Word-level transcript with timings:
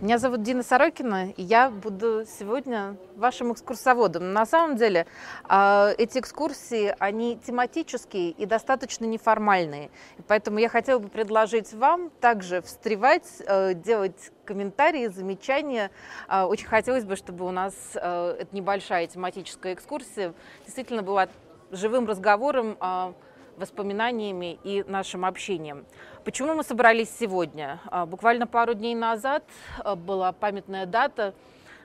Меня 0.00 0.18
зовут 0.18 0.44
Дина 0.44 0.62
Сорокина, 0.62 1.30
и 1.30 1.42
я 1.42 1.70
буду 1.70 2.24
сегодня 2.38 2.96
вашим 3.16 3.52
экскурсоводом. 3.52 4.32
На 4.32 4.46
самом 4.46 4.76
деле 4.76 5.08
а, 5.42 5.90
эти 5.98 6.18
экскурсии, 6.18 6.94
они 7.00 7.36
тематические 7.36 8.30
и 8.30 8.46
достаточно 8.46 9.06
неформальные. 9.06 9.90
Поэтому 10.28 10.60
я 10.60 10.68
хотела 10.68 11.00
бы 11.00 11.08
предложить 11.08 11.72
вам 11.72 12.10
также 12.20 12.62
встревать, 12.62 13.42
э, 13.44 13.74
делать 13.74 14.30
комментарии, 14.44 15.08
замечания. 15.08 15.90
А, 16.28 16.46
очень 16.46 16.68
хотелось 16.68 17.04
бы, 17.04 17.16
чтобы 17.16 17.44
у 17.44 17.50
нас 17.50 17.74
э, 17.96 18.36
эта 18.38 18.54
небольшая 18.54 19.08
тематическая 19.08 19.74
экскурсия 19.74 20.32
действительно 20.64 21.02
была 21.02 21.26
живым 21.72 22.06
разговором 22.06 22.76
а, 22.78 23.14
воспоминаниями 23.58 24.58
и 24.64 24.84
нашим 24.86 25.24
общением. 25.24 25.84
Почему 26.24 26.54
мы 26.54 26.62
собрались 26.62 27.10
сегодня? 27.18 27.80
А, 27.86 28.06
буквально 28.06 28.46
пару 28.46 28.74
дней 28.74 28.94
назад 28.94 29.44
а, 29.78 29.96
была 29.96 30.32
памятная 30.32 30.86
дата 30.86 31.34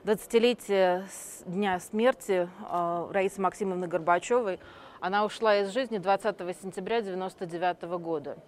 20-летия 0.04 1.04
дня 1.46 1.80
смерти 1.80 2.48
а, 2.68 3.08
Раисы 3.12 3.40
Максимовны 3.40 3.86
Горбачевой. 3.86 4.60
Она 5.00 5.24
ушла 5.24 5.58
из 5.58 5.72
жизни 5.72 5.98
20 5.98 6.38
сентября 6.62 6.98
1999 6.98 7.82
года. 8.00 8.38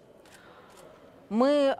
Мы 1.29 1.75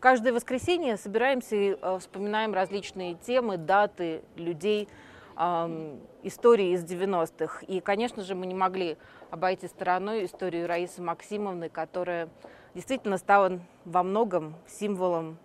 каждое 0.00 0.32
воскресенье 0.32 0.96
собираемся 0.96 1.54
и 1.54 1.76
вспоминаем 2.00 2.54
различные 2.54 3.14
темы, 3.14 3.58
даты, 3.58 4.22
людей, 4.34 4.88
истории 5.38 6.72
из 6.72 6.84
90-х. 6.84 7.64
И, 7.66 7.80
конечно 7.80 8.22
же, 8.22 8.34
мы 8.34 8.46
не 8.46 8.54
могли 8.54 8.96
обойти 9.30 9.68
стороной 9.68 10.24
историю 10.24 10.66
Раисы 10.66 11.00
Максимовны, 11.00 11.68
которая 11.68 12.28
действительно 12.74 13.18
стала 13.18 13.60
во 13.84 14.02
многом 14.02 14.56
символом 14.66 15.38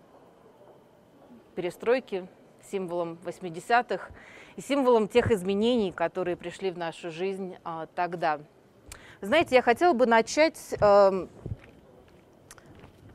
перестройки, 1.54 2.26
символом 2.70 3.18
80-х 3.24 4.10
и 4.56 4.60
символом 4.60 5.08
тех 5.08 5.30
изменений, 5.30 5.92
которые 5.92 6.36
пришли 6.36 6.70
в 6.70 6.78
нашу 6.78 7.10
жизнь 7.10 7.56
а, 7.62 7.86
тогда. 7.94 8.40
Знаете, 9.20 9.54
я 9.54 9.62
хотела 9.62 9.92
бы 9.92 10.06
начать, 10.06 10.74
э, 10.80 11.26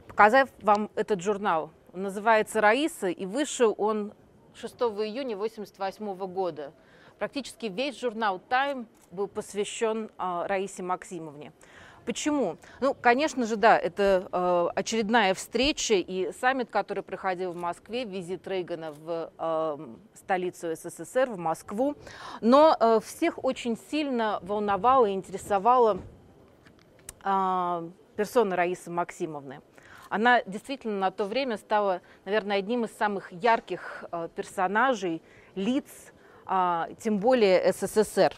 показав 0.08 0.50
вам 0.62 0.90
этот 0.96 1.22
журнал. 1.22 1.72
Он 1.94 2.04
называется 2.04 2.62
«Раиса», 2.62 3.10
и 3.10 3.26
вышел 3.26 3.76
он 3.78 4.14
6 4.60 4.76
июня 4.76 5.36
1988 5.36 6.34
года. 6.34 6.74
Практически 7.18 7.68
весь 7.68 8.00
журнал 8.00 8.40
«Тайм» 8.50 8.88
был 9.12 9.28
посвящен 9.28 10.10
э, 10.18 10.44
Раисе 10.48 10.84
Максимовне. 10.84 11.54
Почему? 12.06 12.58
Ну, 12.82 12.94
конечно 12.94 13.46
же, 13.46 13.56
да, 13.56 13.78
это 13.78 14.28
э, 14.32 14.68
очередная 14.76 15.34
встреча 15.34 15.94
и 15.94 16.32
саммит, 16.34 16.70
который 16.70 17.04
проходил 17.04 17.52
в 17.52 17.56
Москве, 17.56 18.04
визит 18.04 18.48
Рейгана 18.48 18.92
в 18.92 19.32
э, 19.38 19.78
столицу 20.16 20.76
СССР, 20.76 21.30
в 21.30 21.38
Москву. 21.38 21.96
Но 22.42 22.76
э, 22.80 23.00
всех 23.04 23.44
очень 23.44 23.78
сильно 23.90 24.40
волновала 24.42 25.06
и 25.06 25.14
интересовала 25.14 26.00
э, 27.24 27.90
персона 28.16 28.56
Раисы 28.56 28.90
Максимовны. 28.90 29.62
Она 30.10 30.42
действительно 30.46 31.00
на 31.00 31.12
то 31.12 31.26
время 31.26 31.58
стала, 31.58 32.02
наверное, 32.26 32.58
одним 32.58 32.86
из 32.86 32.92
самых 32.98 33.32
ярких 33.32 34.06
э, 34.12 34.28
персонажей, 34.36 35.22
лиц, 35.54 35.86
э, 36.48 36.88
тем 37.00 37.20
более 37.20 37.72
СССР. 37.72 38.34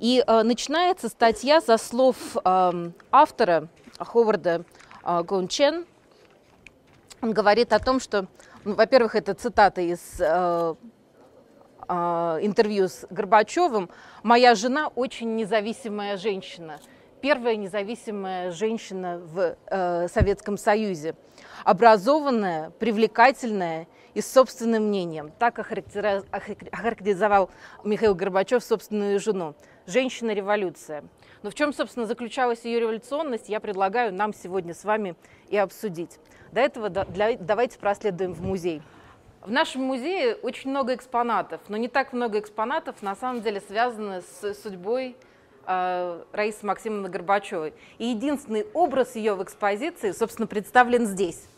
И 0.00 0.22
э, 0.26 0.42
начинается 0.42 1.08
статья 1.08 1.60
со 1.60 1.78
слов 1.78 2.16
э, 2.44 2.90
автора 3.12 3.68
Ховарда 3.98 4.64
э, 5.04 5.22
Гончен. 5.22 5.86
Он 7.22 7.32
говорит 7.32 7.72
о 7.72 7.78
том, 7.78 8.00
что, 8.00 8.26
ну, 8.64 8.74
во-первых, 8.74 9.14
это 9.14 9.34
цитата 9.34 9.80
из 9.80 10.20
интервью 11.88 12.88
с 12.88 13.06
Горбачевым. 13.10 13.90
«Моя 14.24 14.56
жена 14.56 14.88
очень 14.88 15.36
независимая 15.36 16.16
женщина» 16.16 16.80
первая 17.20 17.56
независимая 17.56 18.50
женщина 18.50 19.18
в 19.18 19.56
э, 19.66 20.08
Советском 20.08 20.56
Союзе. 20.56 21.14
Образованная, 21.64 22.70
привлекательная 22.70 23.86
и 24.14 24.20
с 24.20 24.32
собственным 24.32 24.88
мнением. 24.88 25.32
Так 25.38 25.58
охарактеризовал 25.58 27.50
Михаил 27.84 28.14
Горбачев 28.14 28.62
собственную 28.62 29.20
жену. 29.20 29.54
Женщина-революция. 29.86 31.04
Но 31.42 31.50
в 31.50 31.54
чем, 31.54 31.72
собственно, 31.72 32.06
заключалась 32.06 32.64
ее 32.64 32.80
революционность, 32.80 33.48
я 33.48 33.60
предлагаю 33.60 34.12
нам 34.12 34.32
сегодня 34.32 34.74
с 34.74 34.84
вами 34.84 35.14
и 35.48 35.56
обсудить. 35.56 36.18
До 36.52 36.60
этого 36.60 36.88
давайте 36.88 37.78
проследуем 37.78 38.32
в 38.32 38.42
музей. 38.42 38.82
В 39.42 39.50
нашем 39.50 39.82
музее 39.82 40.34
очень 40.34 40.70
много 40.70 40.94
экспонатов, 40.94 41.60
но 41.68 41.76
не 41.76 41.86
так 41.86 42.12
много 42.12 42.40
экспонатов 42.40 43.00
на 43.00 43.14
самом 43.14 43.42
деле 43.42 43.60
связаны 43.60 44.22
с 44.22 44.54
судьбой 44.54 45.16
э, 45.66 46.22
Раисы 46.32 46.64
Максимовны 46.64 47.08
Горбачевой. 47.08 47.74
И 47.98 48.06
единственный 48.06 48.66
образ 48.74 49.16
ее 49.16 49.34
в 49.34 49.42
экспозиции, 49.42 50.12
собственно, 50.12 50.46
представлен 50.46 51.06
здесь. 51.06 51.48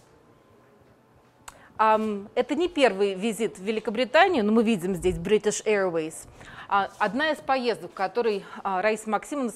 Это 1.79 2.57
не 2.57 2.69
первый 2.69 3.15
визит 3.15 3.57
в 3.57 3.63
Великобританию, 3.63 4.45
но 4.45 4.51
мы 4.51 4.65
видим 4.65 4.97
здесь 4.97 5.15
British 5.17 5.65
Airways. 5.65 6.27
А, 6.71 6.91
одна 6.99 7.31
из 7.31 7.39
поездок, 7.39 7.93
в 7.93 7.95
которой 7.95 8.45
а, 8.63 8.83
Раиса 8.83 9.09
Максимовна 9.09 9.53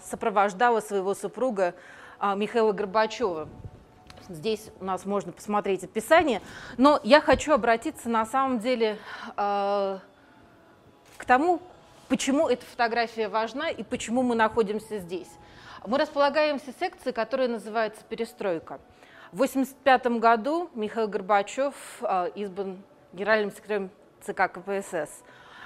сопровождала 0.00 0.80
своего 0.80 1.12
супруга 1.14 1.74
а, 2.18 2.34
Михаила 2.34 2.72
Горбачева. 2.72 3.48
Здесь 4.28 4.70
у 4.80 4.84
нас 4.84 5.04
можно 5.04 5.32
посмотреть 5.32 5.84
описание. 5.84 6.40
Но 6.78 6.98
я 7.02 7.20
хочу 7.20 7.52
обратиться 7.52 8.08
на 8.08 8.24
самом 8.24 8.58
деле 8.58 8.98
к 9.36 10.00
тому, 11.26 11.60
почему 12.08 12.48
эта 12.48 12.64
фотография 12.66 13.28
важна 13.28 13.70
и 13.70 13.82
почему 13.82 14.22
мы 14.22 14.34
находимся 14.34 14.98
здесь. 14.98 15.30
Мы 15.86 15.98
располагаемся 15.98 16.72
секцией, 16.78 17.12
которая 17.12 17.48
называется 17.48 18.00
«Перестройка». 18.08 18.80
В 19.32 19.42
1985 19.42 20.06
году 20.20 20.70
Михаил 20.74 21.08
Горбачев 21.08 21.74
э, 22.00 22.30
избран 22.36 22.80
генеральным 23.12 23.50
секретарем 23.50 23.90
ЦК 24.20 24.52
КПСС. 24.52 25.24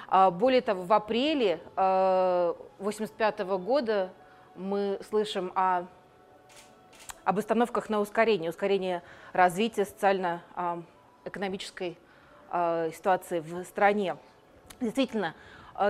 А, 0.08 0.30
более 0.30 0.60
того, 0.60 0.82
в 0.82 0.92
апреле 0.92 1.60
1985 1.76 3.40
э, 3.40 3.44
года 3.58 4.12
мы 4.56 4.98
слышим 5.08 5.52
о, 5.54 5.86
об 7.24 7.38
установках 7.38 7.88
на 7.88 8.00
ускорение, 8.00 8.50
ускорение 8.50 9.02
развития 9.32 9.84
социально-экономической 9.84 11.96
э, 12.50 12.90
ситуации 12.92 13.38
в 13.40 13.64
стране. 13.64 14.16
Действительно, 14.80 15.34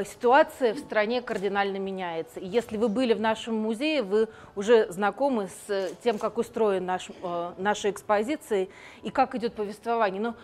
ситуация 0.05 0.73
в 0.73 0.79
стране 0.79 1.21
кардинально 1.21 1.79
меняется. 1.79 2.39
И 2.39 2.47
если 2.47 2.77
вы 2.77 2.89
были 2.89 3.13
в 3.13 3.21
нашем 3.21 3.57
музее, 3.57 4.03
вы 4.03 4.29
уже 4.55 4.91
знакомы 4.93 5.49
с 5.67 5.91
тем, 6.05 6.19
как 6.19 6.39
устроена 6.39 6.87
наш, 6.87 7.11
э, 7.11 7.53
наша 7.59 7.91
экспозиция 7.91 8.69
и 9.03 9.11
как 9.11 9.35
идет 9.35 9.55
повествование. 9.55 10.23
Но 10.23 10.35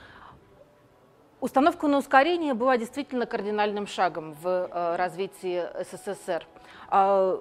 установка 1.41 1.87
на 1.87 1.99
ускорение 1.99 2.55
была 2.55 2.77
действительно 2.77 3.25
кардинальным 3.25 3.87
шагом 3.87 4.35
в 4.43 4.49
э, 4.49 4.97
развитии 4.97 5.63
СССР. 5.93 6.45
А, 6.89 7.41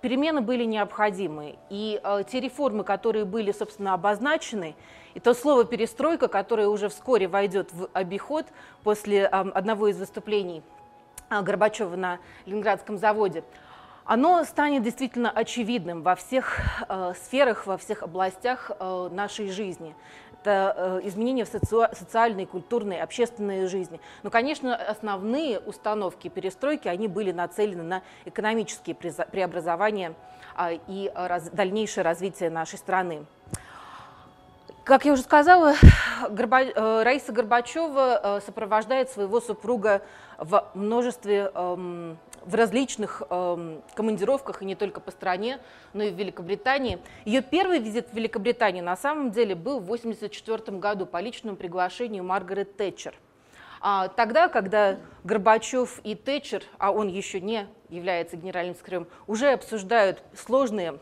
перемены 0.00 0.40
были 0.40 0.64
необходимы, 0.64 1.58
и 1.70 2.00
те 2.28 2.40
реформы, 2.40 2.82
которые 2.82 3.24
были, 3.24 3.52
собственно, 3.52 3.94
обозначены, 3.94 4.74
и 5.14 5.20
то 5.20 5.32
слово 5.32 5.64
«перестройка», 5.64 6.26
которое 6.26 6.68
уже 6.68 6.88
вскоре 6.88 7.28
войдет 7.28 7.72
в 7.72 7.88
обиход 7.92 8.46
после 8.82 9.26
одного 9.26 9.88
из 9.88 9.98
выступлений 9.98 10.62
Горбачева 11.30 11.96
на 11.96 12.18
Ленинградском 12.46 12.98
заводе, 12.98 13.44
оно 14.04 14.42
станет 14.44 14.82
действительно 14.82 15.30
очевидным 15.30 16.02
во 16.02 16.14
всех 16.14 16.60
э, 16.88 17.12
сферах, 17.22 17.66
во 17.66 17.76
всех 17.76 18.02
областях 18.02 18.70
э, 18.70 19.08
нашей 19.12 19.50
жизни. 19.50 19.94
Это 20.40 21.00
э, 21.02 21.08
изменения 21.08 21.44
в 21.44 21.48
соци 21.48 21.94
социальной, 21.94 22.46
культурной, 22.46 23.00
общественной 23.00 23.66
жизни. 23.66 24.00
Но, 24.22 24.30
конечно, 24.30 24.74
основные 24.74 25.58
установки 25.58 26.28
перестройки, 26.28 26.88
они 26.88 27.06
были 27.06 27.32
нацелены 27.32 27.82
на 27.82 28.02
экономические 28.24 28.96
преобразования 28.96 30.14
э, 30.56 30.78
и 30.88 31.12
раз 31.14 31.50
дальнейшее 31.50 32.02
развитие 32.02 32.48
нашей 32.48 32.78
страны. 32.78 33.26
Как 34.88 35.04
я 35.04 35.12
уже 35.12 35.20
сказала, 35.20 35.74
Горба... 36.30 36.62
Э, 36.62 37.02
Раиса 37.02 37.30
Горбачева 37.30 38.20
э, 38.22 38.40
сопровождает 38.40 39.10
своего 39.10 39.38
супруга 39.38 40.00
в 40.38 40.66
множестве, 40.72 41.52
эм, 41.54 42.16
в 42.42 42.54
различных 42.54 43.22
эм, 43.28 43.82
командировках, 43.94 44.62
и 44.62 44.64
не 44.64 44.74
только 44.74 45.00
по 45.00 45.10
стране, 45.10 45.58
но 45.92 46.04
и 46.04 46.10
в 46.10 46.14
Великобритании. 46.14 47.00
Ее 47.26 47.42
первый 47.42 47.80
визит 47.80 48.08
в 48.08 48.14
Великобританию 48.14 48.82
на 48.82 48.96
самом 48.96 49.30
деле 49.30 49.54
был 49.54 49.78
в 49.78 49.84
1984 49.84 50.78
году 50.78 51.04
по 51.04 51.20
личному 51.20 51.58
приглашению 51.58 52.24
Маргарет 52.24 52.78
Тэтчер. 52.78 53.14
А 53.82 54.08
тогда, 54.08 54.48
когда 54.48 54.96
Горбачев 55.22 56.00
и 56.02 56.14
Тэтчер, 56.14 56.62
а 56.78 56.92
он 56.92 57.08
еще 57.08 57.42
не 57.42 57.66
является 57.90 58.38
генеральным 58.38 58.74
секретарем, 58.74 59.06
уже 59.26 59.52
обсуждают 59.52 60.22
сложные 60.34 60.98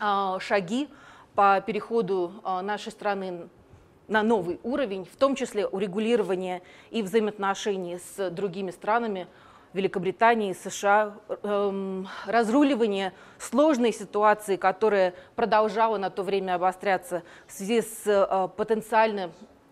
а, 0.00 0.40
шаги 0.40 0.88
по 1.34 1.60
переходу 1.60 2.32
а, 2.44 2.62
нашей 2.62 2.92
страны 2.92 3.48
на 4.08 4.22
новый 4.22 4.60
уровень, 4.62 5.04
в 5.04 5.16
том 5.16 5.34
числе 5.34 5.66
урегулирование 5.66 6.62
и 6.90 7.02
взаимоотношений 7.02 7.98
с 7.98 8.30
другими 8.30 8.70
странами, 8.70 9.26
Великобритании, 9.72 10.52
США, 10.52 11.14
эм, 11.42 12.06
разруливание 12.26 13.14
сложной 13.38 13.92
ситуации, 13.92 14.56
которая 14.56 15.14
продолжала 15.34 15.96
на 15.96 16.10
то 16.10 16.22
время 16.22 16.56
обостряться 16.56 17.22
в 17.46 17.52
связи 17.52 17.80
с 17.80 18.02
э, 18.06 18.48
потенциально 18.54 19.30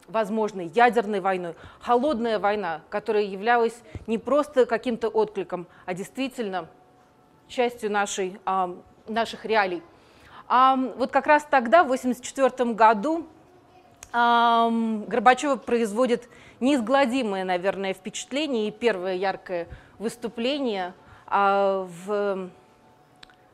возможной 0.08 0.68
ядерной 0.68 1.20
войной, 1.20 1.54
холодная 1.80 2.38
война, 2.38 2.80
которая 2.88 3.24
являлась 3.24 3.78
не 4.06 4.16
просто 4.16 4.64
каким-то 4.64 5.08
откликом, 5.08 5.66
а 5.84 5.92
действительно 5.92 6.68
частью 7.46 7.90
нашей, 7.90 8.40
э, 8.46 8.74
наших 9.06 9.44
реалий. 9.44 9.82
Вот 10.50 11.12
как 11.12 11.28
раз 11.28 11.46
тогда, 11.48 11.84
в 11.84 11.92
1984 11.92 12.72
году, 12.72 13.24
Горбачева 14.12 15.54
производит 15.54 16.28
неизгладимое, 16.58 17.44
наверное, 17.44 17.94
впечатление 17.94 18.66
и 18.66 18.70
первое 18.72 19.14
яркое 19.14 19.68
выступление 20.00 20.94
а, 21.26 21.88
в 22.04 22.50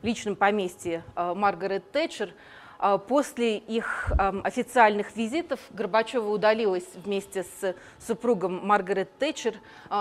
личном 0.01 0.35
поместье 0.35 1.03
а, 1.15 1.35
Маргарет 1.35 1.91
Тэтчер. 1.91 2.33
А, 2.79 2.97
после 2.97 3.57
их 3.57 4.11
официальных 4.43 5.15
визитов 5.15 5.59
Горбачева 5.71 6.27
удалилась 6.27 6.87
вместе 6.95 7.43
с 7.43 7.75
супругом 7.99 8.65
Маргарет 8.65 9.15
Тэтчер 9.19 9.55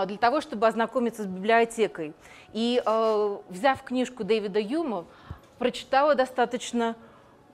для 0.07 0.17
того, 0.17 0.41
чтобы 0.41 0.67
ознакомиться 0.67 1.25
с 1.25 1.27
библиотекой. 1.27 2.15
И, 2.53 2.83
взяв 3.49 3.83
книжку 3.83 4.25
Дэвида 4.25 4.61
Юма, 4.61 5.07
прочитала 5.59 6.15
достаточно 6.15 6.97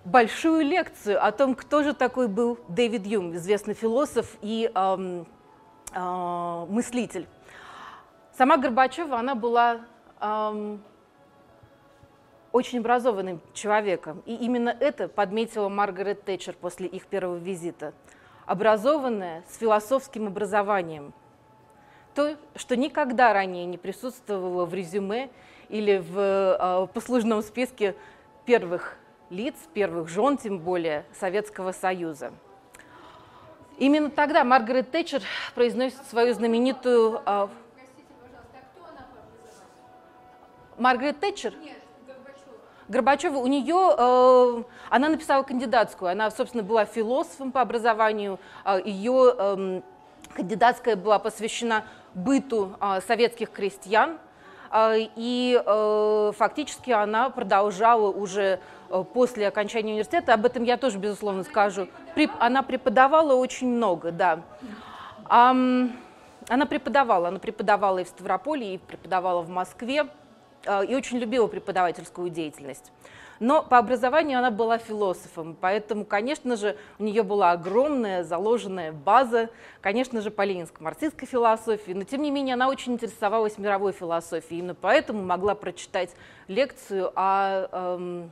большую 0.04 0.64
лекцию 0.64 1.24
о 1.24 1.30
том, 1.32 1.54
кто 1.54 1.82
же 1.82 1.94
такой 1.94 2.28
был 2.28 2.58
Дэвид 2.68 3.06
Юм, 3.06 3.34
известный 3.36 3.74
философ 3.74 4.36
и 4.42 4.70
э, 4.74 5.24
э, 5.94 6.66
мыслитель. 6.68 7.26
Сама 8.36 8.56
Горбачева, 8.56 9.18
она 9.18 9.34
была 9.34 9.82
эм, 10.20 10.82
очень 12.50 12.78
образованным 12.78 13.40
человеком. 13.52 14.22
И 14.24 14.34
именно 14.34 14.70
это 14.70 15.08
подметила 15.08 15.68
Маргарет 15.68 16.24
Тэтчер 16.24 16.54
после 16.54 16.86
их 16.86 17.06
первого 17.06 17.36
визита. 17.36 17.92
Образованная, 18.46 19.44
с 19.48 19.58
философским 19.58 20.28
образованием. 20.28 21.12
То, 22.14 22.36
что 22.56 22.76
никогда 22.76 23.32
ранее 23.32 23.64
не 23.64 23.78
присутствовало 23.78 24.66
в 24.66 24.74
резюме 24.74 25.30
или 25.68 25.98
в 25.98 26.18
э, 26.18 26.86
послужном 26.92 27.42
списке 27.42 27.94
первых 28.44 28.98
лиц, 29.30 29.54
первых 29.72 30.08
жен, 30.08 30.36
тем 30.36 30.58
более, 30.58 31.06
Советского 31.18 31.72
Союза. 31.72 32.32
Именно 33.78 34.10
тогда 34.10 34.44
Маргарет 34.44 34.90
Тэтчер 34.90 35.22
произносит 35.54 36.04
свою 36.06 36.34
знаменитую 36.34 37.22
э, 37.24 37.48
Маргарет 40.76 41.20
Тэтчер? 41.20 41.54
Нет. 41.62 41.78
Горбачева, 42.88 43.38
у 43.38 43.46
нее, 43.46 43.94
э, 43.96 44.62
она 44.90 45.08
написала 45.08 45.42
кандидатскую, 45.44 46.10
она, 46.10 46.30
собственно, 46.30 46.62
была 46.62 46.84
философом 46.84 47.50
по 47.50 47.62
образованию, 47.62 48.38
э, 48.64 48.82
ее 48.84 49.34
э, 49.36 49.80
кандидатская 50.34 50.96
была 50.96 51.18
посвящена 51.18 51.84
быту 52.14 52.76
э, 52.80 53.00
советских 53.06 53.50
крестьян, 53.50 54.18
э, 54.70 55.08
и 55.16 55.62
э, 55.64 56.32
фактически 56.36 56.90
она 56.90 57.30
продолжала 57.30 58.08
уже 58.08 58.60
э, 58.90 59.04
после 59.12 59.48
окончания 59.48 59.92
университета, 59.92 60.34
об 60.34 60.44
этом 60.46 60.64
я 60.64 60.76
тоже, 60.76 60.98
безусловно, 60.98 61.44
скажу, 61.44 61.88
она 62.38 62.62
преподавала 62.62 63.34
очень 63.34 63.68
много, 63.68 64.10
да. 64.12 64.40
Она 66.48 66.66
преподавала, 66.66 67.28
она 67.28 67.38
преподавала 67.38 68.00
и 68.00 68.04
в 68.04 68.08
Ставрополе, 68.08 68.74
и 68.74 68.78
преподавала 68.78 69.42
в 69.42 69.48
Москве. 69.48 70.08
Э, 70.64 70.84
и 70.84 70.94
очень 70.94 71.18
любила 71.18 71.46
преподавательскую 71.46 72.30
деятельность. 72.30 72.92
Но 73.42 73.60
по 73.60 73.78
образованию 73.78 74.38
она 74.38 74.52
была 74.52 74.78
философом, 74.78 75.56
поэтому, 75.60 76.04
конечно 76.04 76.54
же, 76.54 76.76
у 77.00 77.02
нее 77.02 77.24
была 77.24 77.50
огромная 77.50 78.22
заложенная 78.22 78.92
база, 78.92 79.50
конечно 79.80 80.20
же, 80.20 80.30
по 80.30 80.42
ленинско-марксистской 80.42 81.26
философии, 81.26 81.90
но, 81.90 82.04
тем 82.04 82.22
не 82.22 82.30
менее, 82.30 82.54
она 82.54 82.68
очень 82.68 82.92
интересовалась 82.92 83.58
мировой 83.58 83.90
философией, 83.90 84.60
именно 84.60 84.76
поэтому 84.76 85.24
могла 85.24 85.56
прочитать 85.56 86.14
лекцию 86.46 87.10
о 87.16 87.66
эм, 87.72 88.30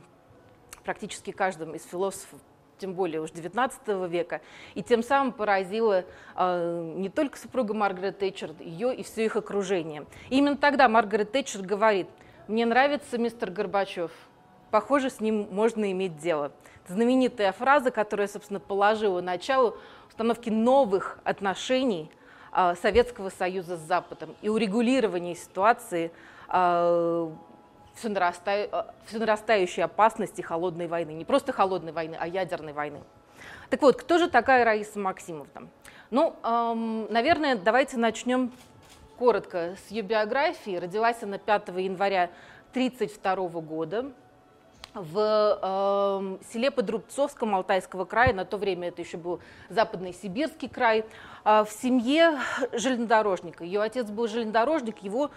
практически 0.85 1.31
каждом 1.31 1.75
из 1.75 1.83
философов 1.83 2.39
тем 2.77 2.93
более 2.93 3.19
уж 3.19 3.31
XIX 3.31 4.07
века, 4.07 4.39
и 4.75 4.81
тем 4.81 5.03
самым 5.03 5.33
поразила 5.33 6.05
э, 6.37 6.93
не 6.95 7.09
только 7.09 7.37
супруга 7.37 7.73
Маргарет 7.73 8.19
Тэтчер, 8.19 8.51
ее 8.61 8.95
и 8.95 9.03
все 9.03 9.25
их 9.25 9.35
окружение. 9.35 10.05
И 10.29 10.37
именно 10.37 10.55
тогда 10.55 10.87
Маргарет 10.87 11.33
Тэтчер 11.33 11.63
говорит, 11.63 12.07
мне 12.47 12.65
нравится 12.65 13.17
мистер 13.17 13.51
Горбачев, 13.51 14.11
похоже, 14.71 15.09
с 15.09 15.19
ним 15.19 15.47
можно 15.51 15.91
иметь 15.91 16.17
дело. 16.17 16.51
Это 16.83 16.93
знаменитая 16.93 17.51
фраза, 17.51 17.91
которая, 17.91 18.27
собственно, 18.27 18.59
положила 18.59 19.21
начало 19.21 19.75
установке 20.09 20.51
новых 20.51 21.19
отношений 21.23 22.09
э, 22.55 22.75
Советского 22.81 23.29
Союза 23.29 23.77
с 23.77 23.81
Западом 23.81 24.35
и 24.41 24.49
урегулирования 24.49 25.35
ситуации 25.35 26.11
э, 26.49 27.31
все, 27.95 28.09
нарастаю, 28.09 28.69
э, 28.71 28.83
все 29.05 29.19
нарастающей 29.19 29.83
опасности 29.83 30.41
холодной 30.41 30.87
войны. 30.87 31.11
Не 31.11 31.25
просто 31.25 31.51
холодной 31.51 31.91
войны, 31.91 32.17
а 32.19 32.27
янерной 32.27 32.73
войны. 32.73 33.01
Так 33.69 33.81
вот, 33.81 33.95
кто 33.95 34.17
же 34.17 34.29
такая 34.29 34.65
Раиса 34.65 34.99
Максимовна? 34.99 35.67
Ну, 36.09 36.35
эм, 36.43 37.11
наверное, 37.11 37.55
давайте 37.55 37.97
начнем 37.97 38.51
коротко 39.17 39.75
с 39.87 39.91
ее 39.91 40.01
биографии. 40.01 40.75
Родилась 40.75 41.23
она 41.23 41.37
5 41.37 41.69
января 41.77 42.29
1932 42.73 43.61
года 43.61 44.11
в 44.93 45.59
э, 45.61 46.43
селе 46.51 46.71
Подрубцовском 46.71 47.55
Алтайского 47.55 48.05
края, 48.05 48.33
на 48.33 48.45
то 48.45 48.57
время 48.57 48.89
это 48.89 49.01
еще 49.01 49.17
был 49.17 49.39
Западный 49.69 50.13
Сибирский 50.13 50.69
край, 50.69 51.05
э, 51.45 51.63
в 51.63 51.69
семье 51.69 52.39
железнодорожника. 52.73 53.63
Ее 53.63 53.81
отец 53.81 54.07
был 54.09 54.27
железнодорожник, 54.27 54.99
его 54.99 55.31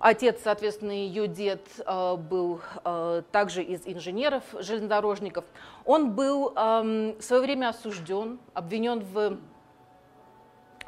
Отец, 0.00 0.38
соответственно, 0.44 0.92
ее 0.92 1.26
дед 1.26 1.66
э, 1.84 2.16
был 2.16 2.60
э, 2.84 3.22
также 3.32 3.64
из 3.64 3.82
инженеров, 3.84 4.44
железнодорожников. 4.52 5.44
Он 5.84 6.12
был 6.12 6.52
эм, 6.54 7.18
в 7.18 7.22
свое 7.22 7.42
время 7.42 7.70
осужден, 7.70 8.38
обвинен 8.54 9.00
в 9.00 9.38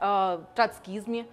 э, 0.01 0.39
троцкизме. 0.55 1.27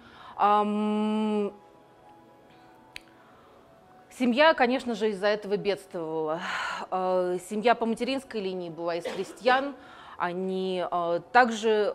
Семья, 4.18 4.52
конечно 4.54 4.94
же, 4.94 5.10
из-за 5.10 5.28
этого 5.28 5.56
бедствовала. 5.56 6.40
Семья 7.48 7.76
по 7.76 7.86
материнской 7.86 8.40
линии 8.40 8.68
была 8.68 8.96
из 8.96 9.04
крестьян. 9.04 9.76
Они 10.16 10.84
также 11.30 11.92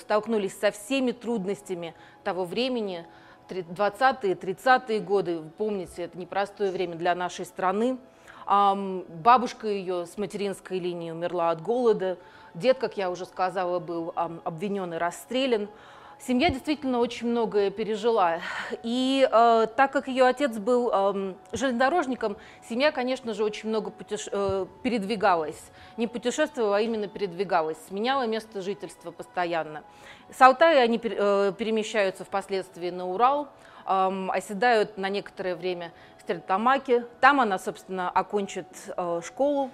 столкнулись 0.00 0.56
со 0.56 0.70
всеми 0.70 1.10
трудностями 1.10 1.94
того 2.22 2.44
времени– 2.44 3.06
20-е, 3.52 4.34
30-е 4.34 5.00
годы, 5.00 5.42
помните, 5.58 6.04
это 6.04 6.18
непростое 6.18 6.70
время 6.70 6.94
для 6.94 7.14
нашей 7.14 7.44
страны. 7.44 7.98
Бабушка 8.46 9.68
ее 9.68 10.06
с 10.06 10.16
материнской 10.16 10.78
линии 10.78 11.10
умерла 11.10 11.50
от 11.50 11.60
голода. 11.60 12.16
Дед, 12.54 12.78
как 12.78 12.96
я 12.96 13.10
уже 13.10 13.26
сказала, 13.26 13.78
был 13.78 14.12
обвинен 14.16 14.94
и 14.94 14.96
расстрелян. 14.96 15.68
Семья 16.24 16.50
действительно 16.50 17.00
очень 17.00 17.26
многое 17.26 17.70
пережила. 17.70 18.38
И 18.84 19.28
э, 19.28 19.66
так 19.74 19.90
как 19.90 20.06
ее 20.06 20.24
отец 20.24 20.56
был 20.56 20.88
э, 20.92 21.34
железнодорожником, 21.50 22.36
семья, 22.68 22.92
конечно 22.92 23.34
же, 23.34 23.42
очень 23.42 23.70
много 23.70 23.90
путеше... 23.90 24.30
э, 24.32 24.66
передвигалась. 24.84 25.60
Не 25.96 26.06
путешествовала, 26.06 26.76
а 26.76 26.80
именно 26.80 27.08
передвигалась. 27.08 27.76
Сменяла 27.88 28.28
место 28.28 28.62
жительства 28.62 29.10
постоянно. 29.10 29.82
С 30.30 30.40
Алтая 30.40 30.84
они 30.84 31.00
э, 31.02 31.52
перемещаются 31.58 32.24
впоследствии 32.24 32.90
на 32.90 33.08
Урал, 33.08 33.48
э, 33.84 34.28
оседают 34.28 34.98
на 34.98 35.08
некоторое 35.08 35.56
время 35.56 35.90
в 36.18 36.20
Стерлитамаке. 36.20 37.04
Там 37.20 37.40
она, 37.40 37.58
собственно, 37.58 38.08
окончит 38.08 38.68
э, 38.96 39.20
школу, 39.26 39.72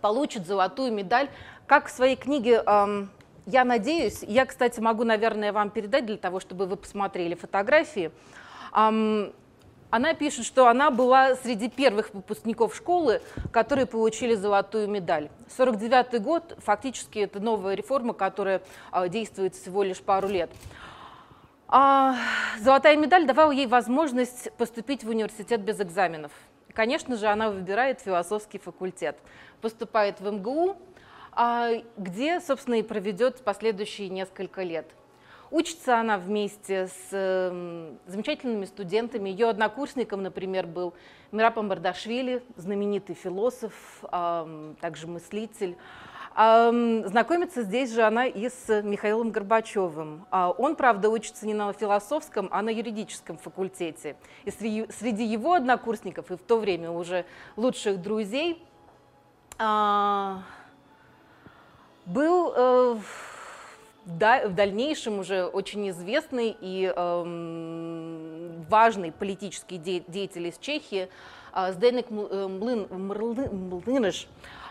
получит 0.00 0.46
золотую 0.46 0.92
медаль. 0.92 1.28
Как 1.66 1.86
в 1.86 1.90
своей 1.90 2.14
книге... 2.14 2.62
Э, 2.64 3.06
я 3.46 3.64
надеюсь, 3.64 4.22
я, 4.22 4.44
кстати, 4.44 4.80
могу, 4.80 5.04
наверное, 5.04 5.52
вам 5.52 5.70
передать 5.70 6.04
для 6.04 6.16
того, 6.16 6.40
чтобы 6.40 6.66
вы 6.66 6.76
посмотрели 6.76 7.34
фотографии. 7.34 8.10
Она 8.72 10.14
пишет, 10.14 10.44
что 10.44 10.66
она 10.66 10.90
была 10.90 11.36
среди 11.36 11.68
первых 11.70 12.12
выпускников 12.12 12.74
школы, 12.74 13.22
которые 13.52 13.86
получили 13.86 14.34
золотую 14.34 14.88
медаль. 14.88 15.30
49 15.56 16.20
год, 16.20 16.56
фактически, 16.58 17.20
это 17.20 17.38
новая 17.38 17.76
реформа, 17.76 18.12
которая 18.12 18.62
а, 18.90 19.08
действует 19.08 19.54
всего 19.54 19.84
лишь 19.84 20.00
пару 20.00 20.26
лет. 20.26 20.50
А 21.68 22.16
золотая 22.60 22.96
медаль 22.96 23.26
давала 23.26 23.52
ей 23.52 23.68
возможность 23.68 24.52
поступить 24.58 25.04
в 25.04 25.08
университет 25.08 25.60
без 25.60 25.80
экзаменов. 25.80 26.32
Конечно 26.74 27.16
же, 27.16 27.26
она 27.28 27.50
выбирает 27.50 28.00
философский 28.00 28.58
факультет, 28.58 29.16
поступает 29.62 30.20
в 30.20 30.30
МГУ, 30.30 30.76
где, 31.96 32.40
собственно, 32.40 32.76
и 32.76 32.82
проведет 32.82 33.42
последующие 33.42 34.08
несколько 34.08 34.62
лет. 34.62 34.86
Учится 35.50 36.00
она 36.00 36.18
вместе 36.18 36.88
с 36.88 37.08
э, 37.12 37.94
замечательными 38.06 38.64
студентами. 38.64 39.28
Ее 39.28 39.48
однокурсником, 39.48 40.22
например, 40.22 40.66
был 40.66 40.94
Мирапам 41.30 41.68
Бардашвили, 41.68 42.42
знаменитый 42.56 43.14
философ, 43.14 44.02
также 44.80 45.06
мыслитель. 45.06 45.76
Знакомится 46.36 47.62
здесь 47.62 47.94
же 47.94 48.02
она 48.02 48.26
и 48.26 48.50
с 48.50 48.82
Михаилом 48.82 49.30
Горбачевым. 49.30 50.26
Э, 50.30 50.52
он, 50.58 50.76
правда, 50.76 51.08
учится 51.08 51.46
не 51.46 51.54
на 51.54 51.72
философском, 51.72 52.48
а 52.50 52.60
на 52.60 52.68
юридическом 52.68 53.38
факультете. 53.38 54.16
И 54.44 54.50
среди, 54.50 55.24
его 55.24 55.54
однокурсников 55.54 56.30
и 56.30 56.36
в 56.36 56.42
то 56.42 56.58
время 56.58 56.90
уже 56.90 57.24
лучших 57.56 58.02
друзей 58.02 58.62
э, 59.58 60.36
был... 62.06 62.52
Э, 62.56 62.96
в 64.06 64.54
дальнейшем 64.54 65.18
уже 65.18 65.44
очень 65.46 65.90
известный 65.90 66.56
и 66.60 66.92
эм, 66.94 68.62
важный 68.68 69.10
политический 69.10 69.78
деятель 69.78 70.46
из 70.46 70.58
Чехии 70.58 71.08
э, 71.52 71.72
Сденек 71.72 72.06
э, 72.10 72.46
Млыныш, 72.46 74.28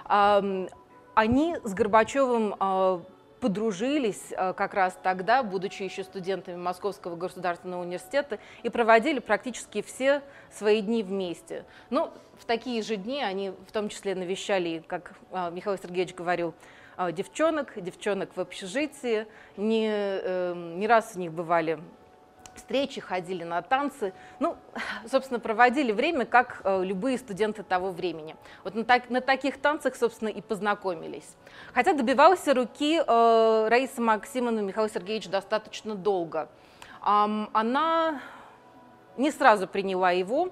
эм, 0.09 0.69
они 1.15 1.57
с 1.63 1.73
Горбачевым 1.73 2.55
э, 2.59 2.99
подружились 3.41 4.33
как 4.55 4.73
раз 4.73 4.97
тогда, 5.03 5.43
будучи 5.43 5.83
еще 5.83 6.03
студентами 6.03 6.55
Московского 6.55 7.15
государственного 7.15 7.83
университета, 7.83 8.39
и 8.63 8.69
проводили 8.69 9.19
практически 9.19 9.83
все 9.83 10.23
свои 10.51 10.81
дни 10.81 11.03
вместе. 11.03 11.65
Ну, 11.91 12.09
в 12.39 12.45
такие 12.45 12.81
же 12.81 12.95
дни 12.95 13.21
они 13.21 13.51
в 13.51 13.71
том 13.71 13.89
числе 13.89 14.15
навещали, 14.15 14.83
как 14.87 15.13
Михаил 15.51 15.77
Сергеевич 15.77 16.15
говорил, 16.15 16.55
девчонок, 17.11 17.73
девчонок 17.81 18.35
в 18.35 18.39
общежитии. 18.39 19.27
Не, 19.57 19.89
эм, 19.89 20.79
не 20.79 20.87
раз 20.87 21.13
у 21.15 21.19
них 21.19 21.31
бывали 21.31 21.79
встречи, 22.55 23.01
ходили 23.01 23.43
на 23.43 23.61
танцы. 23.61 24.13
Ну, 24.39 24.55
собственно, 25.11 25.39
проводили 25.39 25.91
время, 25.91 26.25
как 26.25 26.61
э, 26.63 26.83
любые 26.83 27.17
студенты 27.17 27.63
того 27.63 27.91
времени. 27.91 28.35
Вот 28.63 28.75
на, 28.75 28.83
так, 28.83 29.09
на 29.09 29.21
таких 29.21 29.59
танцах, 29.59 29.95
собственно, 29.95 30.29
и 30.29 30.41
познакомились. 30.41 31.35
Хотя 31.73 31.93
добивался 31.93 32.53
руки 32.53 33.01
э, 33.05 33.67
Раиса 33.69 34.01
Максимовна 34.01 34.59
Михаил 34.61 34.89
Сергеевич 34.89 35.29
достаточно 35.29 35.95
долго. 35.95 36.49
Эм, 37.05 37.49
она 37.53 38.21
не 39.17 39.31
сразу 39.31 39.67
приняла 39.67 40.11
его, 40.11 40.47
э, 40.47 40.49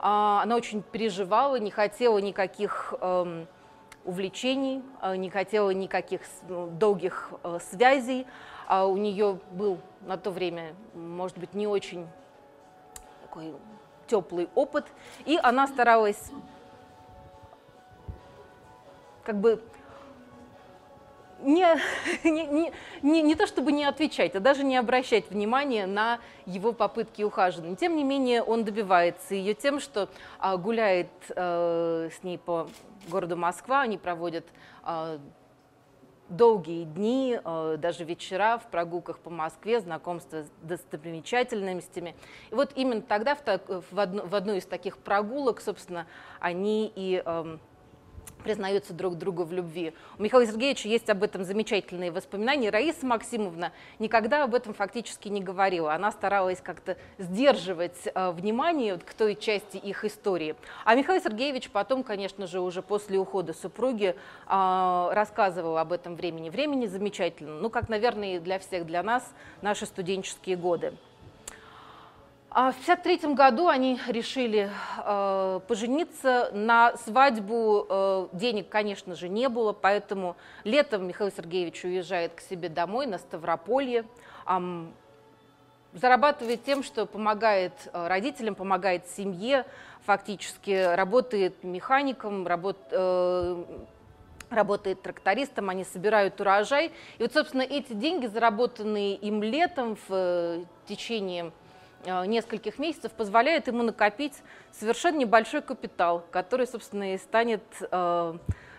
она 0.00 0.56
очень 0.56 0.82
переживала, 0.82 1.56
не 1.56 1.70
хотела 1.70 2.18
никаких... 2.18 2.94
Э, 3.00 3.46
увлечений, 4.04 4.82
э, 5.02 5.16
не 5.16 5.30
хотела 5.30 5.70
никаких 5.70 6.20
ну, 6.48 6.68
долгих 6.68 7.32
э, 7.42 7.58
связей. 7.70 8.26
А 8.66 8.86
у 8.86 8.96
нее 8.96 9.40
был 9.50 9.78
на 10.02 10.16
то 10.16 10.30
время, 10.30 10.74
может 10.94 11.36
быть, 11.36 11.52
не 11.52 11.66
очень 11.66 12.06
такой 13.22 13.54
теплый 14.06 14.48
опыт, 14.54 14.86
и 15.26 15.38
она 15.42 15.66
старалась 15.66 16.30
как 19.24 19.40
бы 19.40 19.62
не, 21.44 21.66
не, 22.24 22.72
не, 23.02 23.22
не 23.22 23.34
то 23.34 23.46
чтобы 23.46 23.72
не 23.72 23.84
отвечать, 23.84 24.34
а 24.34 24.40
даже 24.40 24.64
не 24.64 24.76
обращать 24.76 25.30
внимания 25.30 25.86
на 25.86 26.20
его 26.46 26.72
попытки 26.72 27.22
ухаживания. 27.22 27.76
Тем 27.76 27.96
не 27.96 28.04
менее, 28.04 28.42
он 28.42 28.64
добивается 28.64 29.34
ее 29.34 29.54
тем, 29.54 29.80
что 29.80 30.08
а, 30.38 30.56
гуляет 30.56 31.08
а, 31.36 32.08
с 32.08 32.22
ней 32.22 32.38
по 32.38 32.68
городу 33.08 33.36
Москва, 33.36 33.82
они 33.82 33.98
проводят 33.98 34.46
а, 34.82 35.18
долгие 36.28 36.84
дни, 36.84 37.38
а, 37.44 37.76
даже 37.76 38.04
вечера 38.04 38.58
в 38.58 38.70
прогулках 38.70 39.18
по 39.18 39.30
Москве, 39.30 39.80
знакомство 39.80 40.44
с 40.44 40.50
достопримечательностями. 40.62 42.14
И 42.50 42.54
вот 42.54 42.72
именно 42.74 43.02
тогда 43.02 43.34
в, 43.34 43.84
в, 43.90 44.00
одну, 44.00 44.26
в 44.26 44.34
одну 44.34 44.54
из 44.54 44.64
таких 44.64 44.98
прогулок, 44.98 45.60
собственно, 45.60 46.06
они 46.40 46.90
и 46.94 47.22
признаются 48.44 48.92
друг 48.92 49.16
другу 49.16 49.42
в 49.42 49.52
любви. 49.52 49.92
У 50.18 50.22
Михаила 50.22 50.46
Сергеевича 50.46 50.88
есть 50.88 51.10
об 51.10 51.24
этом 51.24 51.42
замечательные 51.42 52.12
воспоминания. 52.12 52.70
Раиса 52.70 53.04
Максимовна 53.04 53.72
никогда 53.98 54.44
об 54.44 54.54
этом 54.54 54.74
фактически 54.74 55.28
не 55.28 55.40
говорила. 55.40 55.94
Она 55.94 56.12
старалась 56.12 56.60
как-то 56.60 56.96
сдерживать 57.18 57.98
э, 58.04 58.30
внимание 58.30 58.98
к 58.98 59.14
той 59.14 59.34
части 59.34 59.78
их 59.78 60.04
истории. 60.04 60.54
А 60.84 60.94
Михаил 60.94 61.20
Сергеевич 61.20 61.70
потом, 61.70 62.04
конечно 62.04 62.46
же, 62.46 62.60
уже 62.60 62.82
после 62.82 63.18
ухода 63.18 63.54
супруги 63.54 64.14
э, 64.46 65.08
рассказывал 65.12 65.78
об 65.78 65.92
этом 65.92 66.14
времени. 66.14 66.50
Времени 66.50 66.86
замечательно, 66.86 67.58
ну, 67.60 67.70
как, 67.70 67.88
наверное, 67.88 68.36
и 68.36 68.38
для 68.38 68.58
всех, 68.58 68.86
для 68.86 69.02
нас, 69.02 69.32
наши 69.62 69.86
студенческие 69.86 70.56
годы. 70.56 70.92
А 72.56 72.70
в 72.70 72.78
1953 72.80 73.34
году 73.34 73.66
они 73.66 73.98
решили 74.06 74.70
э, 75.04 75.60
пожениться. 75.66 76.50
На 76.52 76.96
свадьбу 76.98 77.84
э, 77.88 78.28
денег, 78.32 78.68
конечно 78.68 79.16
же, 79.16 79.28
не 79.28 79.48
было, 79.48 79.72
поэтому 79.72 80.36
летом 80.62 81.08
Михаил 81.08 81.32
Сергеевич 81.32 81.82
уезжает 81.82 82.34
к 82.34 82.40
себе 82.40 82.68
домой 82.68 83.06
на 83.06 83.18
Ставрополье. 83.18 84.04
Э, 84.46 84.84
зарабатывает 85.94 86.62
тем, 86.62 86.84
что 86.84 87.06
помогает 87.06 87.72
э, 87.92 88.06
родителям, 88.06 88.54
помогает 88.54 89.08
семье, 89.08 89.66
фактически 90.06 90.94
работает 90.94 91.64
механиком, 91.64 92.46
работ, 92.46 92.78
э, 92.92 93.64
работает 94.50 95.02
трактористом, 95.02 95.70
они 95.70 95.82
собирают 95.82 96.40
урожай. 96.40 96.92
И 97.18 97.22
вот, 97.22 97.32
собственно, 97.32 97.62
эти 97.62 97.94
деньги, 97.94 98.26
заработанные 98.26 99.16
им 99.16 99.42
летом 99.42 99.96
в 99.96 100.10
э, 100.10 100.64
течение 100.86 101.50
нескольких 102.04 102.78
месяцев 102.78 103.12
позволяет 103.12 103.66
ему 103.66 103.82
накопить 103.82 104.34
совершенно 104.72 105.18
небольшой 105.18 105.62
капитал, 105.62 106.24
который, 106.30 106.66
собственно, 106.66 107.14
и 107.14 107.18
станет 107.18 107.62
э, 107.80 108.34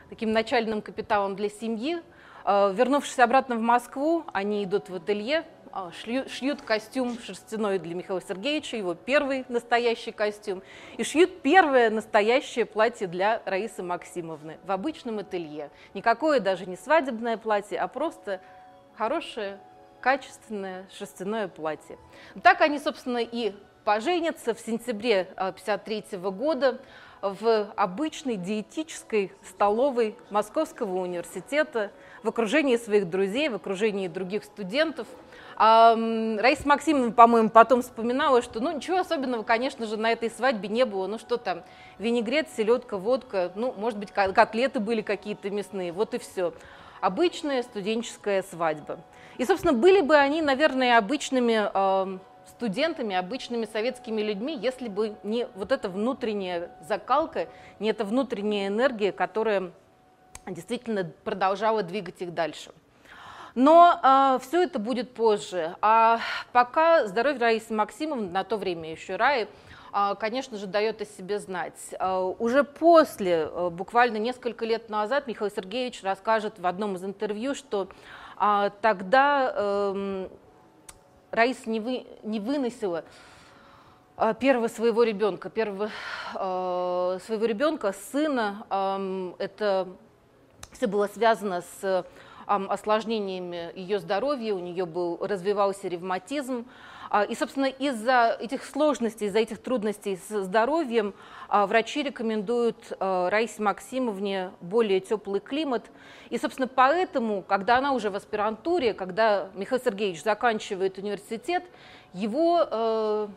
таким 0.10 0.32
начальным 0.32 0.82
капиталом 0.82 1.36
для 1.36 1.50
семьи. 1.50 2.02
Э, 2.46 2.72
вернувшись 2.74 3.20
обратно 3.20 3.56
в 3.56 3.62
Москву, 3.62 4.24
они 4.34 4.64
идут 4.64 4.90
в 4.90 4.96
ателье, 4.96 5.46
э, 5.74 5.92
шьют 6.28 6.62
костюм 6.62 7.18
шерстяной 7.20 7.80
для 7.80 7.96
Михаила 7.96 8.22
Сергеевича, 8.22 8.78
его 8.78 8.94
первый 8.94 9.46
настоящий 9.50 10.12
костюм, 10.12 10.62
и 10.98 11.04
шьют 11.04 11.42
первое 11.42 11.90
настоящее 11.90 12.66
платье 12.66 13.08
для 13.08 13.42
Раисы 13.46 13.84
Максимовны 13.84 14.58
в 14.64 14.72
обычном 14.72 15.20
ателье. 15.20 15.72
Никакое 15.94 16.40
даже 16.40 16.66
не 16.66 16.78
свадебное 16.78 17.38
платье, 17.38 17.80
а 17.80 17.88
просто 17.88 18.40
хорошее 18.96 19.60
качественное 20.06 20.86
шерстяное 20.96 21.48
платье. 21.48 21.98
Так 22.44 22.62
они, 22.62 22.78
собственно, 22.78 23.18
и 23.18 23.56
поженятся 23.86 24.54
в 24.54 24.60
сентябре 24.60 25.22
1953 25.36 26.20
года 26.30 26.80
в 27.24 27.72
обычной 27.76 28.36
диетической 28.36 29.32
столовой 29.44 30.16
Московского 30.30 31.00
университета 31.00 31.92
в 32.22 32.30
окружении 32.30 32.78
своих 32.78 33.10
друзей, 33.10 33.50
в 33.50 33.56
окружении 33.56 34.08
других 34.08 34.44
студентов. 34.44 35.08
А, 35.56 35.96
Раиса 35.96 36.68
Максимовна, 36.68 37.12
по-моему, 37.12 37.50
потом 37.50 37.82
вспоминала, 37.82 38.44
что 38.44 38.60
ну 38.60 38.76
ничего 38.76 39.00
особенного, 39.00 39.42
конечно 39.42 39.88
же, 39.88 39.98
на 39.98 40.12
этой 40.12 40.30
свадьбе 40.30 40.70
не 40.70 40.86
было. 40.86 41.08
Ну 41.08 41.18
что 41.18 41.38
там, 41.38 41.64
винегрет, 41.98 42.48
селедка, 42.56 42.98
водка, 42.98 43.52
ну, 43.56 43.74
может 43.76 43.98
быть, 43.98 44.12
котлеты 44.12 44.80
были 44.80 45.02
какие-то 45.02 45.50
мясные, 45.50 45.92
вот 45.92 46.14
и 46.14 46.20
все. 46.20 46.54
Обычная 47.02 47.64
студенческая 47.64 48.44
свадьба. 48.44 49.00
И, 49.38 49.46
собственно, 49.46 49.74
были 49.74 50.02
бы 50.02 50.16
они, 50.16 50.42
наверное, 50.42 50.98
обычными 50.98 51.70
э, 51.74 52.18
студентами, 52.48 53.16
обычными 53.16 53.66
советскими 53.66 54.22
людьми, 54.22 54.58
если 54.58 54.88
бы 54.88 55.16
не 55.24 55.48
вот 55.56 55.72
эта 55.72 55.90
внутренняя 55.90 56.72
закалка, 56.88 57.48
не 57.80 57.90
эта 57.90 58.06
внутренняя 58.06 58.68
энергия, 58.68 59.12
которая 59.12 59.72
действительно 60.48 61.12
продолжала 61.24 61.84
двигать 61.84 62.22
их 62.22 62.34
дальше. 62.34 62.72
Но 63.56 64.00
э, 64.04 64.40
все 64.42 64.64
это 64.64 64.80
будет 64.80 65.14
позже. 65.14 65.76
А 65.82 66.20
пока 66.52 67.08
здоровье 67.08 67.40
Раисы 67.40 67.74
Максимовны, 67.74 68.30
на 68.30 68.44
то 68.44 68.58
время 68.58 68.92
еще 68.92 69.16
Раи, 69.16 69.48
э, 69.94 70.16
конечно 70.20 70.58
же, 70.58 70.68
дает 70.68 71.02
о 71.02 71.06
себе 71.06 71.40
знать. 71.40 71.80
Э, 71.98 72.34
уже 72.38 72.66
после, 72.66 73.50
э, 73.50 73.70
буквально 73.70 74.18
несколько 74.18 74.66
лет 74.66 74.90
назад, 74.90 75.28
Михаил 75.28 75.50
Сергеевич 75.50 76.04
расскажет 76.04 76.60
в 76.60 76.68
одном 76.68 76.96
из 76.96 77.06
интервью, 77.06 77.56
что 77.56 77.88
тогда 78.82 79.54
э, 79.56 80.28
Раиса 81.32 81.70
не, 81.70 81.80
вы, 81.80 82.06
не 82.24 82.40
выносила 82.40 83.04
а, 84.18 84.34
первого 84.34 84.68
своего 84.68 85.04
ребенка, 85.04 85.50
первого 85.50 85.90
э, 86.34 87.20
своего 87.26 87.46
ребенка, 87.46 87.94
сына. 88.12 88.66
Э, 88.70 89.34
это 89.40 89.88
все 90.72 90.88
было 90.88 91.08
связано 91.08 91.64
с 91.82 92.06
осложнениями 92.46 93.72
ее 93.76 94.00
здоровья, 94.00 94.54
у 94.54 94.60
нее 94.60 94.86
был, 94.86 95.18
развивался 95.20 95.88
ревматизм. 95.88 96.66
А, 96.66 96.66
и, 97.24 97.36
собственно, 97.36 97.66
из-за 97.66 98.38
этих 98.40 98.66
сложностей, 98.66 99.28
из-за 99.28 99.40
этих 99.40 99.62
трудностей 99.62 100.18
с 100.18 100.44
здоровьем 100.44 101.14
а, 101.48 101.66
врачи 101.68 102.04
рекомендуют 102.04 102.94
а, 103.00 103.30
Раисе 103.30 103.62
Максимовне 103.62 104.52
более 104.60 105.00
теплый 105.00 105.40
климат. 105.40 105.86
И, 106.30 106.38
собственно, 106.38 106.68
поэтому, 106.68 107.42
когда 107.42 107.78
она 107.78 107.94
уже 107.94 108.10
в 108.10 108.16
аспирантуре, 108.16 108.94
когда 108.94 109.50
Михаил 109.54 109.82
Сергеевич 109.82 110.24
заканчивает 110.24 110.98
университет, 110.98 111.64
его 112.14 113.30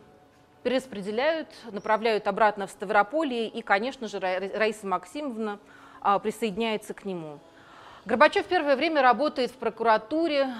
перераспределяют, 0.63 1.47
направляют 1.71 2.27
обратно 2.27 2.67
в 2.67 2.71
Ставрополье, 2.71 3.47
и, 3.47 3.61
конечно 3.61 4.07
же, 4.07 4.19
Раиса 4.19 4.87
Максимовна 4.87 5.59
присоединяется 6.21 6.93
к 6.93 7.05
нему. 7.05 7.39
Горбачев 8.05 8.45
первое 8.45 8.77
время 8.77 9.01
работает 9.01 9.51
в 9.51 9.55
прокуратуре, 9.55 10.53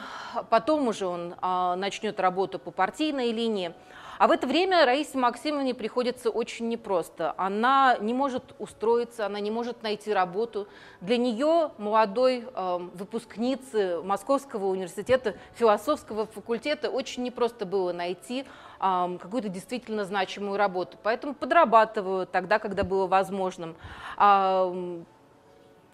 потом 0.49 0.89
уже 0.89 1.07
он 1.07 1.35
а, 1.41 1.77
начнет 1.77 2.19
работу 2.19 2.59
по 2.59 2.69
партийной 2.69 3.31
линии. 3.31 3.73
А 4.17 4.27
в 4.27 4.31
это 4.31 4.45
время 4.45 4.85
Раисе 4.85 5.17
Максимовне 5.17 5.73
приходится 5.73 6.29
очень 6.29 6.67
непросто. 6.67 7.33
Она 7.37 7.95
не 8.01 8.13
может 8.13 8.43
устроиться, 8.59 9.25
она 9.25 9.39
не 9.39 9.49
может 9.49 9.81
найти 9.81 10.13
работу. 10.13 10.67
Для 10.99 11.15
нее, 11.15 11.71
молодой 11.77 12.43
э, 12.53 12.79
выпускницы 12.95 14.01
Московского 14.03 14.65
университета 14.65 15.35
философского 15.53 16.25
факультета, 16.25 16.89
очень 16.89 17.23
непросто 17.23 17.65
было 17.65 17.93
найти 17.93 18.43
э, 18.81 19.17
какую-то 19.21 19.47
действительно 19.47 20.03
значимую 20.03 20.57
работу. 20.57 20.97
Поэтому 21.01 21.33
подрабатываю 21.33 22.27
тогда, 22.27 22.59
когда 22.59 22.83
было 22.83 23.07
возможным. 23.07 23.77
Э, 24.17 25.01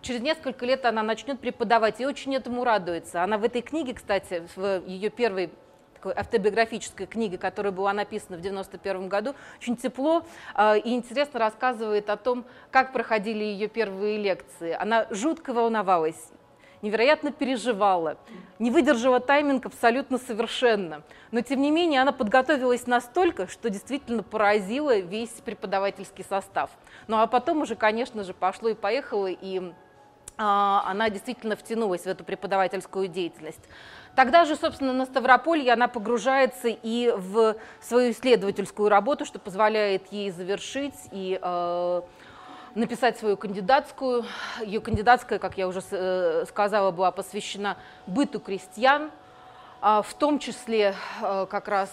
через 0.05 0.21
несколько 0.21 0.65
лет 0.65 0.85
она 0.85 1.03
начнет 1.03 1.39
преподавать 1.39 1.99
и 1.99 2.05
очень 2.05 2.35
этому 2.35 2.63
радуется. 2.63 3.23
Она 3.23 3.37
в 3.37 3.43
этой 3.43 3.61
книге, 3.61 3.93
кстати, 3.93 4.47
в 4.55 4.83
ее 4.85 5.09
первой 5.09 5.51
такой 5.95 6.13
автобиографической 6.13 7.07
книге, 7.07 7.39
которая 7.39 7.71
была 7.71 7.91
написана 7.91 8.37
в 8.37 8.41
91 8.41 9.09
году, 9.09 9.33
очень 9.57 9.75
тепло 9.75 10.23
э, 10.55 10.79
и 10.79 10.93
интересно 10.93 11.39
рассказывает 11.39 12.09
о 12.11 12.17
том, 12.17 12.45
как 12.69 12.93
проходили 12.93 13.43
ее 13.43 13.67
первые 13.67 14.17
лекции. 14.17 14.77
Она 14.79 15.07
жутко 15.09 15.51
волновалась, 15.51 16.31
невероятно 16.83 17.31
переживала, 17.31 18.17
не 18.59 18.69
выдержала 18.69 19.19
тайминг 19.19 19.65
абсолютно 19.65 20.19
совершенно. 20.19 21.01
Но, 21.31 21.41
тем 21.41 21.59
не 21.61 21.71
менее, 21.71 22.01
она 22.01 22.11
подготовилась 22.11 22.85
настолько, 22.85 23.47
что 23.47 23.71
действительно 23.71 24.21
поразила 24.21 24.99
весь 24.99 25.31
преподавательский 25.43 26.23
состав. 26.23 26.69
Ну 27.07 27.17
а 27.17 27.25
потом 27.25 27.61
уже, 27.61 27.75
конечно 27.75 28.23
же, 28.23 28.35
пошло 28.35 28.69
и 28.69 28.75
поехало, 28.75 29.27
и 29.27 29.73
она 30.37 31.09
действительно 31.09 31.55
втянулась 31.55 32.01
в 32.01 32.07
эту 32.07 32.23
преподавательскую 32.23 33.07
деятельность. 33.07 33.61
Тогда 34.15 34.45
же, 34.45 34.55
собственно, 34.55 34.93
на 34.93 35.05
Ставрополье 35.05 35.73
она 35.73 35.89
погружается 35.89 36.69
и 36.69 37.13
в 37.15 37.55
свою 37.81 38.11
исследовательскую 38.11 38.87
работу, 38.87 39.25
что 39.25 39.39
позволяет 39.39 40.11
ей 40.11 40.31
завершить 40.31 40.95
и 41.11 41.37
э, 41.41 42.01
написать 42.75 43.17
свою 43.17 43.35
кандидатскую. 43.35 44.23
Ее 44.61 44.79
кандидатская, 44.79 45.37
как 45.37 45.57
я 45.57 45.67
уже 45.67 45.81
э, 45.91 46.45
сказала, 46.47 46.91
была 46.91 47.11
посвящена 47.11 47.77
быту 48.07 48.39
крестьян, 48.39 49.11
э, 49.81 50.01
в 50.01 50.13
том 50.13 50.39
числе 50.39 50.95
как 51.19 51.67
раз 51.67 51.89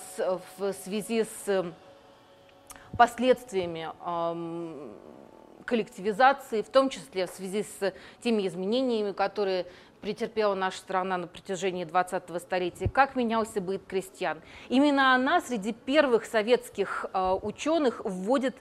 в 0.58 0.72
связи 0.84 1.24
с 1.24 1.64
последствиями 2.96 3.90
коллективизации, 5.72 6.60
в 6.60 6.68
том 6.68 6.90
числе 6.90 7.26
в 7.26 7.30
связи 7.30 7.62
с 7.62 7.94
теми 8.20 8.46
изменениями, 8.46 9.12
которые 9.12 9.64
претерпела 10.02 10.54
наша 10.54 10.76
страна 10.76 11.16
на 11.16 11.26
протяжении 11.26 11.86
20-го 11.86 12.38
столетия, 12.40 12.90
как 12.90 13.16
менялся 13.16 13.58
быт 13.58 13.80
крестьян. 13.86 14.42
Именно 14.68 15.14
она 15.14 15.40
среди 15.40 15.72
первых 15.72 16.26
советских 16.26 17.06
э, 17.14 17.38
ученых 17.40 18.02
вводит 18.04 18.54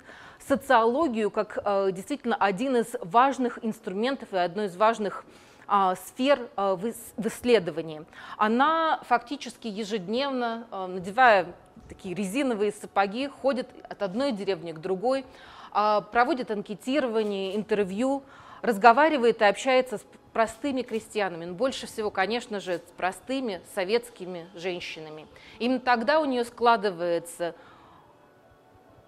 социологию 0.48 1.32
как 1.32 1.58
э, 1.66 1.90
действительно 1.92 2.38
один 2.38 2.78
из 2.78 2.96
важных 3.02 3.60
инструментов 3.62 4.32
и 4.32 4.38
одно 4.38 4.64
из 4.64 4.78
важных 4.78 5.26
э, 5.68 5.96
сфер 6.08 6.48
э, 6.56 6.76
в, 6.76 7.28
исследовании. 7.28 8.06
Она 8.38 9.02
фактически 9.06 9.68
ежедневно, 9.68 10.66
э, 10.72 10.86
надевая 10.86 11.48
такие 11.90 12.16
резиновые 12.16 12.72
сапоги, 12.72 13.28
ходит 13.28 13.68
от 13.90 14.02
одной 14.02 14.32
деревни 14.32 14.72
к 14.72 14.80
другой, 14.80 15.26
а, 15.26 15.28
проводит 15.72 16.52
анкетирование, 16.52 17.56
интервью, 17.56 18.24
разговаривает 18.62 19.42
и 19.42 19.46
общается 19.46 19.98
с 19.98 20.06
простыми 20.34 20.82
крестьянами, 20.82 21.46
но 21.46 21.54
больше 21.54 21.88
всего, 21.88 22.10
конечно 22.10 22.60
же, 22.60 22.78
с 22.78 22.92
простыми 22.96 23.62
советскими 23.76 24.48
женщинами. 24.56 25.28
Именно 25.60 25.80
тогда 25.80 26.20
у 26.22 26.26
нее 26.26 26.46
складывается, 26.46 27.56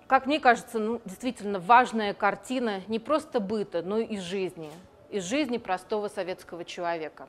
как 0.07 0.25
мне 0.25 0.39
кажется, 0.39 0.79
ну, 0.79 1.01
действительно 1.05 1.59
важная 1.59 2.13
картина 2.13 2.81
не 2.87 2.99
просто 2.99 3.39
быта, 3.39 3.81
но 3.81 3.99
и 3.99 4.17
жизни, 4.17 4.71
из 5.09 5.23
жизни 5.23 5.57
простого 5.57 6.07
советского 6.07 6.65
человека. 6.65 7.27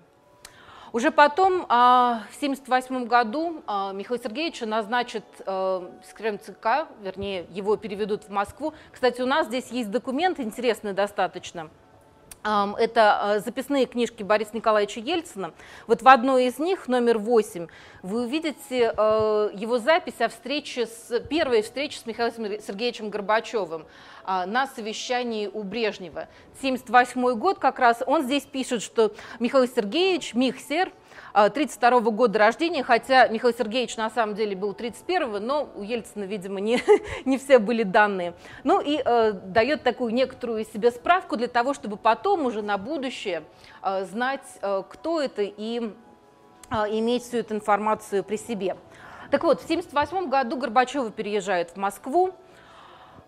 Уже 0.94 1.10
потом, 1.10 1.66
а, 1.68 2.22
в 2.30 2.36
1978 2.36 3.06
году, 3.08 3.64
а, 3.66 3.92
Михаил 3.92 4.22
Сергеевич 4.22 4.60
назначит 4.60 5.24
а, 5.44 5.90
секретарем 6.06 6.38
ЦК, 6.38 6.88
вернее, 7.02 7.46
его 7.50 7.76
переведут 7.76 8.22
в 8.22 8.28
Москву. 8.30 8.74
Кстати, 8.92 9.20
у 9.20 9.26
нас 9.26 9.48
здесь 9.48 9.72
есть 9.72 9.90
документ 9.90 10.38
интересный 10.38 10.92
достаточно– 10.92 11.68
это 12.44 13.42
записные 13.44 13.86
книжки 13.86 14.22
Бориса 14.22 14.50
Николаевича 14.52 15.00
Ельцина. 15.00 15.54
Вот 15.86 16.02
в 16.02 16.08
одной 16.08 16.46
из 16.46 16.58
них, 16.58 16.88
номер 16.88 17.18
8, 17.18 17.68
вы 18.02 18.24
увидите 18.24 18.76
его 18.78 19.78
запись 19.78 20.20
о 20.20 20.28
встрече 20.28 20.86
с, 20.86 21.20
первой 21.20 21.62
встрече 21.62 21.98
с 21.98 22.06
Михаилом 22.06 22.60
Сергеевичем 22.60 23.08
Горбачевым 23.08 23.86
на 24.26 24.66
совещании 24.66 25.46
у 25.46 25.62
Брежнева. 25.62 26.28
1978 26.58 27.38
год 27.38 27.58
как 27.58 27.78
раз, 27.78 28.02
он 28.06 28.22
здесь 28.22 28.44
пишет, 28.44 28.82
что 28.82 29.14
Михаил 29.40 29.66
Сергеевич, 29.66 30.34
Михсер– 30.34 30.92
32 31.32 32.00
-го 32.00 32.10
года 32.10 32.38
рождения, 32.38 32.82
хотя 32.82 33.28
Михаил 33.28 33.54
Сергеевич 33.54 33.96
на 33.96 34.10
самом 34.10 34.34
деле 34.34 34.56
был 34.56 34.72
31-го, 34.72 35.38
но 35.38 35.68
у 35.74 35.82
Ельцина, 35.82 36.24
видимо, 36.24 36.60
не, 36.60 36.80
не 37.24 37.38
все 37.38 37.58
были 37.58 37.82
данные. 37.82 38.34
Ну 38.62 38.80
и 38.80 39.00
э, 39.04 39.32
дает 39.32 39.82
такую 39.82 40.12
некоторую 40.12 40.64
себе 40.64 40.90
справку 40.90 41.36
для 41.36 41.48
того, 41.48 41.74
чтобы 41.74 41.96
потом 41.96 42.46
уже 42.46 42.62
на 42.62 42.78
будущее 42.78 43.44
э, 43.82 44.04
знать, 44.04 44.46
э, 44.62 44.82
кто 44.88 45.20
это 45.20 45.42
и 45.42 45.92
э, 46.70 46.74
иметь 46.98 47.24
всю 47.24 47.38
эту 47.38 47.54
информацию 47.54 48.24
при 48.24 48.36
себе. 48.36 48.76
Так 49.30 49.42
вот, 49.42 49.60
в 49.60 49.64
1978 49.64 50.30
году 50.30 50.56
Горбачева 50.56 51.10
переезжает 51.10 51.70
в 51.70 51.76
Москву, 51.76 52.34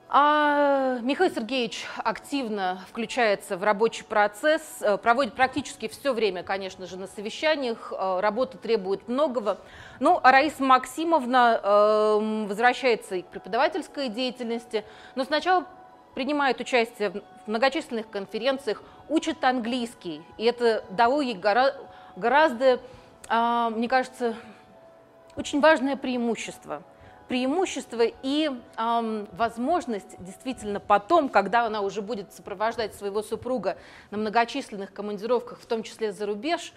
а 0.08 0.98
Михаил 1.02 1.32
Сергеевич 1.34 1.84
активно 1.98 2.80
включается 2.88 3.56
в 3.56 3.64
рабочий 3.64 4.04
процесс, 4.04 4.62
э, 4.80 4.96
проводит 4.98 5.34
практически 5.34 5.88
все 5.88 6.12
время, 6.12 6.44
конечно 6.44 6.86
же, 6.86 6.96
на 6.96 7.08
совещаниях, 7.08 7.92
э, 7.92 8.20
работа 8.20 8.56
требует 8.56 9.08
многого. 9.08 9.58
Ну, 9.98 10.20
а 10.22 10.30
Раиса 10.30 10.62
Максимовна 10.62 11.60
э, 11.60 12.46
возвращается 12.48 13.16
и 13.16 13.22
к 13.22 13.26
преподавательской 13.26 14.08
деятельности, 14.08 14.84
но 15.16 15.24
сначала 15.24 15.64
принимает 16.14 16.60
участие 16.60 17.10
в 17.10 17.22
многочисленных 17.46 18.08
конференциях, 18.08 18.82
учит 19.08 19.42
английский, 19.42 20.22
и 20.38 20.44
это 20.44 20.84
дало 20.90 21.20
ей 21.20 21.34
гора- 21.34 21.74
гораздо, 22.14 22.80
э, 23.28 23.68
мне 23.74 23.88
кажется, 23.88 24.36
очень 25.34 25.60
важное 25.60 25.96
преимущество– 25.96 26.84
преимущество 27.28 28.02
и 28.22 28.50
эм, 28.76 29.28
возможность 29.32 30.16
действительно 30.18 30.80
потом, 30.80 31.28
когда 31.28 31.66
она 31.66 31.80
уже 31.80 32.02
будет 32.02 32.32
сопровождать 32.32 32.94
своего 32.94 33.22
супруга 33.22 33.76
на 34.10 34.18
многочисленных 34.18 34.92
командировках, 34.92 35.58
в 35.60 35.66
том 35.66 35.82
числе 35.82 36.12
за 36.12 36.26
рубеж, 36.26 36.72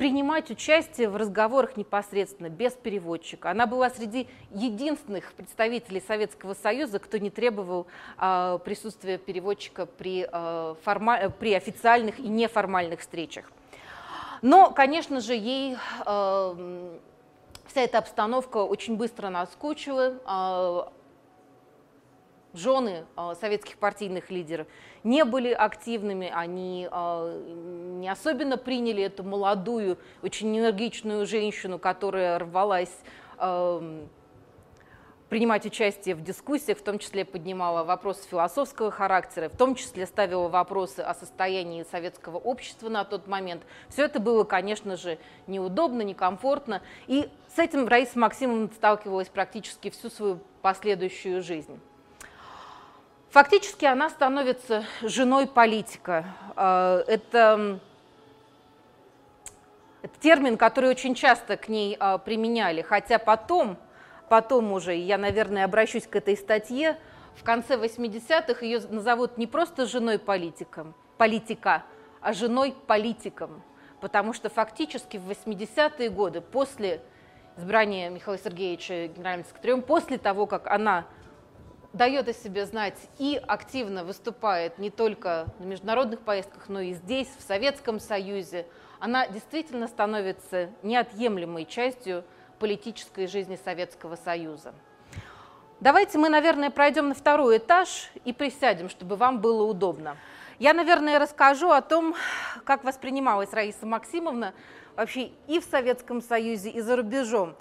принимать 0.00 0.50
участие 0.50 1.10
в 1.10 1.16
разговорах 1.16 1.76
непосредственно, 1.76 2.48
без 2.48 2.72
переводчика. 2.72 3.50
Она 3.50 3.66
была 3.66 3.90
среди 3.90 4.28
единственных 4.50 5.34
представителей 5.34 6.00
Советского 6.00 6.54
Союза, 6.54 6.98
кто 6.98 7.18
не 7.18 7.28
требовал 7.28 7.86
э, 8.18 8.58
присутствия 8.64 9.18
переводчика 9.18 9.84
при, 9.84 10.26
э, 10.26 10.74
форма... 10.82 11.28
при 11.38 11.52
официальных 11.52 12.18
и 12.18 12.28
неформальных 12.28 13.00
встречах. 13.00 13.52
Но, 14.40 14.70
конечно 14.70 15.20
же, 15.20 15.34
ей 15.34 15.76
э, 16.06 16.98
Вся 17.70 17.82
эта 17.82 17.98
обстановка 17.98 18.56
очень 18.56 18.96
быстро 18.96 19.28
наскучила. 19.28 20.14
А, 20.24 20.92
жены 22.52 23.04
а, 23.14 23.36
советских 23.36 23.78
партийных 23.78 24.28
лидеров 24.28 24.66
не 25.04 25.24
были 25.24 25.52
активными, 25.52 26.32
они 26.34 26.88
а, 26.90 27.32
не 27.40 28.08
особенно 28.08 28.56
приняли 28.56 29.04
эту 29.04 29.22
молодую, 29.22 29.98
очень 30.20 30.58
энергичную 30.58 31.26
женщину, 31.26 31.78
которая 31.78 32.40
рвалась 32.40 32.92
принимать 35.30 35.64
участие 35.64 36.16
в 36.16 36.22
дискуссиях, 36.22 36.78
в 36.78 36.82
том 36.82 36.98
числе 36.98 37.24
поднимала 37.24 37.84
вопросы 37.84 38.28
философского 38.28 38.90
характера, 38.90 39.48
в 39.48 39.56
том 39.56 39.76
числе 39.76 40.04
ставила 40.04 40.48
вопросы 40.48 41.00
о 41.00 41.14
состоянии 41.14 41.84
советского 41.84 42.36
общества 42.36 42.88
на 42.88 43.04
тот 43.04 43.28
момент. 43.28 43.62
Все 43.88 44.04
это 44.04 44.18
было, 44.18 44.42
конечно 44.42 44.96
же, 44.96 45.18
неудобно, 45.46 46.02
некомфортно. 46.02 46.82
И 47.06 47.30
с 47.54 47.58
этим 47.58 47.86
Раиса 47.86 48.18
Максимовна 48.18 48.68
сталкивалась 48.74 49.28
практически 49.28 49.88
всю 49.90 50.10
свою 50.10 50.40
последующую 50.62 51.42
жизнь. 51.42 51.80
Фактически 53.30 53.84
она 53.84 54.10
становится 54.10 54.84
женой 55.00 55.46
политика. 55.46 56.26
Э, 56.56 57.04
это, 57.06 57.78
это 60.02 60.18
термин, 60.18 60.56
который 60.56 60.90
очень 60.90 61.14
часто 61.14 61.56
к 61.56 61.68
ней 61.68 61.96
э, 61.98 62.18
применяли, 62.24 62.82
хотя 62.82 63.20
потом 63.20 63.78
потом 64.30 64.72
уже, 64.72 64.94
я, 64.94 65.18
наверное, 65.18 65.64
обращусь 65.64 66.06
к 66.06 66.14
этой 66.14 66.36
статье, 66.36 66.96
в 67.34 67.42
конце 67.42 67.74
80-х 67.74 68.64
ее 68.64 68.80
назовут 68.88 69.36
не 69.38 69.48
просто 69.48 69.86
женой 69.86 70.20
политиком, 70.20 70.94
политика, 71.18 71.82
а 72.20 72.32
женой 72.32 72.72
политиком, 72.86 73.60
потому 74.00 74.32
что 74.32 74.48
фактически 74.48 75.16
в 75.16 75.28
80-е 75.28 76.10
годы, 76.10 76.40
после 76.42 77.02
избрания 77.56 78.08
Михаила 78.08 78.38
Сергеевича 78.38 79.08
генеральным 79.08 79.44
секретарем, 79.44 79.82
после 79.82 80.16
того, 80.16 80.46
как 80.46 80.68
она 80.68 81.06
дает 81.92 82.28
о 82.28 82.32
себе 82.32 82.66
знать 82.66 82.98
и 83.18 83.40
активно 83.48 84.04
выступает 84.04 84.78
не 84.78 84.90
только 84.90 85.46
на 85.58 85.64
международных 85.64 86.20
поездках, 86.20 86.68
но 86.68 86.78
и 86.78 86.92
здесь, 86.92 87.28
в 87.36 87.42
Советском 87.42 87.98
Союзе, 87.98 88.66
она 89.00 89.26
действительно 89.26 89.88
становится 89.88 90.70
неотъемлемой 90.84 91.64
частью 91.64 92.22
политической 92.60 93.26
жизни 93.26 93.58
Советского 93.64 94.14
Союза. 94.16 94.72
Давайте 95.80 96.18
мы, 96.18 96.28
наверное, 96.28 96.70
пройдем 96.70 97.08
на 97.08 97.14
второй 97.14 97.56
этаж 97.56 98.10
и 98.26 98.34
присядем, 98.34 98.90
чтобы 98.90 99.16
вам 99.16 99.40
было 99.40 99.64
удобно. 99.64 100.18
Я, 100.58 100.74
наверное, 100.74 101.18
расскажу 101.18 101.70
о 101.70 101.80
том, 101.80 102.14
как 102.64 102.84
воспринималась 102.84 103.54
Раиса 103.54 103.86
Максимовна 103.86 104.52
вообще 104.94 105.30
и 105.48 105.58
в 105.58 105.64
Советском 105.64 106.20
Союзе, 106.20 106.68
и 106.68 106.82
за 106.82 106.96
рубежом. 106.96 107.56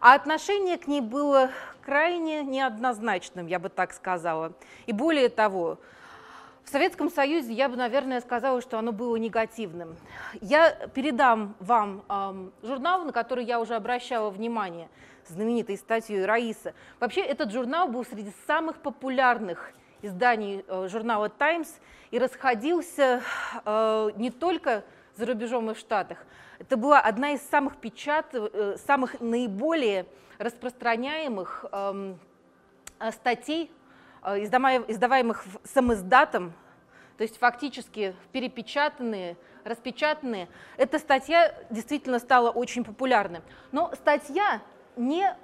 А 0.00 0.14
отношение 0.14 0.78
к 0.78 0.86
ней 0.86 1.00
было 1.00 1.50
крайне 1.84 2.44
неоднозначным, 2.44 3.48
я 3.48 3.58
бы 3.58 3.70
так 3.70 3.92
сказала. 3.92 4.52
И 4.86 4.92
более 4.92 5.30
того, 5.30 5.78
в 6.64 6.70
Советском 6.70 7.10
Союзе 7.10 7.52
я 7.52 7.68
бы, 7.68 7.76
наверное, 7.76 8.20
сказала, 8.20 8.60
что 8.60 8.78
оно 8.78 8.92
было 8.92 9.16
негативным. 9.16 9.96
Я 10.40 10.70
передам 10.94 11.54
вам 11.60 12.02
э, 12.08 12.66
журнал, 12.66 13.04
на 13.04 13.12
который 13.12 13.44
я 13.44 13.60
уже 13.60 13.74
обращала 13.74 14.30
внимание, 14.30 14.88
знаменитой 15.28 15.76
статьей 15.76 16.24
Раиса. 16.24 16.74
Вообще 17.00 17.20
этот 17.20 17.52
журнал 17.52 17.88
был 17.88 18.04
среди 18.04 18.32
самых 18.46 18.78
популярных 18.78 19.72
изданий 20.00 20.64
э, 20.66 20.88
журнала 20.90 21.28
«Таймс» 21.28 21.68
и 22.10 22.18
расходился 22.18 23.22
э, 23.64 24.10
не 24.16 24.30
только 24.30 24.84
за 25.16 25.26
рубежом 25.26 25.70
и 25.70 25.74
в 25.74 25.78
Штатах. 25.78 26.18
Это 26.58 26.76
была 26.76 27.00
одна 27.00 27.32
из 27.32 27.42
самых 27.42 27.76
печат, 27.76 28.26
э, 28.32 28.76
самых 28.86 29.20
наиболее 29.20 30.06
распространяемых 30.38 31.66
э, 31.70 32.14
статей 33.12 33.70
издаваемых 34.24 35.44
самоиздатом, 35.64 36.52
то 37.16 37.22
есть 37.22 37.38
фактически 37.38 38.14
перепечатанные, 38.32 39.36
распечатанные, 39.64 40.48
эта 40.76 40.98
статья 40.98 41.54
действительно 41.70 42.18
стала 42.18 42.50
очень 42.50 42.84
популярной. 42.84 43.42
Но 43.70 43.92
статья 43.94 44.62
не, 44.96 45.36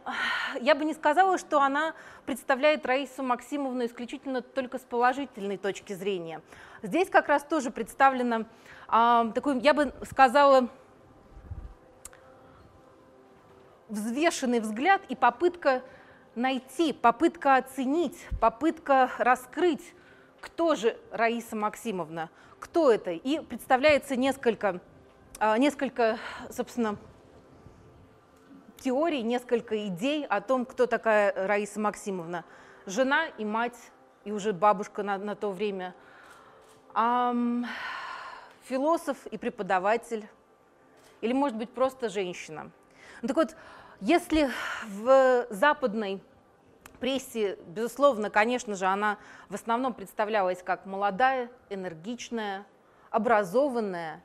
я 0.61 0.75
бы 0.75 0.85
не 0.85 0.95
сказала, 0.95 1.39
что 1.39 1.61
она 1.61 1.95
представляет 2.27 2.87
Раису 2.87 3.23
Максимовну 3.23 3.85
исключительно 3.85 4.43
только 4.43 4.79
с 4.79 4.83
положительной 4.83 5.59
точки 5.59 5.93
зрения. 5.93 6.41
Здесь 6.83 7.09
как 7.09 7.29
раз 7.29 7.43
тоже 7.45 7.71
представлено 7.71 8.47
а, 8.89 9.31
такой, 9.33 9.59
я 9.61 9.75
бы 9.75 9.93
сказала, 10.05 10.69
взвешенный 13.89 14.61
взгляд 14.61 15.03
и 15.09 15.17
попытка 15.17 15.83
найти, 16.35 16.93
попытка 16.93 17.57
оценить, 17.57 18.17
попытка 18.41 19.11
раскрыть, 19.19 19.95
кто 20.41 20.75
же 20.75 20.97
Раиса 21.11 21.57
Максимовна, 21.57 22.31
кто 22.59 22.91
это. 22.91 23.13
И 23.13 23.41
представляется 23.41 24.17
несколько, 24.17 24.81
а, 25.39 25.59
несколько 25.59 26.19
собственно, 26.51 26.97
теорий, 28.81 29.23
несколько 29.23 29.87
идей 29.87 30.25
о 30.25 30.41
том, 30.41 30.65
кто 30.65 30.87
такая 30.87 31.47
Раиса 31.47 31.81
Максимовна. 31.81 32.45
Жена 32.87 33.27
и 33.27 33.45
мать, 33.45 33.79
и 34.25 34.33
уже 34.33 34.53
бабушка 34.53 35.03
на, 35.03 35.19
на 35.19 35.37
то 35.37 35.51
время. 35.51 35.95
Ам, 36.95 37.67
философ 38.65 39.27
и 39.27 39.37
преподаватель. 39.37 40.27
Или, 41.21 41.33
может 41.33 41.59
быть, 41.59 41.71
просто 41.71 42.09
женщина. 42.09 42.71
Ну, 43.21 43.29
так 43.29 43.37
вот, 43.37 43.57
если 44.01 44.51
в 44.87 45.47
западной 45.51 46.23
прессе, 47.01 47.59
безусловно, 47.67 48.31
конечно 48.31 48.75
же, 48.75 48.87
она 48.87 49.19
в 49.49 49.55
основном 49.55 49.95
представлялась 49.95 50.63
как 50.63 50.87
молодая, 50.87 51.51
энергичная, 51.71 52.67
образованная, 53.11 54.23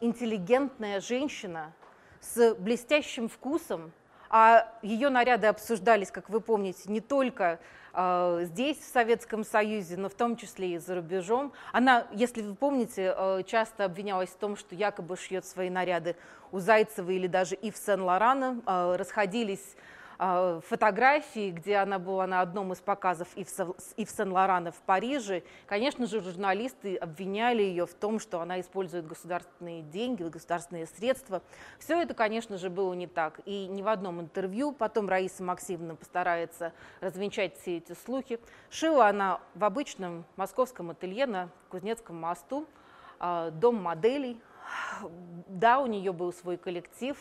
интеллигентная 0.00 1.00
женщина 1.00 1.72
с 2.20 2.54
блестящим 2.54 3.28
вкусом, 3.28 3.92
а 4.30 4.72
ее 4.80 5.08
наряды 5.08 5.48
обсуждались, 5.48 6.10
как 6.10 6.30
вы 6.30 6.40
помните, 6.40 6.82
не 6.86 7.00
только 7.00 7.58
э, 7.92 8.40
здесь, 8.44 8.78
в 8.78 8.92
Советском 8.92 9.44
Союзе, 9.44 9.96
но 9.96 10.08
в 10.08 10.14
том 10.14 10.36
числе 10.36 10.74
и 10.74 10.78
за 10.78 10.94
рубежом. 10.94 11.52
Она, 11.72 12.06
если 12.12 12.40
вы 12.42 12.54
помните, 12.54 13.12
э, 13.16 13.42
часто 13.44 13.84
обвинялась 13.84 14.30
в 14.30 14.36
том, 14.36 14.56
что 14.56 14.76
якобы 14.76 15.16
шьет 15.16 15.44
свои 15.44 15.68
наряды 15.68 16.14
у 16.52 16.60
Зайцева 16.60 17.10
или 17.10 17.26
даже 17.26 17.56
Ив 17.56 17.76
Сен-Лорана. 17.76 18.62
Э, 18.66 18.94
расходились 18.96 19.74
а, 19.74 19.99
фотографии, 20.20 21.50
где 21.50 21.76
она 21.76 21.98
была 21.98 22.26
на 22.26 22.42
одном 22.42 22.74
из 22.74 22.80
показов 22.80 23.28
Ив 23.36 23.48
Сен-Лорана 24.10 24.70
в 24.70 24.82
Париже. 24.82 25.42
Конечно 25.66 26.06
же, 26.06 26.20
журналисты 26.20 26.96
обвиняли 26.96 27.62
ее 27.62 27.86
в 27.86 27.94
том, 27.94 28.20
что 28.20 28.40
она 28.40 28.60
использует 28.60 29.06
государственные 29.06 29.80
деньги, 29.80 30.22
государственные 30.22 30.86
средства. 30.86 31.40
Все 31.78 32.02
это, 32.02 32.12
конечно 32.12 32.58
же, 32.58 32.68
было 32.68 32.92
не 32.92 33.06
так. 33.06 33.40
И 33.46 33.66
ни 33.66 33.80
в 33.80 33.88
одном 33.88 34.20
интервью 34.20 34.72
потом 34.72 35.08
Раиса 35.08 35.42
Максимовна 35.42 35.96
постарается 35.96 36.74
развенчать 37.00 37.56
все 37.58 37.78
эти 37.78 37.94
слухи. 37.94 38.40
Шила 38.68 39.08
она 39.08 39.40
в 39.54 39.64
обычном 39.64 40.26
московском 40.36 40.90
ателье 40.90 41.24
на 41.24 41.48
Кузнецком 41.70 42.16
мосту, 42.16 42.66
а, 43.18 43.50
дом 43.50 43.76
моделей. 43.76 44.38
Да, 45.48 45.80
у 45.80 45.86
нее 45.86 46.12
был 46.12 46.30
свой 46.32 46.58
коллектив, 46.58 47.16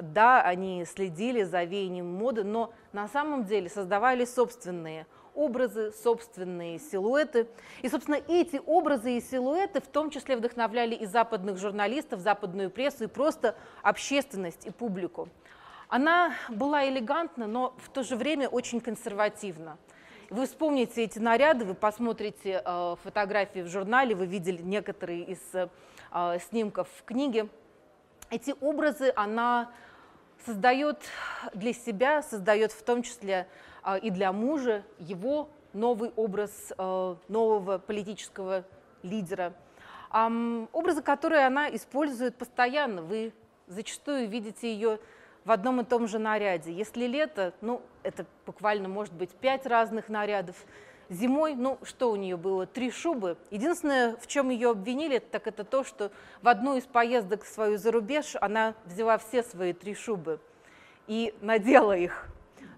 да, 0.00 0.42
они 0.42 0.84
следили 0.84 1.42
за 1.42 1.64
веянием 1.64 2.06
моды, 2.06 2.44
но 2.44 2.72
на 2.92 3.08
самом 3.08 3.44
деле 3.44 3.68
создавали 3.68 4.24
собственные 4.24 5.06
образы, 5.34 5.92
собственные 5.92 6.80
силуэты. 6.80 7.46
И, 7.82 7.88
собственно, 7.88 8.18
эти 8.26 8.60
образы 8.66 9.16
и 9.16 9.20
силуэты 9.20 9.80
в 9.80 9.86
том 9.86 10.10
числе 10.10 10.36
вдохновляли 10.36 10.94
и 10.94 11.06
западных 11.06 11.58
журналистов, 11.58 12.20
западную 12.20 12.70
прессу, 12.70 13.04
и 13.04 13.06
просто 13.06 13.54
общественность 13.82 14.66
и 14.66 14.70
публику. 14.70 15.28
Она 15.88 16.34
была 16.48 16.86
элегантна, 16.88 17.46
но 17.46 17.74
в 17.78 17.88
то 17.88 18.02
же 18.02 18.16
время 18.16 18.48
очень 18.48 18.80
консервативна. 18.80 19.78
Вы 20.28 20.44
вспомните 20.44 21.04
эти 21.04 21.18
наряды, 21.18 21.64
вы 21.64 21.72
посмотрите 21.74 22.60
э, 22.62 22.96
фотографии 23.02 23.60
в 23.60 23.68
журнале, 23.68 24.14
вы 24.14 24.26
видели 24.26 24.60
некоторые 24.60 25.22
из 25.22 25.40
э, 25.54 25.68
снимков 26.50 26.88
в 26.98 27.04
книге. 27.04 27.48
Эти 28.28 28.54
образы 28.60 29.10
она 29.16 29.70
создает 30.44 30.98
для 31.54 31.72
себя, 31.72 32.22
создает 32.22 32.72
в 32.72 32.82
том 32.82 33.02
числе 33.02 33.46
а, 33.82 33.96
и 33.96 34.10
для 34.10 34.32
мужа 34.32 34.82
его 34.98 35.48
новый 35.72 36.10
образ 36.16 36.72
а, 36.76 37.16
нового 37.28 37.78
политического 37.78 38.64
лидера. 39.02 39.54
Образы, 40.10 41.02
которые 41.02 41.44
она 41.44 41.68
использует 41.68 42.34
постоянно. 42.36 43.02
Вы 43.02 43.34
зачастую 43.66 44.26
видите 44.26 44.72
ее 44.72 45.00
в 45.44 45.50
одном 45.50 45.80
и 45.80 45.84
том 45.84 46.08
же 46.08 46.18
наряде. 46.18 46.72
Если 46.72 47.06
лето, 47.06 47.52
ну, 47.60 47.82
это 48.02 48.26
буквально 48.46 48.88
может 48.88 49.12
быть 49.14 49.30
пять 49.30 49.66
разных 49.66 50.08
нарядов. 50.08 50.56
Зимой, 51.10 51.54
ну, 51.54 51.78
что 51.84 52.10
у 52.10 52.16
нее 52.16 52.36
было? 52.36 52.66
Три 52.66 52.90
шубы. 52.90 53.38
Единственное, 53.50 54.16
в 54.16 54.26
чем 54.26 54.50
ее 54.50 54.70
обвинили, 54.70 55.18
так 55.18 55.46
это 55.46 55.64
то, 55.64 55.82
что 55.82 56.10
в 56.42 56.48
одну 56.48 56.76
из 56.76 56.84
поездок 56.84 57.44
в 57.44 57.48
свою 57.48 57.78
зарубеж 57.78 58.36
она 58.40 58.74
взяла 58.84 59.16
все 59.16 59.42
свои 59.42 59.72
три 59.72 59.94
шубы 59.94 60.38
и 61.06 61.34
надела 61.40 61.96
их. 61.96 62.26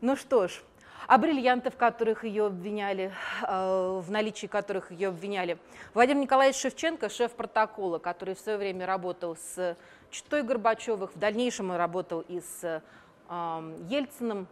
Ну 0.01 0.15
что 0.15 0.47
ж, 0.47 0.63
а 1.09 1.19
бриллианты, 1.19 1.71
в 1.71 1.77
которых 1.77 2.23
ее 2.23 2.47
обвиняли, 2.47 3.13
э, 3.43 4.01
в 4.01 4.09
наличии 4.13 4.47
которых 4.47 4.93
ее 4.93 5.09
обвиняли. 5.09 5.59
Владимир 5.93 6.23
Николаевич 6.23 6.61
Шевченко, 6.61 7.09
шеф 7.09 7.33
протокола, 7.33 7.99
который 7.99 8.37
в 8.37 8.39
свое 8.39 8.59
время 8.59 8.87
работал 8.87 9.37
с 9.37 9.77
Читой 10.13 10.45
Горбачевых, 10.45 11.17
в 11.17 11.19
дальнейшем 11.19 11.71
он 11.71 11.77
работал 11.77 12.21
и 12.21 12.41
с 12.41 12.81
э, 13.29 13.77
Ельциным, 13.89 14.47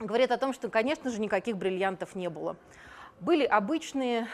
говорит 0.00 0.30
о 0.30 0.38
том, 0.38 0.54
что, 0.54 0.70
конечно 0.70 1.10
же, 1.10 1.20
никаких 1.20 1.58
бриллиантов 1.58 2.14
не 2.14 2.30
было. 2.30 2.56
Были 3.20 3.44
обычные 3.44 4.28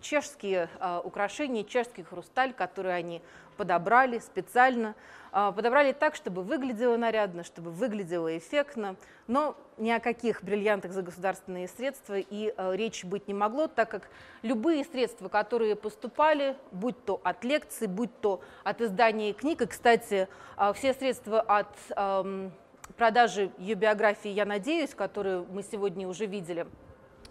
чешские 0.00 0.68
э, 0.78 1.00
украшения, 1.04 1.64
чешский 1.64 2.02
хрусталь, 2.02 2.52
который 2.52 2.94
они 2.96 3.22
подобрали 3.56 4.18
специально. 4.18 4.94
Э, 5.32 5.52
подобрали 5.54 5.92
так, 5.92 6.14
чтобы 6.14 6.42
выглядело 6.42 6.96
нарядно, 6.96 7.44
чтобы 7.44 7.70
выглядело 7.70 8.36
эффектно, 8.36 8.96
но 9.26 9.56
ни 9.76 9.90
о 9.90 10.00
каких 10.00 10.42
бриллиантах 10.42 10.92
за 10.92 11.02
государственные 11.02 11.68
средства 11.68 12.18
и 12.18 12.54
э, 12.56 12.76
речи 12.76 13.06
быть 13.06 13.28
не 13.28 13.34
могло, 13.34 13.66
так 13.66 13.90
как 13.90 14.08
любые 14.42 14.84
средства, 14.84 15.28
которые 15.28 15.76
поступали, 15.76 16.56
будь 16.72 17.04
то 17.04 17.20
от 17.22 17.44
лекций, 17.44 17.86
будь 17.86 18.18
то 18.20 18.40
от 18.64 18.80
издания 18.80 19.32
книг, 19.32 19.62
и, 19.62 19.66
кстати, 19.66 20.28
э, 20.56 20.72
все 20.74 20.94
средства 20.94 21.40
от 21.40 21.74
э, 21.90 22.50
продажи 22.96 23.50
ее 23.58 23.74
биографии, 23.74 24.30
я 24.30 24.44
надеюсь, 24.44 24.94
которую 24.94 25.46
мы 25.50 25.62
сегодня 25.62 26.08
уже 26.08 26.26
видели. 26.26 26.66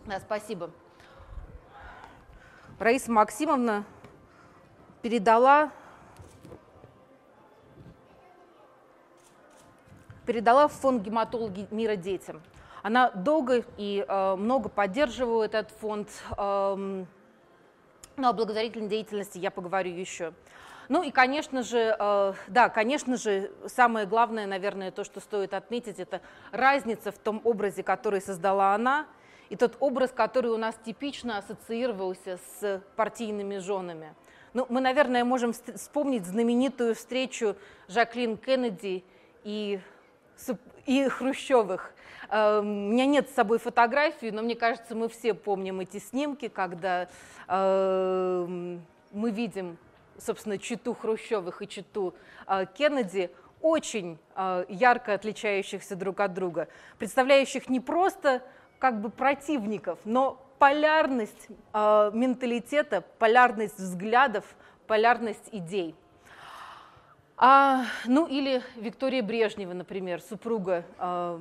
Да, 0.05 0.19
спасибо. 0.19 0.71
Раиса 2.79 3.11
Максимовна 3.11 3.83
передала, 5.01 5.69
передала 10.25 10.69
в 10.69 10.71
фонд 10.71 11.01
гематологи 11.01 11.67
мира 11.71 11.97
детям. 11.97 12.41
Она 12.81 13.11
долго 13.11 13.65
и 13.75 14.05
э, 14.07 14.35
много 14.37 14.69
поддерживала 14.69 15.43
этот 15.43 15.71
фонд, 15.71 16.07
э, 16.37 17.05
но 18.15 18.29
о 18.29 18.31
благотворительной 18.31 18.87
деятельности 18.87 19.37
я 19.37 19.51
поговорю 19.51 19.91
еще. 19.91 20.33
Ну 20.87 21.03
и, 21.03 21.11
конечно 21.11 21.63
же, 21.63 21.97
э, 21.99 22.33
да, 22.47 22.69
конечно 22.69 23.17
же, 23.17 23.51
самое 23.67 24.05
главное, 24.05 24.47
наверное, 24.47 24.91
то, 24.91 25.03
что 25.03 25.19
стоит 25.19 25.53
отметить, 25.53 25.99
это 25.99 26.21
разница 26.53 27.11
в 27.11 27.17
том 27.17 27.41
образе, 27.43 27.83
который 27.83 28.21
создала 28.21 28.73
она– 28.73 29.05
и 29.49 29.55
тот 29.55 29.75
образ, 29.79 30.11
который 30.11 30.51
у 30.51 30.57
нас 30.57 30.75
типично 30.85 31.37
ассоциировался 31.37 32.39
с 32.59 32.81
партийными 32.95 33.57
женами. 33.57 34.13
Ну, 34.53 34.65
мы, 34.69 34.81
наверное, 34.81 35.23
можем 35.23 35.53
вспомнить 35.53 36.25
знаменитую 36.25 36.95
встречу 36.95 37.55
Жаклин 37.87 38.37
Кеннеди 38.37 39.03
и, 39.43 39.79
и 40.85 41.07
Хрущевых. 41.07 41.93
Эм, 42.29 42.87
у 42.87 42.91
меня 42.91 43.05
нет 43.05 43.29
с 43.29 43.33
собой 43.33 43.59
фотографии, 43.59 44.31
но 44.31 44.41
мне 44.41 44.55
кажется, 44.55 44.95
мы 44.95 45.09
все 45.09 45.33
помним 45.33 45.79
эти 45.79 45.99
снимки, 45.99 46.47
когда 46.47 47.07
эм, 47.47 48.83
мы 49.11 49.31
видим, 49.31 49.77
собственно, 50.17 50.57
читу 50.57 50.93
Хрущевых 50.93 51.61
и 51.61 51.67
читу 51.67 52.13
э, 52.47 52.65
Кеннеди, 52.77 53.31
очень 53.61 54.17
э, 54.35 54.65
ярко 54.69 55.13
отличающихся 55.13 55.95
друг 55.95 56.19
от 56.19 56.33
друга, 56.33 56.67
представляющих 56.97 57.69
не 57.69 57.79
просто 57.79 58.41
как 58.79 59.01
бы 59.01 59.09
противников, 59.09 59.99
но 60.05 60.41
полярность 60.57 61.47
э, 61.73 62.11
менталитета, 62.13 63.03
полярность 63.19 63.77
взглядов, 63.77 64.45
полярность 64.87 65.49
идей. 65.51 65.95
А, 67.37 67.85
ну 68.05 68.27
или 68.27 68.61
Виктория 68.75 69.23
Брежнева, 69.23 69.73
например, 69.73 70.21
супруга 70.21 70.83
э, 70.97 71.39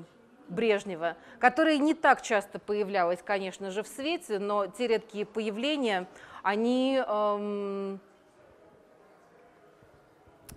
Брежнева, 0.48 1.16
которая 1.38 1.78
не 1.78 1.94
так 1.94 2.22
часто 2.22 2.58
появлялась, 2.58 3.20
конечно 3.24 3.70
же, 3.70 3.82
в 3.82 3.88
свете, 3.88 4.38
но 4.38 4.66
те 4.66 4.86
редкие 4.86 5.26
появления, 5.26 6.06
они, 6.42 7.02
эм, 7.04 8.00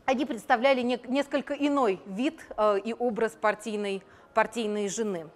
они 0.05 0.25
представляли 0.25 0.81
не, 0.81 0.99
несколько 1.07 1.53
иной 1.53 1.99
вид 2.05 2.39
э, 2.55 2.79
и 2.79 2.93
образ 2.93 3.31
партийной, 3.33 4.03
партийной 4.33 4.87
жены. 4.87 5.27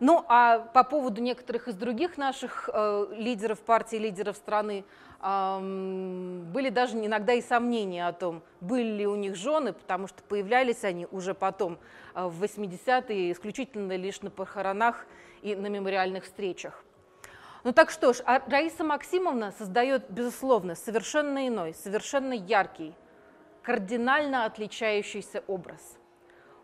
Ну 0.00 0.24
а 0.28 0.60
по 0.60 0.82
поводу 0.82 1.20
некоторых 1.20 1.68
из 1.68 1.74
других 1.74 2.16
наших 2.16 2.70
э, 2.72 3.06
лидеров 3.12 3.60
партии, 3.60 3.96
лидеров 3.96 4.38
страны, 4.38 4.86
э, 5.20 5.58
были 5.60 6.70
даже 6.70 6.96
иногда 6.96 7.34
и 7.34 7.42
сомнения 7.42 8.08
о 8.08 8.14
том, 8.14 8.42
были 8.62 8.96
ли 8.96 9.06
у 9.06 9.14
них 9.14 9.36
жены, 9.36 9.74
потому 9.74 10.06
что 10.06 10.22
появлялись 10.22 10.84
они 10.84 11.06
уже 11.10 11.34
потом, 11.34 11.78
э, 12.14 12.26
в 12.26 12.42
80-е, 12.42 13.30
исключительно 13.30 13.94
лишь 13.94 14.22
на 14.22 14.30
похоронах 14.30 15.06
и 15.42 15.54
на 15.54 15.66
мемориальных 15.66 16.24
встречах. 16.24 16.82
Ну 17.62 17.74
так 17.74 17.90
что 17.90 18.14
ж, 18.14 18.22
а 18.24 18.40
Раиса 18.48 18.84
Максимовна 18.84 19.52
создает, 19.58 20.08
безусловно, 20.08 20.76
совершенно 20.76 21.46
иной, 21.46 21.74
совершенно 21.74 22.32
яркий, 22.32 22.94
кардинально 23.60 24.46
отличающийся 24.46 25.44
образ– 25.46 25.80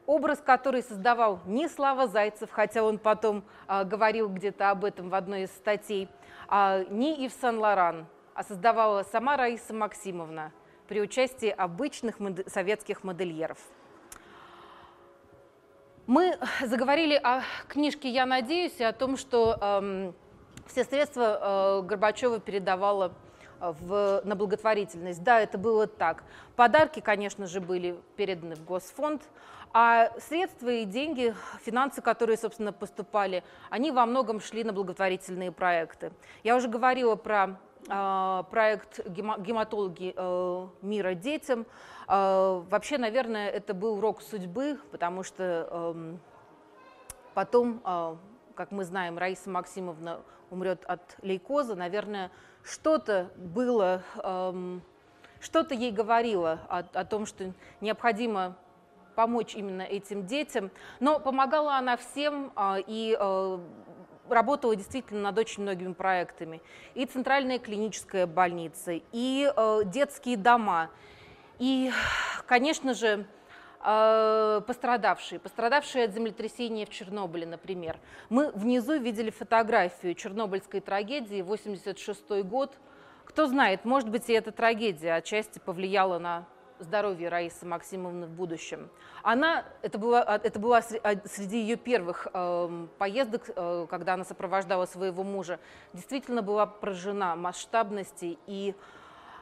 образ, 0.07 0.41
который 0.45 0.83
создавал 0.83 1.41
не 1.47 1.69
Слава 1.69 2.07
Зайцев, 2.07 2.51
хотя 2.51 2.83
он 2.83 2.99
потом 2.99 3.45
а, 3.67 3.85
говорил 3.85 4.29
где-то 4.29 4.71
об 4.71 4.85
этом 4.85 5.11
в 5.11 5.15
одной 5.15 5.43
из 5.43 5.51
статей, 5.51 6.09
а, 6.49 6.85
не 6.85 7.25
Ив 7.27 7.33
Сен-Лоран, 7.41 8.07
а 8.35 8.45
создавала 8.45 9.03
сама 9.03 9.37
Раиса 9.37 9.75
Максимовна 9.75 10.53
при 10.89 11.01
участии 11.01 11.49
обычных 11.49 12.21
мод- 12.21 12.49
советских 12.49 13.03
модельеров. 13.03 13.59
Мы 16.07 16.39
заговорили 16.63 17.15
о 17.15 17.43
книжке 17.67 18.09
«Я 18.09 18.27
надеюсь» 18.27 18.79
и 18.79 18.85
о 18.85 18.93
том, 18.93 19.17
что 19.17 19.59
эм, 19.61 20.15
все 20.69 20.85
средства 20.85 21.81
э, 21.81 21.83
Горбачева 21.83 22.39
передавала 22.39 23.13
э, 23.61 23.73
в, 23.81 24.21
на 24.25 24.37
благотворительность. 24.37 25.25
Да, 25.25 25.41
это 25.41 25.59
было 25.59 25.89
так. 25.89 26.23
Подарки, 26.55 27.01
конечно 27.01 27.49
же, 27.49 27.61
были 27.61 27.99
переданы 28.15 28.55
в 28.55 28.65
Госфонд, 28.65 29.23
а 29.79 30.11
средства 30.19 30.71
и 30.71 30.87
деньги, 30.87 31.35
финансы, 31.61 32.01
которые, 32.01 32.39
собственно, 32.39 32.73
поступали, 32.73 33.45
они 33.69 33.91
во 33.91 34.07
многом 34.07 34.41
шли 34.41 34.65
на 34.65 34.73
благотворительные 34.73 35.53
проекты. 35.53 36.13
Я 36.43 36.57
уже 36.57 36.67
говорила 36.67 37.15
про 37.15 37.59
э, 37.87 38.43
проект 38.51 39.07
гематологи 39.07 40.15
э, 40.17 40.67
мира 40.81 41.13
детям. 41.13 41.67
Э, 42.09 42.63
вообще, 42.71 42.97
наверное, 42.97 43.51
это 43.51 43.75
был 43.75 43.99
урок 43.99 44.23
судьбы, 44.23 44.79
потому 44.93 45.23
что 45.23 45.69
э, 45.71 46.17
потом, 47.35 47.83
э, 47.85 48.17
как 48.55 48.71
мы 48.71 48.83
знаем, 48.83 49.19
Раиса 49.19 49.51
Максимовна 49.51 50.23
умрет 50.49 50.87
от 50.87 51.03
лейкоза. 51.21 51.75
Наверное, 51.75 52.31
что-то 52.65 53.31
было, 53.37 54.03
э, 54.25 54.79
что-то 55.39 55.75
ей 55.75 55.93
говорило 55.93 56.61
о, 56.71 56.79
о 56.79 57.05
том, 57.05 57.27
что 57.27 57.53
необходимо 57.83 58.57
помочь 59.17 59.57
именно 59.57 59.83
этим 59.83 60.27
детям. 60.27 60.71
Но 61.01 61.19
помогала 61.19 61.77
она 61.77 61.97
всем 61.97 62.53
а, 62.55 62.79
и 62.79 63.17
э, 63.19 63.59
работала 64.29 64.77
действительно 64.77 65.23
над 65.23 65.39
очень 65.39 65.63
многими 65.65 65.93
проектами. 65.93 66.63
И 66.95 67.05
Центральная 67.07 67.59
клиническая 67.59 68.27
больница, 68.27 69.01
и 69.13 69.51
э, 69.55 69.81
детские 69.87 70.37
дома, 70.37 70.91
и, 71.59 71.91
конечно 72.47 72.95
же, 72.95 73.27
э, 73.83 74.61
пострадавшие, 74.67 75.39
пострадавшие 75.39 76.05
от 76.05 76.13
землетрясения 76.13 76.87
в 76.87 76.91
Чернобыле, 76.91 77.47
например. 77.47 77.99
Мы 78.29 78.51
внизу 78.53 78.99
видели 78.99 79.31
фотографию 79.31 80.15
чернобыльской 80.15 80.81
трагедии, 80.81 81.43
86 81.43 82.43
год. 82.45 82.77
Кто 83.25 83.47
знает, 83.47 83.85
может 83.85 84.09
быть, 84.11 84.29
и 84.29 84.35
эта 84.35 84.53
трагедия 84.53 85.15
отчасти 85.15 85.59
повлияла 85.59 86.19
на 86.19 86.47
здоровья 86.79 87.31
Раисы 87.31 87.67
Максимовны 87.67 88.27
в 88.27 88.31
будущем. 88.31 88.89
Она, 89.23 89.65
это 89.83 89.99
была, 89.99 90.41
это 90.43 90.59
была 90.59 90.83
среди 90.83 91.61
ее 91.61 91.77
первых 91.77 92.29
э, 92.33 92.87
поездок, 92.99 93.51
э, 93.55 93.87
когда 93.89 94.15
она 94.15 94.25
сопровождала 94.25 94.87
своего 94.87 95.23
мужа, 95.23 95.59
действительно 95.93 96.43
была 96.43 96.67
поражена 96.67 97.37
масштабности 97.37 98.39
и 98.47 98.75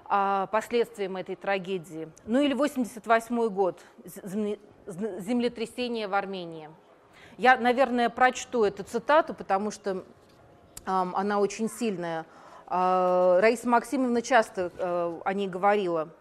э, 0.09 0.47
последствиям 0.51 1.17
этой 1.17 1.37
трагедии. 1.37 2.09
Ну 2.25 2.41
или 2.41 2.55
88 2.55 3.49
год, 3.49 3.81
землетрясение 4.07 6.09
в 6.09 6.15
Армении. 6.15 6.71
Я, 7.37 7.57
наверное, 7.57 8.11
прочту 8.11 8.65
эту 8.65 8.85
цитату, 8.85 9.35
потому 9.35 9.71
что 9.71 9.97
э, 9.97 10.03
она 10.87 11.41
очень 11.41 11.69
сильная. 11.69 12.27
Э, 12.69 13.41
Раиса 13.41 13.69
Максимовна 13.69 14.23
часто 14.23 14.71
э, 14.77 15.21
о 15.25 15.35
ней 15.35 15.49
говорила– 15.49 16.09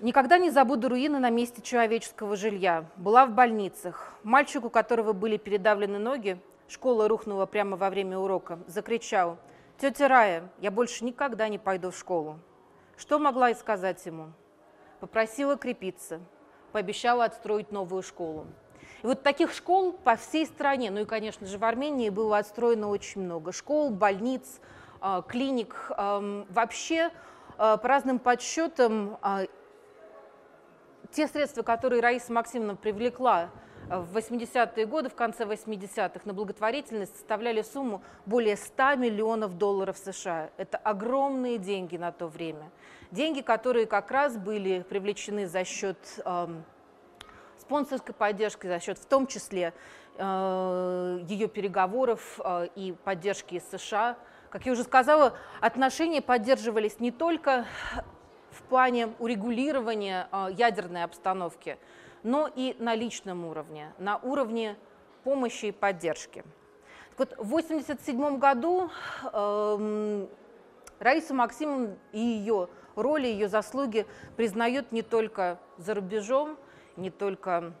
Никогда 0.00 0.38
не 0.38 0.50
забуду 0.50 0.88
руины 0.88 1.18
на 1.18 1.28
месте 1.28 1.60
человеческого 1.60 2.36
жилья. 2.36 2.84
Была 2.94 3.26
в 3.26 3.32
больницах. 3.32 4.12
Мальчик, 4.22 4.64
у 4.64 4.70
которого 4.70 5.12
были 5.12 5.38
передавлены 5.38 5.98
ноги, 5.98 6.40
школа 6.68 7.08
рухнула 7.08 7.46
прямо 7.46 7.76
во 7.76 7.90
время 7.90 8.16
урока, 8.16 8.60
закричал, 8.68 9.38
«Тетя 9.76 10.06
Рая, 10.06 10.48
я 10.60 10.70
больше 10.70 11.04
никогда 11.04 11.48
не 11.48 11.58
пойду 11.58 11.90
в 11.90 11.98
школу». 11.98 12.38
Что 12.96 13.18
могла 13.18 13.50
и 13.50 13.54
сказать 13.54 14.06
ему? 14.06 14.28
Попросила 15.00 15.56
крепиться, 15.56 16.20
пообещала 16.70 17.24
отстроить 17.24 17.72
новую 17.72 18.02
школу. 18.02 18.46
И 19.02 19.06
вот 19.06 19.24
таких 19.24 19.52
школ 19.52 19.92
по 19.92 20.14
всей 20.14 20.46
стране, 20.46 20.92
ну 20.92 21.00
и, 21.00 21.04
конечно 21.06 21.44
же, 21.44 21.58
в 21.58 21.64
Армении 21.64 22.08
было 22.08 22.38
отстроено 22.38 22.88
очень 22.88 23.22
много. 23.22 23.50
Школ, 23.50 23.90
больниц, 23.90 24.60
а, 25.00 25.22
клиник. 25.22 25.90
Вообще, 25.90 27.10
а, 27.60 27.76
по 27.76 27.88
разным 27.88 28.20
подсчетам, 28.20 29.18
а, 29.20 29.42
те 31.10 31.26
средства, 31.26 31.62
которые 31.62 32.02
Раиса 32.02 32.32
Максимовна 32.32 32.76
привлекла 32.76 33.50
в 33.88 34.16
80-е 34.16 34.86
годы, 34.86 35.08
в 35.08 35.14
конце 35.14 35.44
80-х, 35.44 36.20
на 36.24 36.34
благотворительность 36.34 37.16
составляли 37.16 37.62
сумму 37.62 38.02
более 38.26 38.56
100 38.56 38.96
миллионов 38.96 39.56
долларов 39.56 39.96
США. 39.96 40.50
Это 40.56 40.76
огромные 40.76 41.58
деньги 41.58 41.96
на 41.96 42.12
то 42.12 42.26
время. 42.26 42.70
Деньги, 43.10 43.40
которые 43.40 43.86
как 43.86 44.10
раз 44.10 44.36
были 44.36 44.82
привлечены 44.82 45.46
за 45.46 45.64
счет 45.64 45.96
э, 46.24 46.48
спонсорской 47.58 48.14
поддержки, 48.14 48.66
за 48.66 48.78
счет 48.80 48.98
в 48.98 49.06
том 49.06 49.26
числе 49.26 49.72
э, 50.18 51.20
ее 51.26 51.48
переговоров 51.48 52.38
э, 52.44 52.68
и 52.74 52.94
поддержки 53.04 53.54
из 53.54 53.64
США. 53.70 54.18
Как 54.50 54.66
я 54.66 54.72
уже 54.72 54.84
сказала, 54.84 55.34
отношения 55.60 56.20
поддерживались 56.20 57.00
не 57.00 57.10
только 57.10 57.64
плане 58.68 59.10
урегулирования 59.18 60.28
э, 60.30 60.48
ядерной 60.56 61.04
обстановки, 61.04 61.78
но 62.22 62.48
и 62.54 62.76
на 62.78 62.94
личном 62.94 63.44
уровне, 63.44 63.92
на 63.98 64.18
уровне 64.18 64.76
помощи 65.24 65.66
и 65.66 65.72
поддержки. 65.72 66.44
Так 67.16 67.18
вот, 67.18 67.30
в 67.38 67.54
1987 67.54 68.38
году 68.38 68.90
э, 69.32 70.26
Раиса 70.98 71.34
Максимовна 71.34 71.96
и 72.12 72.20
ее 72.20 72.68
роли, 72.96 73.26
ее 73.26 73.48
заслуги 73.48 74.06
признают 74.36 74.92
не 74.92 75.02
только 75.02 75.58
за 75.76 75.94
рубежом, 75.94 76.56
не 76.96 77.10
только, 77.10 77.72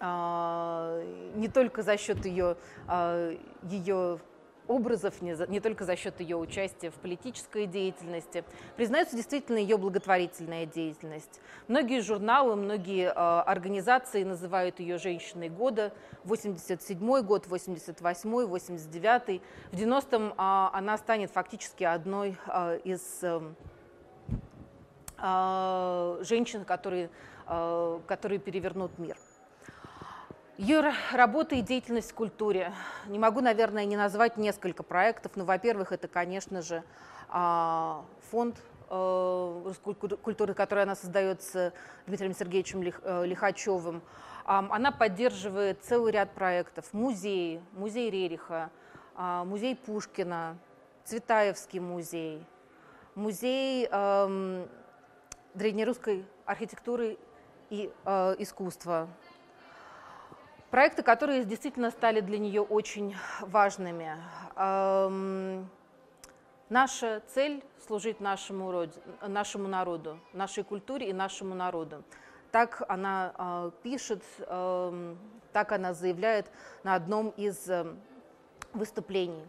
э, 0.00 1.30
не 1.36 1.48
только 1.48 1.82
за 1.82 1.96
счет 1.96 2.24
ее, 2.24 2.56
э, 2.88 3.36
ее 3.62 4.18
образов, 4.66 5.20
не, 5.22 5.34
за, 5.34 5.46
не 5.46 5.60
только 5.60 5.84
за 5.84 5.96
счет 5.96 6.20
ее 6.20 6.36
участия 6.36 6.90
в 6.90 6.94
политической 6.94 7.66
деятельности. 7.66 8.44
Признается 8.76 9.16
действительно 9.16 9.58
ее 9.58 9.76
благотворительная 9.76 10.66
деятельность. 10.66 11.40
Многие 11.68 12.00
журналы, 12.00 12.56
многие 12.56 13.08
э, 13.08 13.12
организации 13.12 14.24
называют 14.24 14.80
ее 14.80 14.98
«Женщиной 14.98 15.48
года». 15.48 15.92
87 16.24 17.22
год, 17.22 17.46
88 17.46 18.46
89 18.46 19.42
В 19.72 19.76
90-м 19.76 20.28
э, 20.28 20.32
она 20.36 20.96
станет 20.98 21.30
фактически 21.30 21.84
одной 21.84 22.36
э, 22.46 22.80
из 22.84 23.02
э, 23.22 23.40
э, 25.18 26.18
женщин, 26.22 26.64
которые, 26.64 27.10
э, 27.46 28.00
которые 28.06 28.38
перевернут 28.38 28.98
мир. 28.98 29.16
Ее 30.56 30.92
работа 31.12 31.56
и 31.56 31.62
деятельность 31.62 32.12
в 32.12 32.14
культуре. 32.14 32.72
Не 33.06 33.18
могу, 33.18 33.40
наверное, 33.40 33.84
не 33.86 33.96
назвать 33.96 34.36
несколько 34.36 34.84
проектов. 34.84 35.32
Но, 35.34 35.44
во-первых, 35.44 35.90
это, 35.90 36.06
конечно 36.06 36.62
же, 36.62 36.84
а, 37.28 38.04
фонд 38.30 38.62
э, 38.88 39.72
культуры, 40.22 40.54
который 40.54 40.84
она 40.84 40.94
создает 40.94 41.42
с 41.42 41.72
Дмитрием 42.06 42.34
Сергеевичем 42.34 42.82
э, 42.82 43.26
Лихачевым. 43.26 44.00
Она 44.44 44.92
поддерживает 44.92 45.82
целый 45.82 46.12
ряд 46.12 46.32
проектов. 46.34 46.84
Музей, 46.92 47.60
музей 47.72 48.08
Рериха, 48.08 48.70
а, 49.16 49.44
музей 49.44 49.74
Пушкина, 49.74 50.56
Цветаевский 51.04 51.80
музей, 51.80 52.46
музей 53.16 53.88
эм, 53.90 54.68
древнерусской 55.54 56.24
архитектуры 56.46 57.18
и 57.70 57.90
э, 58.04 58.34
искусства 58.38 59.08
проекты, 60.74 61.04
которые 61.04 61.44
действительно 61.44 61.92
стали 61.92 62.20
для 62.20 62.36
нее 62.36 62.60
очень 62.60 63.14
важными. 63.42 64.16
Эм, 64.56 65.70
наша 66.68 67.22
цель– 67.32 67.62
служить 67.86 68.18
нашему, 68.18 68.72
роду, 68.72 68.92
нашему 69.24 69.68
народу, 69.68 70.18
нашей 70.32 70.64
культуре 70.64 71.10
и 71.10 71.12
нашему 71.12 71.54
народу. 71.54 72.02
Так 72.50 72.82
она 72.88 73.32
э, 73.38 73.70
пишет, 73.84 74.24
э, 74.40 75.14
так 75.52 75.70
она 75.70 75.94
заявляет 75.94 76.50
на 76.82 76.96
одном 76.96 77.28
из 77.36 77.70
э, 77.70 77.86
выступлений. 78.72 79.46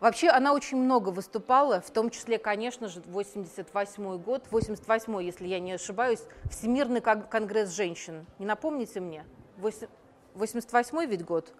Вообще 0.00 0.30
она 0.30 0.52
очень 0.52 0.78
много 0.78 1.10
выступала, 1.10 1.80
в 1.80 1.92
том 1.92 2.10
числе, 2.10 2.38
конечно 2.38 2.88
же, 2.88 3.02
88 3.06 4.18
год, 4.18 4.42
88 4.50 5.22
если 5.22 5.46
я 5.46 5.60
не 5.60 5.74
ошибаюсь, 5.74 6.24
Всемирный 6.50 7.00
конгресс 7.00 7.70
женщин. 7.70 8.26
Не 8.40 8.46
напомните 8.46 8.98
мне? 8.98 9.24
88 10.36 11.06
ведь 11.06 11.24
год. 11.24 11.52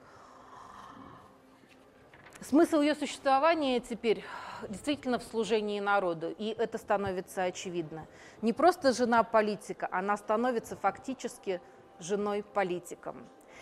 Смысл 2.43 2.83
ее 2.83 2.95
существования 2.95 3.81
теперь 3.81 4.23
действительно 4.69 5.19
в 5.19 5.23
служении 5.23 5.81
народу, 5.81 6.35
и 6.37 6.55
это 6.59 6.79
становится 6.79 7.45
очевидно. 7.45 8.07
Не 8.43 8.53
просто 8.53 8.93
жена 8.93 9.23
политика, 9.23 9.89
она 9.91 10.17
становится 10.17 10.77
фактически 10.77 11.61
женой 11.99 12.43
политиком. 12.43 13.17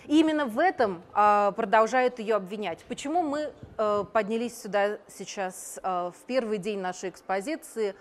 И 0.06 0.20
именно 0.20 0.44
в 0.44 0.58
этом 0.58 1.02
э, 1.14 1.52
продолжают 1.56 2.18
ее 2.18 2.34
обвинять. 2.34 2.84
Почему 2.88 3.22
мы 3.22 3.52
э, 3.78 4.04
поднялись 4.12 4.60
сюда 4.60 4.98
сейчас 5.08 5.78
э, 5.82 6.10
в 6.10 6.26
первый 6.26 6.58
день 6.58 6.80
нашей 6.80 7.08
экспозиции, 7.08 7.94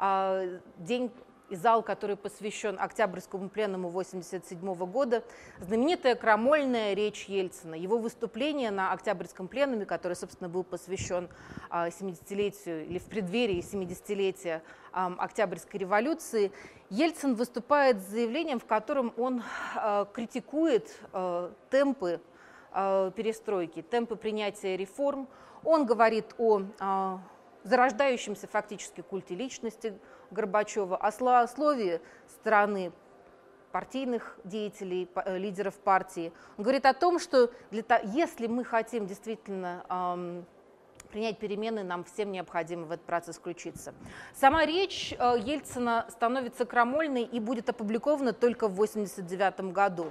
э, 0.00 0.60
день 0.78 1.10
и 1.50 1.56
зал, 1.56 1.82
который 1.82 2.16
посвящен 2.16 2.78
Октябрьскому 2.80 3.48
пленуму 3.50 3.88
1987 3.88 4.74
года, 4.90 5.22
знаменитая 5.58 6.14
крамольная 6.14 6.94
речь 6.94 7.24
Ельцина, 7.26 7.74
его 7.74 7.98
выступление 7.98 8.70
на 8.70 8.92
Октябрьском 8.92 9.48
пленуме, 9.48 9.84
который, 9.84 10.14
собственно, 10.14 10.48
был 10.48 10.64
посвящен 10.64 11.28
70-летию 11.70 12.86
или 12.86 12.98
в 12.98 13.04
преддверии 13.04 13.60
70-летия 13.60 14.62
Октябрьской 14.92 15.80
революции, 15.80 16.52
Ельцин 16.88 17.34
выступает 17.34 18.00
с 18.00 18.06
заявлением, 18.06 18.58
в 18.58 18.64
котором 18.64 19.12
он 19.16 19.42
критикует 20.12 20.96
темпы 21.70 22.20
перестройки, 22.72 23.82
темпы 23.82 24.16
принятия 24.16 24.76
реформ. 24.76 25.28
Он 25.64 25.84
говорит 25.84 26.34
о 26.38 27.18
зарождающемся 27.62 28.46
фактически 28.46 29.02
культе 29.02 29.34
личности, 29.34 29.98
Горбачева, 30.30 30.96
о 30.96 31.12
словословии 31.12 32.00
стороны 32.28 32.92
партийных 33.72 34.36
деятелей, 34.44 35.08
э, 35.14 35.38
лидеров 35.38 35.74
партии. 35.74 36.32
Он 36.56 36.64
говорит 36.64 36.86
о 36.86 36.94
том, 36.94 37.18
что 37.18 37.50
для, 37.70 37.84
если 38.04 38.46
мы 38.46 38.64
хотим 38.64 39.06
действительно 39.06 39.84
эм, 39.88 40.44
принять 41.10 41.38
перемены, 41.38 41.82
нам 41.82 42.04
всем 42.04 42.32
необходимо 42.32 42.86
в 42.86 42.90
этот 42.90 43.06
процесс 43.06 43.36
включиться. 43.36 43.94
Сама 44.34 44.66
речь 44.66 45.14
э, 45.18 45.36
Ельцина 45.38 46.06
становится 46.10 46.64
крамольной 46.64 47.22
и 47.22 47.40
будет 47.40 47.68
опубликована 47.68 48.32
только 48.32 48.68
в 48.68 48.72
1989 48.72 49.72
году. 49.72 50.06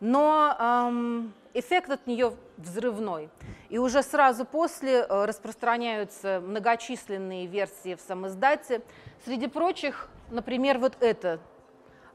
Но 0.00 0.54
эм, 0.58 1.32
эффект 1.58 1.90
от 1.90 2.06
нее 2.06 2.34
взрывной. 2.56 3.30
И 3.68 3.78
уже 3.78 4.02
сразу 4.02 4.44
после 4.44 5.00
э, 5.00 5.24
распространяются 5.24 6.40
многочисленные 6.40 7.46
версии 7.46 7.94
в 7.94 8.00
самоиздате. 8.00 8.82
Среди 9.24 9.46
прочих, 9.48 10.08
например, 10.30 10.78
вот 10.78 10.96
это, 11.00 11.40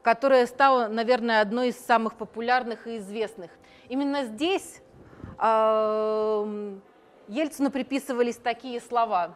которая 0.02 0.46
стала, 0.46 0.88
наверное, 0.88 1.40
одной 1.40 1.68
из 1.68 1.78
самых 1.78 2.14
популярных 2.14 2.86
и 2.86 2.98
известных. 2.98 3.50
Именно 3.88 4.24
здесь 4.24 4.80
э, 5.38 6.76
Ельцину 7.28 7.70
приписывались 7.70 8.36
такие 8.36 8.80
слова. 8.80 9.34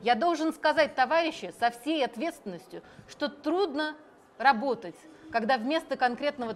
«Я 0.00 0.14
должен 0.14 0.52
сказать, 0.52 0.94
товарищи, 0.94 1.54
со 1.58 1.70
всей 1.70 2.04
ответственностью, 2.04 2.82
что 3.08 3.28
трудно 3.28 3.94
работать, 4.36 4.96
когда 5.34 5.58
вместо, 5.58 5.96
конкретного, 5.96 6.54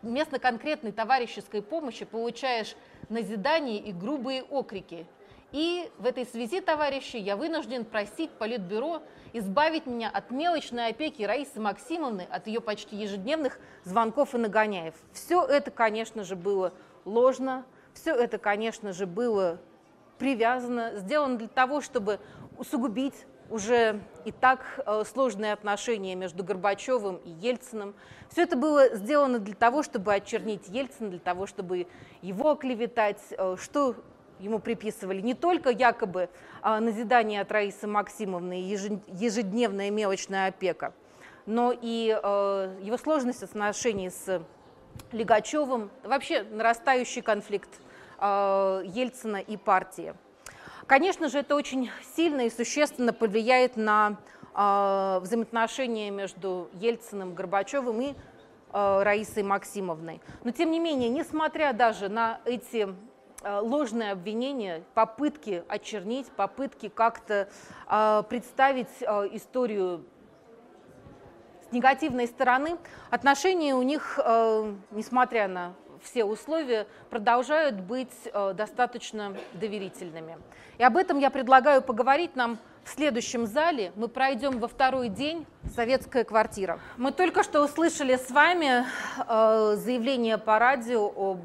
вместо 0.00 0.38
конкретной 0.38 0.92
товарищеской 0.92 1.60
помощи 1.60 2.04
получаешь 2.04 2.76
назидание 3.08 3.78
и 3.78 3.92
грубые 3.92 4.44
окрики. 4.44 5.08
И 5.50 5.90
в 5.98 6.06
этой 6.06 6.24
связи, 6.24 6.60
товарищи, 6.60 7.16
я 7.16 7.36
вынужден 7.36 7.84
просить 7.84 8.30
Политбюро 8.30 9.02
избавить 9.32 9.86
меня 9.86 10.08
от 10.08 10.30
мелочной 10.30 10.90
опеки 10.90 11.24
Раисы 11.24 11.58
Максимовны, 11.58 12.24
от 12.30 12.46
ее 12.46 12.60
почти 12.60 12.94
ежедневных 12.94 13.58
звонков 13.82 14.36
и 14.36 14.38
нагоняев. 14.38 14.94
Все 15.12 15.44
это, 15.44 15.72
конечно 15.72 16.22
же, 16.22 16.36
было 16.36 16.72
ложно, 17.04 17.64
все 17.92 18.14
это, 18.14 18.38
конечно 18.38 18.92
же, 18.92 19.06
было 19.06 19.58
привязано, 20.18 20.92
сделано 20.94 21.38
для 21.38 21.48
того, 21.48 21.80
чтобы 21.80 22.20
усугубить 22.56 23.26
уже 23.52 24.00
и 24.24 24.32
так 24.32 24.60
э, 24.86 25.04
сложные 25.04 25.52
отношения 25.52 26.14
между 26.14 26.42
Горбачевым 26.42 27.16
и 27.16 27.30
Ельциным. 27.30 27.94
Все 28.30 28.42
это 28.42 28.56
было 28.56 28.96
сделано 28.96 29.38
для 29.38 29.54
того, 29.54 29.82
чтобы 29.82 30.14
очернить 30.14 30.68
Ельцина, 30.68 31.10
для 31.10 31.18
того, 31.18 31.46
чтобы 31.46 31.86
его 32.22 32.52
оклеветать, 32.52 33.20
э, 33.30 33.56
что 33.60 33.96
ему 34.40 34.58
приписывали 34.58 35.20
не 35.20 35.34
только 35.34 35.70
якобы 35.70 36.28
а, 36.62 36.80
назидание 36.80 37.42
от 37.42 37.52
Раисы 37.52 37.86
Максимовны 37.86 38.54
ежедневная 39.06 39.90
мелочная 39.90 40.48
опека, 40.48 40.94
но 41.46 41.72
и 41.78 42.08
э, 42.10 42.78
его 42.82 42.96
сложность 42.96 43.42
отношений 43.42 44.10
с 44.10 44.42
Легачевым, 45.12 45.90
вообще 46.02 46.42
нарастающий 46.42 47.22
конфликт 47.22 47.70
Ельцина 48.20 49.38
и 49.38 49.56
партии. 49.56 50.14
Конечно 50.92 51.30
же, 51.30 51.38
это 51.38 51.56
очень 51.56 51.90
сильно 52.16 52.42
и 52.42 52.50
существенно 52.50 53.14
повлияет 53.14 53.78
на 53.78 54.18
э, 54.54 55.20
взаимоотношения 55.22 56.10
между 56.10 56.68
Ельциным, 56.74 57.34
Горбачевым 57.34 57.98
и 58.02 58.14
Раисой 58.70 59.42
Максимовной. 59.42 60.20
Но 60.44 60.50
тем 60.50 60.70
не 60.70 60.78
менее, 60.78 61.08
несмотря 61.08 61.72
даже 61.72 62.10
на 62.10 62.42
эти 62.44 62.94
ложные 63.42 64.12
обвинения, 64.12 64.82
попытки 64.92 65.64
очернить, 65.66 66.26
попытки 66.26 66.90
как-то 66.90 67.48
представить 68.28 68.90
историю 69.32 70.04
с 71.70 71.72
негативной 71.72 72.26
стороны, 72.26 72.76
отношения 73.08 73.74
у 73.74 73.80
них, 73.80 74.18
несмотря 74.90 75.48
на 75.48 75.72
все 76.02 76.24
условия 76.24 76.86
продолжают 77.10 77.76
быть 77.76 78.12
э, 78.24 78.52
достаточно 78.54 79.36
доверительными. 79.54 80.38
И 80.78 80.82
об 80.82 80.96
этом 80.96 81.18
я 81.18 81.30
предлагаю 81.30 81.82
поговорить 81.82 82.36
нам 82.36 82.58
в 82.84 82.88
следующем 82.90 83.46
зале. 83.46 83.92
Мы 83.94 84.08
пройдем 84.08 84.58
во 84.58 84.68
второй 84.68 85.08
день 85.08 85.46
«Советская 85.74 86.24
квартира». 86.24 86.80
Мы 86.96 87.12
только 87.12 87.42
что 87.42 87.62
услышали 87.62 88.16
с 88.16 88.30
вами 88.30 88.84
э, 88.84 89.76
заявление 89.76 90.38
по 90.38 90.58
радио 90.58 91.06
об 91.16 91.42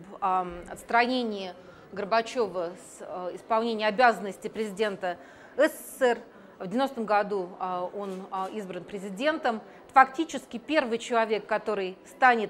отстранении 0.69 1.53
Горбачева 1.91 2.71
с 2.75 2.97
э, 3.01 3.35
исполнения 3.35 3.87
обязанностей 3.87 4.49
президента 4.49 5.17
СССР. 5.55 6.19
В 6.59 6.63
90-м 6.63 7.05
году 7.05 7.49
он 7.59 8.25
избран 8.51 8.83
президентом. 8.83 9.61
Фактически 9.93 10.57
первый 10.57 10.97
человек, 10.97 11.45
который 11.45 11.99
станет 12.07 12.49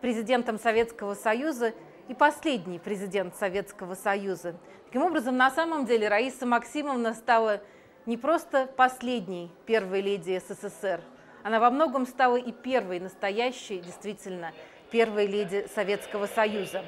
президентом 0.00 0.58
Советского 0.58 1.14
Союза 1.14 1.72
и 2.08 2.14
последний 2.14 2.78
президент 2.78 3.36
Советского 3.36 3.94
Союза. 3.94 4.54
Таким 4.86 5.02
образом, 5.02 5.36
на 5.36 5.50
самом 5.50 5.86
деле 5.86 6.08
Раиса 6.08 6.46
Максимовна 6.46 7.14
стала 7.14 7.60
не 8.06 8.16
просто 8.16 8.66
последней 8.76 9.50
первой 9.66 10.00
леди 10.00 10.40
СССР, 10.48 11.00
она 11.42 11.58
во 11.58 11.70
многом 11.70 12.06
стала 12.06 12.36
и 12.36 12.52
первой 12.52 13.00
настоящей, 13.00 13.78
действительно, 13.78 14.52
первой 14.90 15.26
леди 15.26 15.66
Советского 15.74 16.26
Союза. 16.26 16.84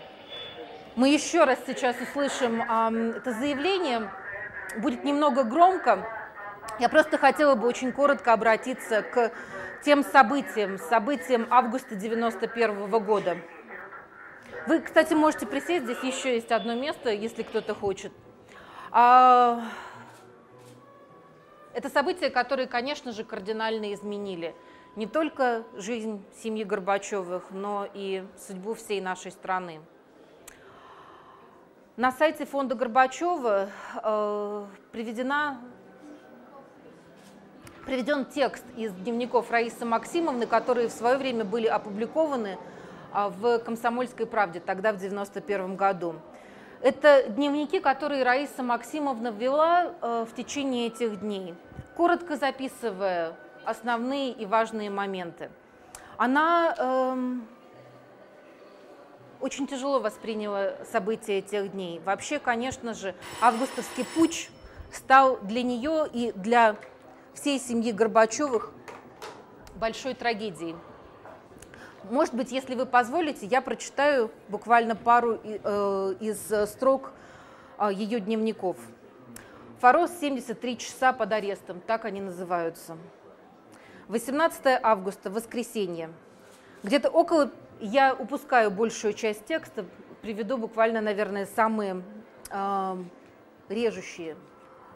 Мы 0.94 1.08
еще 1.08 1.44
раз 1.44 1.58
сейчас 1.66 1.96
услышим 2.00 2.60
э, 2.60 3.12
это 3.16 3.32
заявление, 3.32 4.10
будет 4.76 5.04
немного 5.04 5.44
громко. 5.44 6.06
Я 6.78 6.88
просто 6.90 7.16
хотела 7.16 7.54
бы 7.54 7.66
очень 7.66 7.92
коротко 7.92 8.34
обратиться 8.34 9.02
к 9.02 9.32
тем 9.84 10.04
событиям, 10.04 10.78
событиям 10.78 11.46
августа 11.50 11.94
91 11.94 12.88
года. 13.04 13.36
Вы, 14.66 14.80
кстати, 14.80 15.14
можете 15.14 15.46
присесть, 15.46 15.84
здесь 15.84 16.02
еще 16.02 16.34
есть 16.34 16.52
одно 16.52 16.74
место, 16.74 17.10
если 17.10 17.42
кто-то 17.42 17.74
хочет. 17.74 18.12
А... 18.90 19.62
Это 21.74 21.88
события, 21.88 22.28
которые, 22.28 22.68
конечно 22.68 23.12
же, 23.12 23.24
кардинально 23.24 23.94
изменили 23.94 24.54
не 24.94 25.06
только 25.06 25.64
жизнь 25.74 26.22
семьи 26.42 26.64
Горбачевых, 26.64 27.44
но 27.50 27.88
и 27.94 28.24
судьбу 28.46 28.74
всей 28.74 29.00
нашей 29.00 29.32
страны. 29.32 29.80
На 31.96 32.12
сайте 32.12 32.44
фонда 32.44 32.74
Горбачева 32.74 33.70
э, 34.02 34.66
приведена 34.92 35.60
приведен 37.84 38.24
текст 38.24 38.64
из 38.76 38.92
дневников 38.92 39.50
Раисы 39.50 39.84
Максимовны, 39.84 40.46
которые 40.46 40.88
в 40.88 40.92
свое 40.92 41.16
время 41.16 41.44
были 41.44 41.66
опубликованы 41.66 42.58
а, 43.12 43.28
в 43.28 43.58
«Комсомольской 43.58 44.26
правде» 44.26 44.60
тогда 44.60 44.92
в 44.92 44.96
1991 44.96 45.76
году. 45.76 46.14
Это 46.80 47.24
дневники, 47.28 47.80
которые 47.80 48.24
Раиса 48.24 48.62
Максимовна 48.62 49.28
ввела 49.28 49.92
э, 50.00 50.26
в 50.28 50.34
течение 50.34 50.88
этих 50.88 51.20
дней, 51.20 51.54
коротко 51.96 52.36
записывая 52.36 53.34
основные 53.64 54.32
и 54.32 54.46
важные 54.46 54.90
моменты. 54.90 55.50
Она 56.16 56.74
эм, 56.76 57.46
очень 59.40 59.68
тяжело 59.68 60.00
восприняла 60.00 60.72
события 60.90 61.38
этих 61.38 61.70
дней. 61.70 62.00
Вообще, 62.04 62.40
конечно 62.40 62.94
же, 62.94 63.14
августовский 63.40 64.04
путь 64.04 64.50
стал 64.90 65.38
для 65.42 65.62
нее 65.62 66.08
и 66.12 66.32
для 66.32 66.74
всей 67.34 67.58
семьи 67.58 67.92
Горбачевых 67.92 68.72
большой 69.76 70.14
трагедией. 70.14 70.76
Может 72.10 72.34
быть, 72.34 72.50
если 72.50 72.74
вы 72.74 72.86
позволите, 72.86 73.46
я 73.46 73.60
прочитаю 73.60 74.30
буквально 74.48 74.96
пару 74.96 75.38
э, 75.42 76.14
из 76.20 76.70
строк 76.70 77.12
э, 77.78 77.90
ее 77.92 78.20
дневников. 78.20 78.76
Форос 79.80 80.10
73 80.20 80.78
часа 80.78 81.12
под 81.12 81.32
арестом, 81.32 81.80
так 81.80 82.04
они 82.04 82.20
называются. 82.20 82.96
18 84.08 84.80
августа, 84.82 85.30
воскресенье. 85.30 86.10
Где-то 86.82 87.08
около, 87.08 87.50
я 87.80 88.14
упускаю 88.14 88.70
большую 88.70 89.14
часть 89.14 89.44
текста, 89.46 89.84
приведу 90.20 90.56
буквально, 90.58 91.00
наверное, 91.00 91.46
самые 91.46 92.02
э, 92.50 92.96
режущие 93.68 94.36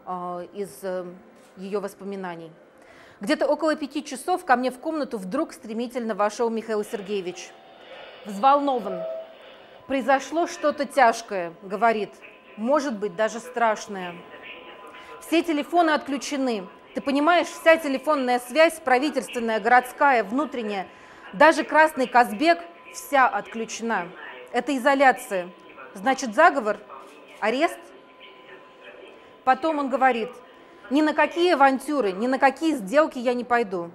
э, 0.06 0.46
из 0.52 0.70
э, 0.82 1.04
ее 1.56 1.80
воспоминаний. 1.80 2.52
Где-то 3.20 3.46
около 3.46 3.76
пяти 3.76 4.04
часов 4.04 4.44
ко 4.44 4.56
мне 4.56 4.70
в 4.70 4.78
комнату 4.78 5.16
вдруг 5.18 5.52
стремительно 5.52 6.14
вошел 6.14 6.50
Михаил 6.50 6.84
Сергеевич. 6.84 7.50
Взволнован. 8.26 9.02
«Произошло 9.86 10.46
что-то 10.46 10.84
тяжкое»,— 10.84 11.54
говорит. 11.62 12.10
«Может 12.56 12.98
быть, 12.98 13.16
даже 13.16 13.38
страшное». 13.38 14.14
Все 15.20 15.42
телефоны 15.42 15.90
отключены. 15.90 16.68
Ты 16.94 17.00
понимаешь, 17.00 17.46
вся 17.46 17.76
телефонная 17.76 18.38
связь, 18.38 18.80
правительственная, 18.80 19.60
городская, 19.60 20.22
внутренняя, 20.24 20.86
даже 21.32 21.64
красный 21.64 22.06
Казбек, 22.06 22.58
вся 22.92 23.26
отключена. 23.26 24.08
Это 24.52 24.76
изоляция. 24.76 25.50
Значит, 25.94 26.34
заговор? 26.34 26.78
Арест? 27.40 27.78
Потом 29.44 29.78
он 29.78 29.88
говорит– 29.88 30.30
ни 30.90 31.02
на 31.02 31.14
какие 31.14 31.54
авантюры, 31.54 32.12
ни 32.12 32.26
на 32.26 32.38
какие 32.38 32.74
сделки 32.74 33.18
я 33.18 33.34
не 33.34 33.44
пойду. 33.44 33.90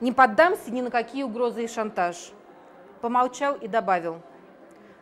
Не 0.00 0.12
поддамся 0.12 0.70
ни 0.70 0.80
на 0.80 0.90
какие 0.90 1.22
угрозы 1.22 1.64
и 1.64 1.68
шантаж. 1.68 2.32
Помолчал 3.00 3.54
и 3.54 3.68
добавил. 3.68 4.22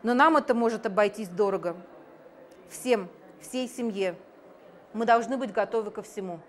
Но 0.03 0.15
нам 0.15 0.37
это 0.37 0.55
может 0.55 0.87
обойтись 0.87 1.29
дорого. 1.29 1.77
Всем, 2.69 3.09
всей 3.41 3.69
семье. 3.69 4.17
Мы 4.93 5.05
должны 5.05 5.37
быть 5.37 5.53
готовы 5.53 5.91
ко 5.91 6.03
всему. 6.03 6.41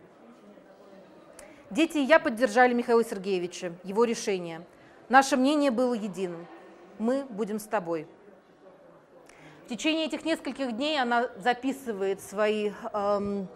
Дети 1.69 1.99
и 1.99 2.03
я 2.03 2.19
поддержали 2.19 2.73
Михаила 2.73 3.03
Сергеевича, 3.03 3.73
его 3.83 4.03
решение. 4.03 4.65
Наше 5.07 5.37
мнение 5.37 5.69
было 5.69 5.93
единым. 5.93 6.47
Мы 6.97 7.25
будем 7.29 7.59
с 7.59 7.65
тобой. 7.65 8.07
В 9.65 9.69
течение 9.69 10.07
этих 10.07 10.25
нескольких 10.25 10.71
дней 10.71 10.99
она 10.99 11.29
записывает 11.37 12.21
свои 12.21 12.71
эм, 12.91 13.47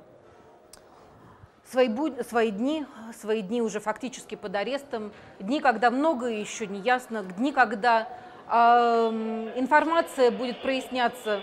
свои, 1.72 1.88
буд... 1.88 2.26
свои 2.28 2.52
дни, 2.52 2.86
свои 3.20 3.42
дни 3.42 3.62
уже 3.62 3.80
фактически 3.80 4.36
под 4.36 4.56
арестом, 4.56 5.12
дни, 5.40 5.62
когда 5.62 5.92
многое 5.92 6.34
еще 6.34 6.68
не 6.68 6.80
ясно, 6.80 7.24
дни, 7.24 7.52
когда 7.52 8.08
э, 8.50 8.54
информация 9.56 10.32
будет 10.32 10.62
проясняться 10.62 11.42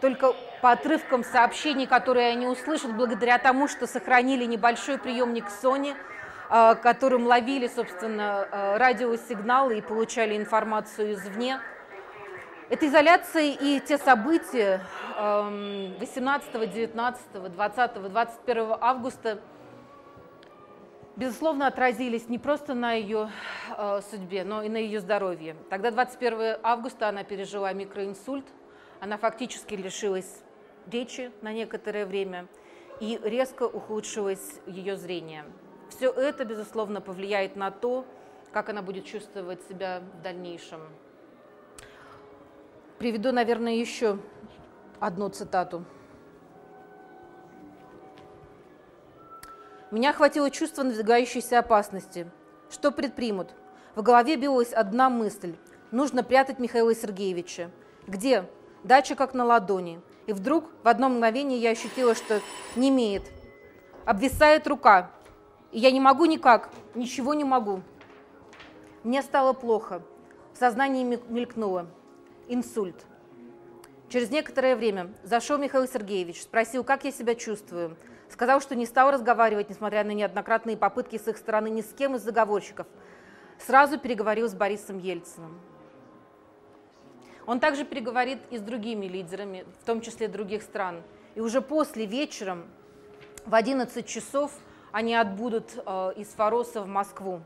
только 0.00 0.34
по 0.60 0.72
отрывкам 0.72 1.24
сообщений, 1.24 1.86
которые 1.86 2.28
они 2.30 2.46
услышат 2.46 2.94
благодаря 2.94 3.38
тому, 3.38 3.68
что 3.68 3.86
сохранили 3.86 4.44
небольшой 4.44 4.98
приемник 4.98 5.46
Sony, 5.62 5.94
э, 6.50 6.74
которым 6.76 7.26
ловили, 7.26 7.68
собственно, 7.68 8.46
э, 8.50 8.76
радиосигналы 8.76 9.78
и 9.78 9.80
получали 9.80 10.36
информацию 10.36 11.14
извне. 11.14 11.60
Эта 12.68 12.86
изоляция 12.86 13.52
и 13.52 13.80
те 13.80 13.98
события 13.98 14.80
18, 15.18 16.72
19, 16.72 17.52
20, 17.54 18.10
21 18.10 18.76
августа– 18.80 19.38
безусловно, 21.16 21.66
отразились 21.66 22.28
не 22.28 22.38
просто 22.38 22.74
на 22.74 22.92
ее 22.92 23.30
э, 23.76 24.00
судьбе, 24.10 24.44
но 24.44 24.62
и 24.62 24.68
на 24.68 24.76
ее 24.76 25.00
здоровье. 25.00 25.56
Тогда 25.70 25.90
21 25.90 26.56
августа 26.62 27.08
она 27.08 27.24
пережила 27.24 27.72
микроинсульт, 27.72 28.46
она 29.00 29.18
фактически 29.18 29.74
лишилась 29.74 30.42
речи 30.90 31.30
на 31.42 31.52
некоторое 31.52 32.06
время 32.06 32.46
и 33.00 33.20
резко 33.22 33.64
ухудшилось 33.64 34.60
ее 34.66 34.96
зрение. 34.96 35.44
Все 35.90 36.10
это, 36.10 36.44
безусловно, 36.44 37.00
повлияет 37.00 37.56
на 37.56 37.70
то, 37.70 38.06
как 38.52 38.68
она 38.68 38.82
будет 38.82 39.04
чувствовать 39.04 39.62
себя 39.68 40.02
в 40.18 40.22
дальнейшем. 40.22 40.80
Приведу, 42.98 43.32
наверное, 43.32 43.74
еще 43.74 44.18
одну 45.00 45.28
цитату. 45.28 45.84
Меня 49.92 50.08
охватило 50.08 50.50
чувство 50.50 50.84
надвигающейся 50.84 51.58
опасности. 51.58 52.26
Что 52.70 52.92
предпримут? 52.92 53.54
В 53.94 54.00
голове 54.00 54.36
билась 54.36 54.72
одна 54.72 55.10
мысль. 55.10 55.54
Нужно 55.90 56.24
прятать 56.24 56.58
Михаила 56.58 56.94
Сергеевича. 56.94 57.70
Где? 58.06 58.48
Дача 58.84 59.14
как 59.14 59.34
на 59.34 59.44
ладони. 59.44 60.00
И 60.26 60.32
вдруг 60.32 60.64
в 60.82 60.88
одно 60.88 61.10
мгновение 61.10 61.58
я 61.58 61.72
ощутила, 61.72 62.14
что 62.14 62.40
не 62.74 62.88
имеет. 62.88 63.30
Обвисает 64.06 64.66
рука. 64.66 65.10
И 65.72 65.78
я 65.78 65.90
не 65.90 66.00
могу 66.00 66.24
никак, 66.24 66.70
ничего 66.94 67.34
не 67.34 67.44
могу. 67.44 67.82
Мне 69.02 69.20
стало 69.20 69.52
плохо. 69.52 70.00
В 70.54 70.58
сознании 70.58 71.04
мелькнуло. 71.04 71.86
Инсульт. 72.48 72.96
Через 74.08 74.30
некоторое 74.30 74.74
время 74.74 75.12
зашел 75.22 75.58
Михаил 75.58 75.86
Сергеевич, 75.86 76.42
спросил, 76.42 76.82
как 76.82 77.04
я 77.04 77.12
себя 77.12 77.34
чувствую. 77.34 77.98
Сказал, 78.32 78.62
что 78.62 78.74
не 78.74 78.86
стал 78.86 79.10
разговаривать, 79.10 79.68
несмотря 79.68 80.04
на 80.04 80.12
неоднократные 80.12 80.78
попытки 80.78 81.18
с 81.18 81.28
их 81.28 81.36
стороны 81.36 81.68
ни 81.68 81.82
с 81.82 81.92
кем 81.92 82.16
из 82.16 82.22
заговорщиков. 82.22 82.86
Сразу 83.58 83.98
переговорил 83.98 84.48
с 84.48 84.54
Борисом 84.54 84.96
Ельциным. 84.98 85.60
Он 87.44 87.60
также 87.60 87.84
переговорит 87.84 88.38
и 88.50 88.56
с 88.56 88.62
другими 88.62 89.04
лидерами, 89.04 89.66
в 89.82 89.84
том 89.84 90.00
числе 90.00 90.28
других 90.28 90.62
стран. 90.62 91.02
И 91.34 91.40
уже 91.40 91.60
после 91.60 92.06
вечером 92.06 92.64
в 93.44 93.54
11 93.54 94.06
часов 94.06 94.50
они 94.92 95.14
отбудут 95.14 95.70
э, 95.84 96.12
из 96.16 96.28
Фароса 96.28 96.80
в 96.80 96.86
Москву. 96.86 97.42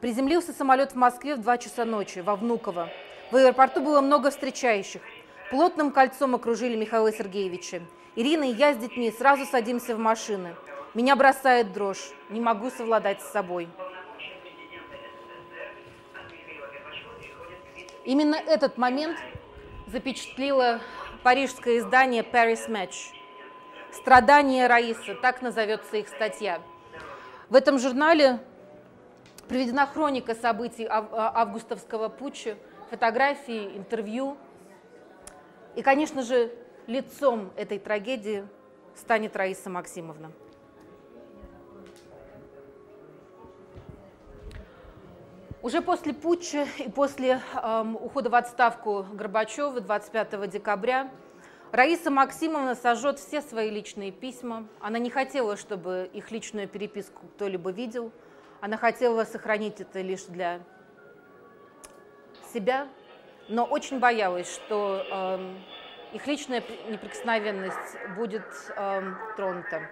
Приземлился 0.00 0.52
самолет 0.52 0.92
в 0.92 0.96
Москве 0.96 1.36
в 1.36 1.42
2 1.42 1.58
часа 1.58 1.84
ночи, 1.84 2.18
во 2.18 2.34
Внуково. 2.34 2.88
В 3.30 3.36
аэропорту 3.36 3.80
было 3.80 4.00
много 4.00 4.30
встречающих. 4.30 5.02
Плотным 5.48 5.92
кольцом 5.92 6.34
окружили 6.34 6.74
Михаила 6.74 7.12
Сергеевича. 7.12 7.82
Ирина 8.16 8.44
и 8.44 8.54
я 8.54 8.72
с 8.72 8.78
детьми 8.78 9.10
сразу 9.10 9.44
садимся 9.44 9.94
в 9.94 9.98
машины. 9.98 10.56
Меня 10.94 11.14
бросает 11.16 11.74
дрожь, 11.74 12.12
не 12.30 12.40
могу 12.40 12.70
совладать 12.70 13.20
с 13.20 13.30
собой. 13.30 13.68
Именно 18.06 18.36
этот 18.36 18.78
момент 18.78 19.18
запечатлело 19.88 20.80
парижское 21.22 21.78
издание 21.78 22.22
Paris 22.22 22.70
Match. 22.70 23.12
«Страдания 23.92 24.66
Раисы», 24.66 25.14
так 25.14 25.42
назовется 25.42 25.98
их 25.98 26.08
статья. 26.08 26.62
В 27.50 27.54
этом 27.54 27.78
журнале 27.78 28.38
приведена 29.46 29.86
хроника 29.86 30.34
событий 30.34 30.86
а, 30.88 31.32
августовского 31.34 32.08
путча, 32.08 32.56
фотографии, 32.88 33.76
интервью. 33.76 34.38
И, 35.74 35.82
конечно 35.82 36.22
же, 36.22 36.50
лицом 36.86 37.50
этой 37.56 37.78
трагедии 37.78 38.46
станет 38.94 39.36
Раиса 39.36 39.70
Максимовна. 39.70 40.32
Уже 45.62 45.82
после 45.82 46.14
путча 46.14 46.66
и 46.78 46.88
после 46.88 47.40
э, 47.54 47.84
ухода 48.00 48.30
в 48.30 48.34
отставку 48.36 49.04
Горбачева 49.12 49.80
25 49.80 50.48
декабря 50.48 51.10
Раиса 51.72 52.10
Максимовна 52.10 52.76
сожжет 52.76 53.18
все 53.18 53.42
свои 53.42 53.68
личные 53.70 54.12
письма. 54.12 54.68
Она 54.78 55.00
не 55.00 55.10
хотела, 55.10 55.56
чтобы 55.56 56.08
их 56.12 56.30
личную 56.30 56.68
переписку 56.68 57.26
кто-либо 57.34 57.70
видел. 57.70 58.12
Она 58.60 58.76
хотела 58.76 59.24
сохранить 59.24 59.80
это 59.80 60.00
лишь 60.02 60.24
для 60.24 60.60
себя, 62.52 62.86
но 63.48 63.64
очень 63.64 63.98
боялась, 63.98 64.52
что 64.54 65.02
э, 65.10 65.54
их 66.16 66.26
личная 66.26 66.62
неприкосновенность 66.88 67.96
будет 68.16 68.46
э, 68.74 69.12
тронута. 69.36 69.82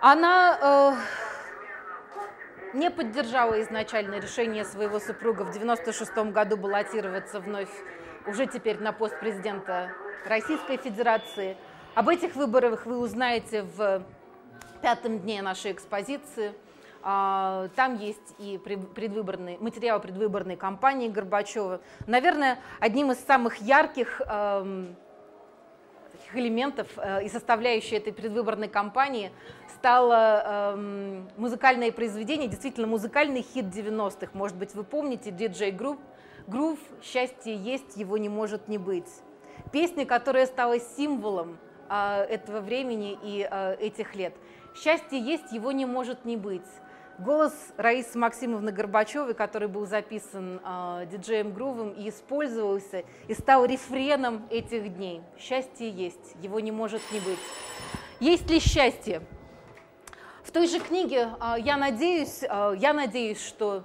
Она 0.00 0.94
э, 2.74 2.76
не 2.76 2.90
поддержала 2.90 3.60
изначальное 3.62 4.20
решение 4.20 4.64
своего 4.64 5.00
супруга 5.00 5.42
в 5.42 5.52
96 5.52 6.12
году 6.32 6.56
баллотироваться 6.56 7.40
вновь 7.40 7.70
уже 8.26 8.46
теперь 8.46 8.78
на 8.78 8.92
пост 8.92 9.18
президента 9.18 9.92
Российской 10.26 10.76
Федерации. 10.76 11.56
Об 11.94 12.08
этих 12.08 12.36
выборах 12.36 12.84
вы 12.84 12.98
узнаете 12.98 13.62
в 13.62 14.02
пятом 14.82 15.20
дне 15.20 15.40
нашей 15.40 15.72
экспозиции. 15.72 16.52
А, 17.04 17.68
там 17.74 17.96
есть 17.96 18.34
и 18.38 18.58
предвыборный, 18.58 19.56
материал 19.58 19.98
предвыборной 19.98 20.56
кампании 20.56 21.08
Горбачева. 21.08 21.80
Наверное, 22.06 22.58
одним 22.78 23.10
из 23.10 23.18
самых 23.18 23.56
ярких 23.56 24.20
эм, 24.20 24.94
элементов 26.36 26.88
э, 26.96 27.24
и 27.24 27.28
составляющей 27.28 27.96
этой 27.96 28.12
предвыборной 28.12 28.68
кампании 28.68 29.32
стало 29.74 30.74
эм, 30.74 31.28
музыкальное 31.36 31.90
произведение, 31.92 32.48
действительно 32.48 32.86
музыкальный 32.86 33.42
хит 33.42 33.66
90-х. 33.66 34.28
Может 34.32 34.56
быть, 34.56 34.74
вы 34.74 34.84
помните 34.84 35.30
DJ 35.30 35.76
Group, 35.76 35.98
Groove 36.46 36.78
«Счастье 37.02 37.54
есть, 37.54 37.96
его 37.96 38.18
не 38.18 38.28
может 38.28 38.68
не 38.68 38.78
быть». 38.78 39.10
Песня, 39.70 40.06
которая 40.06 40.46
стала 40.46 40.78
символом 40.78 41.58
э, 41.88 42.22
этого 42.28 42.60
времени 42.60 43.18
и 43.22 43.46
э, 43.48 43.76
этих 43.80 44.14
лет. 44.14 44.34
«Счастье 44.74 45.18
есть, 45.18 45.52
его 45.52 45.72
не 45.72 45.86
может 45.86 46.24
не 46.24 46.36
быть». 46.36 46.62
Голос 47.22 47.52
Раисы 47.76 48.18
Максимовны 48.18 48.72
Горбачевой, 48.72 49.34
который 49.34 49.68
был 49.68 49.86
записан 49.86 50.60
э, 50.64 51.06
диджеем 51.10 51.52
Грувом 51.52 51.90
и 51.92 52.08
использовался, 52.08 53.04
и 53.28 53.34
стал 53.34 53.64
рефреном 53.64 54.44
этих 54.50 54.96
дней. 54.96 55.22
Счастье 55.38 55.88
есть, 55.88 56.34
его 56.42 56.58
не 56.58 56.72
может 56.72 57.00
не 57.12 57.20
быть. 57.20 57.38
Есть 58.18 58.50
ли 58.50 58.58
счастье? 58.58 59.22
В 60.42 60.50
той 60.50 60.66
же 60.66 60.80
книге 60.80 61.28
э, 61.40 61.54
я 61.60 61.76
надеюсь, 61.76 62.42
э, 62.42 62.74
я 62.78 62.92
надеюсь, 62.92 63.40
что 63.40 63.84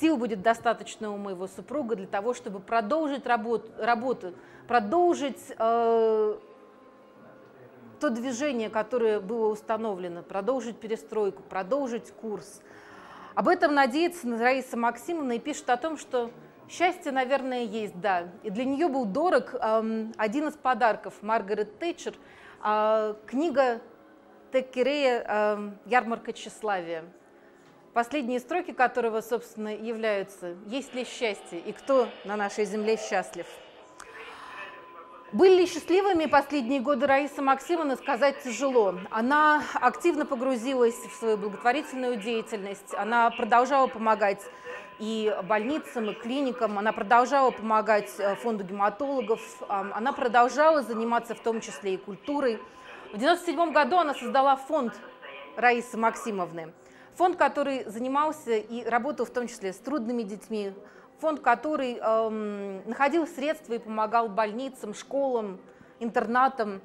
сил 0.00 0.16
будет 0.16 0.42
достаточно 0.42 1.12
у 1.12 1.18
моего 1.18 1.46
супруга 1.46 1.94
для 1.94 2.08
того, 2.08 2.34
чтобы 2.34 2.58
продолжить 2.58 3.24
работу, 3.24 3.70
работу 3.78 4.34
продолжить 4.66 5.40
э, 5.56 6.36
то 8.02 8.10
движение, 8.10 8.68
которое 8.68 9.20
было 9.20 9.46
установлено, 9.46 10.24
продолжить 10.24 10.76
перестройку, 10.80 11.44
продолжить 11.44 12.10
курс. 12.10 12.60
Об 13.36 13.46
этом 13.46 13.74
надеется 13.74 14.28
Раиса 14.36 14.76
Максимовна 14.76 15.34
и 15.34 15.38
пишет 15.38 15.70
о 15.70 15.76
том, 15.76 15.96
что 15.96 16.32
счастье, 16.68 17.12
наверное, 17.12 17.62
есть, 17.62 18.00
да. 18.00 18.24
И 18.42 18.50
для 18.50 18.64
нее 18.64 18.88
был 18.88 19.04
дорог 19.04 19.54
эм, 19.54 20.12
один 20.16 20.48
из 20.48 20.54
подарков 20.54 21.14
Маргарет 21.22 21.78
Тэтчер, 21.78 22.14
э, 22.64 23.14
книга 23.24 23.80
Теккерея 24.52 25.24
э, 25.24 25.70
«Ярмарка 25.86 26.32
тщеславия», 26.32 27.04
последние 27.94 28.40
строки 28.40 28.72
которого, 28.72 29.20
собственно, 29.20 29.72
являются 29.76 30.56
«Есть 30.66 30.92
ли 30.92 31.04
счастье 31.04 31.60
и 31.60 31.70
кто 31.70 32.08
на 32.24 32.34
нашей 32.34 32.64
земле 32.64 32.96
счастлив?» 32.96 33.46
Были 35.32 35.60
ли 35.60 35.66
счастливыми 35.66 36.26
последние 36.26 36.80
годы 36.80 37.06
Раиса 37.06 37.40
Максимовна, 37.40 37.96
сказать 37.96 38.42
тяжело. 38.44 38.96
Она 39.10 39.62
активно 39.72 40.26
погрузилась 40.26 40.94
в 40.94 41.14
свою 41.18 41.38
благотворительную 41.38 42.16
деятельность, 42.16 42.92
она 42.92 43.30
продолжала 43.30 43.86
помогать 43.86 44.42
и 44.98 45.34
больницам, 45.44 46.10
и 46.10 46.14
клиникам, 46.14 46.78
она 46.78 46.92
продолжала 46.92 47.50
помогать 47.50 48.10
э, 48.18 48.34
фонду 48.36 48.62
гематологов, 48.62 49.40
она 49.68 50.12
продолжала 50.12 50.82
заниматься 50.82 51.34
в 51.34 51.40
том 51.40 51.62
числе 51.62 51.94
и 51.94 51.96
культурой. 51.96 52.56
В 53.12 53.14
1997 53.14 53.72
году 53.72 53.96
она 53.96 54.12
создала 54.12 54.56
фонд 54.56 54.92
Раисы 55.56 55.96
Максимовны, 55.96 56.74
фонд, 57.14 57.38
который 57.38 57.84
занимался 57.86 58.58
и 58.58 58.84
работал 58.84 59.24
в 59.24 59.30
том 59.30 59.48
числе 59.48 59.72
с 59.72 59.78
трудными 59.78 60.24
детьми, 60.24 60.74
фонд, 61.22 61.38
который 61.38 61.98
эм, 61.98 62.88
находил 62.88 63.28
средства 63.28 63.74
и 63.74 63.78
помогал 63.78 64.28
больницам, 64.28 64.92
школам, 64.92 65.60
интернатам. 66.00 66.82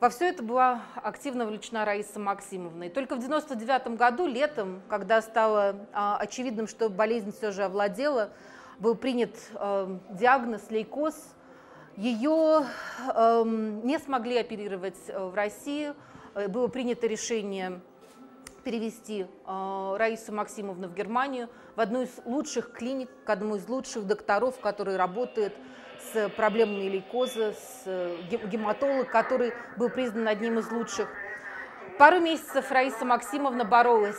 Во 0.00 0.08
все 0.08 0.30
это 0.30 0.42
была 0.42 0.80
активно 0.96 1.44
вовлечена 1.44 1.84
Раиса 1.84 2.18
Максимовна. 2.18 2.84
И 2.84 2.88
только 2.88 3.16
в 3.16 3.18
1999 3.18 3.98
году, 3.98 4.26
летом, 4.26 4.80
когда 4.88 5.20
стало 5.20 5.72
э, 5.72 5.76
очевидным, 5.92 6.68
что 6.68 6.88
болезнь 6.88 7.32
все 7.32 7.52
же 7.52 7.64
овладела, 7.64 8.30
был 8.78 8.94
принят 8.94 9.36
э, 9.52 9.98
диагноз 10.08 10.62
лейкоз. 10.70 11.14
Ее 11.98 12.64
э, 12.64 13.10
эм, 13.14 13.86
не 13.86 13.98
смогли 13.98 14.38
оперировать 14.38 14.96
э, 15.08 15.22
в 15.22 15.34
России. 15.34 15.92
Э, 16.34 16.48
было 16.48 16.68
принято 16.68 17.06
решение 17.06 17.82
перевести 18.60 19.26
э, 19.46 19.96
Раису 19.98 20.32
Максимовну 20.32 20.88
в 20.88 20.94
Германию, 20.94 21.48
в 21.76 21.80
одну 21.80 22.02
из 22.02 22.10
лучших 22.24 22.72
клиник, 22.72 23.08
к 23.24 23.30
одному 23.30 23.56
из 23.56 23.68
лучших 23.68 24.06
докторов, 24.06 24.58
который 24.60 24.96
работает 24.96 25.54
с 26.12 26.28
проблемами 26.30 26.88
лейкоза, 26.88 27.52
с 27.52 27.82
э, 27.86 28.16
гематолог, 28.30 29.10
который 29.10 29.52
был 29.76 29.90
признан 29.90 30.28
одним 30.28 30.58
из 30.58 30.70
лучших. 30.70 31.08
Пару 31.98 32.18
месяцев 32.18 32.70
Раиса 32.72 33.04
Максимовна 33.04 33.64
боролась 33.64 34.16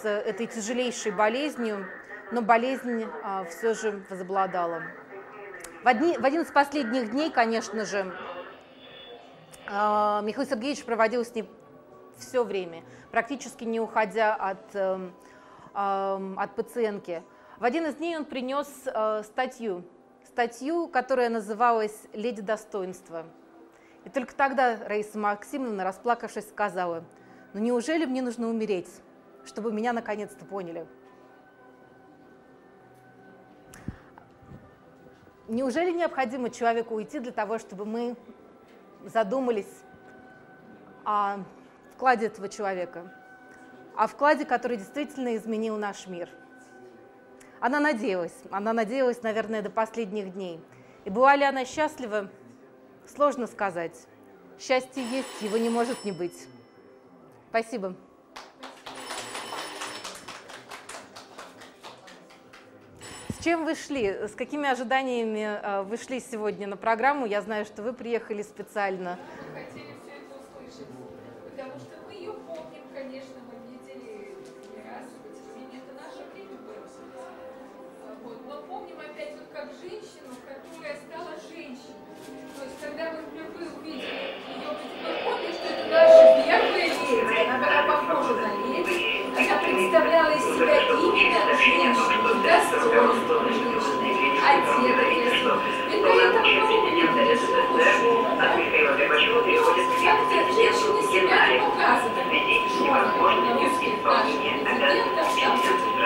с 0.00 0.04
этой 0.04 0.46
тяжелейшей 0.46 1.10
болезнью, 1.10 1.86
но 2.30 2.42
болезнь 2.42 3.06
а, 3.24 3.44
все 3.44 3.74
же 3.74 4.04
возобладала. 4.08 4.82
В, 5.82 5.88
одни, 5.88 6.16
в 6.16 6.24
один 6.24 6.42
из 6.42 6.52
последних 6.52 7.10
дней, 7.10 7.32
конечно 7.32 7.84
же, 7.84 8.14
а, 9.66 10.20
Михаил 10.22 10.48
Сергеевич 10.48 10.84
проводил 10.84 11.24
с 11.24 11.34
ней 11.34 11.50
все 12.18 12.44
время, 12.44 12.82
практически 13.10 13.64
не 13.64 13.80
уходя 13.80 14.34
от, 14.34 14.74
э, 14.74 15.10
э, 15.74 16.34
от 16.36 16.54
пациентки. 16.54 17.22
В 17.58 17.64
один 17.64 17.86
из 17.86 17.94
дней 17.96 18.16
он 18.16 18.24
принес 18.24 18.68
э, 18.86 19.22
статью, 19.24 19.84
статью, 20.26 20.88
которая 20.88 21.28
называлась 21.28 22.06
«Леди 22.12 22.42
достоинства». 22.42 23.24
И 24.04 24.10
только 24.10 24.34
тогда 24.34 24.78
Раиса 24.86 25.18
Максимовна, 25.18 25.84
расплакавшись, 25.84 26.48
сказала, 26.48 27.04
«Ну 27.52 27.60
неужели 27.60 28.04
мне 28.04 28.22
нужно 28.22 28.48
умереть, 28.48 28.90
чтобы 29.44 29.72
меня 29.72 29.92
наконец-то 29.92 30.44
поняли?» 30.44 30.86
неужели 35.48 35.90
необходимо 35.90 36.50
человеку 36.50 36.94
уйти 36.94 37.18
для 37.18 37.32
того, 37.32 37.58
чтобы 37.58 37.84
мы 37.84 38.16
задумались 39.04 39.82
о 41.04 41.38
вкладе 41.94 42.26
этого 42.26 42.48
человека, 42.48 43.12
о 43.96 44.06
вкладе, 44.06 44.44
который 44.44 44.76
действительно 44.76 45.36
изменил 45.36 45.76
наш 45.76 46.06
мир? 46.06 46.28
Она 47.60 47.80
надеялась, 47.80 48.34
она 48.50 48.72
надеялась, 48.72 49.22
наверное, 49.22 49.62
до 49.62 49.70
последних 49.70 50.34
дней. 50.34 50.60
И 51.04 51.10
была 51.10 51.36
ли 51.36 51.44
она 51.44 51.64
счастлива, 51.64 52.28
сложно 53.06 53.46
сказать. 53.46 54.06
Счастье 54.58 55.04
есть, 55.04 55.40
его 55.40 55.56
не 55.56 55.70
может 55.70 56.04
не 56.04 56.12
быть. 56.12 56.48
Спасибо. 57.50 57.94
С 63.28 63.44
чем 63.44 63.64
вы 63.64 63.74
шли? 63.74 64.26
С 64.26 64.34
какими 64.34 64.68
ожиданиями 64.68 65.60
э, 65.62 65.82
вы 65.82 65.96
шли 65.96 66.20
сегодня 66.20 66.66
на 66.66 66.76
программу? 66.76 67.26
Я 67.26 67.42
знаю, 67.42 67.64
что 67.64 67.82
вы 67.82 67.92
приехали 67.92 68.42
специально. 68.42 69.18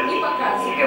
Не 0.06 0.20
показывали. 0.20 0.82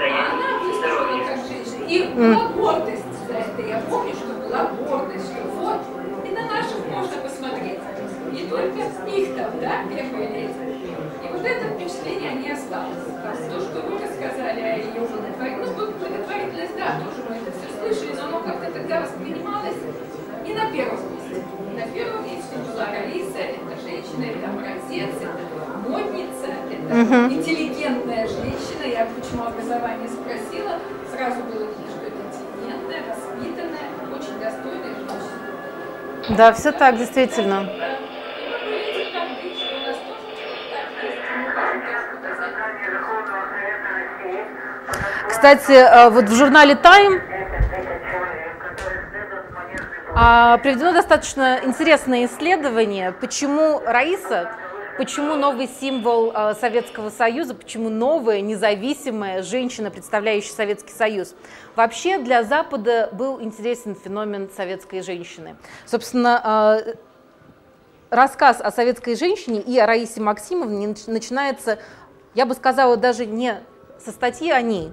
А 0.00 0.32
она 0.32 0.58
выступила 0.60 1.20
как 1.26 1.38
женщина. 1.46 1.84
И 1.86 2.08
была 2.14 2.48
гордость 2.48 3.04
за 3.26 3.34
это. 3.34 3.62
Я 3.62 3.78
помню, 3.90 4.14
что 4.14 4.32
была 4.34 4.64
гордость, 4.64 5.26
что 5.26 5.42
вот, 5.48 5.80
и 6.24 6.30
на 6.30 6.46
наших 6.46 6.86
можно 6.88 7.16
посмотреть. 7.18 7.80
Не 8.32 8.46
только 8.46 8.80
их 9.10 9.36
там, 9.36 9.50
да, 9.60 9.84
первые 9.90 10.28
леди. 10.28 10.54
И 11.22 11.32
вот 11.32 11.44
это 11.44 11.64
впечатление 11.74 12.32
не 12.34 12.50
осталось. 12.50 13.04
То, 13.50 13.60
что 13.60 13.80
вы 13.82 13.98
рассказали 13.98 14.60
о 14.60 14.76
ее 14.76 15.00
благотворительности, 15.00 15.74
ну, 15.76 15.86
благотворительность, 15.92 16.76
да, 16.76 17.00
тоже 17.00 17.20
мы 17.28 17.36
это 17.36 17.50
все 17.52 17.68
слышали, 17.78 18.16
но 18.16 18.22
оно 18.28 18.40
как-то 18.40 18.70
тогда 18.72 19.00
воспринималось 19.00 19.76
не 20.44 20.54
на 20.54 20.70
первом 20.70 21.00
месте. 21.12 21.42
На 21.74 21.86
первом 21.92 22.24
месте 22.24 22.56
была 22.56 22.86
Раиса, 22.86 23.38
это 23.38 23.80
женщина, 23.82 24.24
это 24.24 24.50
образец, 24.50 25.14
Мгм. 26.88 27.32
интеллигентная 27.32 28.26
женщина. 28.26 28.84
Я 28.84 29.06
почему 29.06 29.44
образование 29.44 30.08
спросила, 30.08 30.78
сразу 31.14 31.42
было 31.42 31.64
видно, 31.64 31.86
что 31.90 32.06
это 32.06 32.16
интеллигентная, 32.26 33.02
воспитанная, 33.08 33.88
очень 34.14 34.40
достойная 34.40 34.94
женщина. 34.94 36.36
Да, 36.36 36.52
все 36.52 36.72
так, 36.72 36.96
действительно. 36.96 37.68
Кстати, 45.28 45.72
э, 45.72 46.10
вот 46.10 46.24
в 46.24 46.34
журнале 46.34 46.74
Time 46.74 47.20
а, 50.16 50.58
приведено 50.58 50.92
достаточно 50.92 51.60
интересное 51.62 52.24
исследование, 52.24 53.12
почему 53.12 53.80
Раиса, 53.86 54.50
почему 54.98 55.36
новый 55.36 55.68
символ 55.80 56.32
э, 56.34 56.54
Советского 56.60 57.08
Союза, 57.08 57.54
почему 57.54 57.88
новая 57.88 58.40
независимая 58.40 59.42
женщина, 59.42 59.90
представляющая 59.90 60.52
Советский 60.52 60.92
Союз. 60.92 61.34
Вообще 61.76 62.18
для 62.18 62.42
Запада 62.42 63.08
был 63.12 63.40
интересен 63.40 63.94
феномен 63.94 64.50
советской 64.54 65.00
женщины. 65.02 65.56
Собственно, 65.86 66.82
э, 66.84 66.94
рассказ 68.10 68.60
о 68.60 68.72
советской 68.72 69.14
женщине 69.14 69.60
и 69.60 69.78
о 69.78 69.86
Раисе 69.86 70.20
Максимовне 70.20 70.88
нач- 70.88 71.08
начинается, 71.10 71.78
я 72.34 72.44
бы 72.44 72.54
сказала, 72.54 72.96
даже 72.96 73.24
не 73.24 73.60
со 74.04 74.10
статьи 74.10 74.50
о 74.50 74.60
ней, 74.60 74.90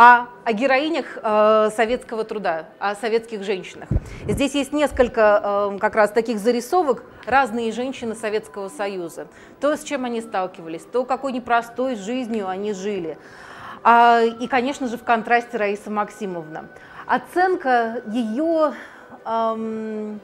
а 0.00 0.28
о 0.44 0.52
героинях 0.52 1.18
э, 1.20 1.70
советского 1.74 2.22
труда, 2.22 2.66
о 2.78 2.94
советских 2.94 3.42
женщинах. 3.42 3.88
Здесь 4.28 4.54
есть 4.54 4.72
несколько 4.72 5.72
э, 5.74 5.78
как 5.80 5.96
раз 5.96 6.12
таких 6.12 6.38
зарисовок 6.38 7.02
разные 7.26 7.72
женщины 7.72 8.14
Советского 8.14 8.68
Союза. 8.68 9.26
То, 9.60 9.76
с 9.76 9.82
чем 9.82 10.04
они 10.04 10.20
сталкивались, 10.20 10.82
то, 10.82 11.04
какой 11.04 11.32
непростой 11.32 11.96
жизнью 11.96 12.46
они 12.46 12.74
жили. 12.74 13.18
А, 13.82 14.20
и, 14.22 14.46
конечно 14.46 14.86
же, 14.86 14.98
в 14.98 15.02
контрасте 15.02 15.56
Раиса 15.56 15.90
Максимовна. 15.90 16.68
Оценка 17.04 18.00
ее 18.06 18.74
эм, 19.24 20.20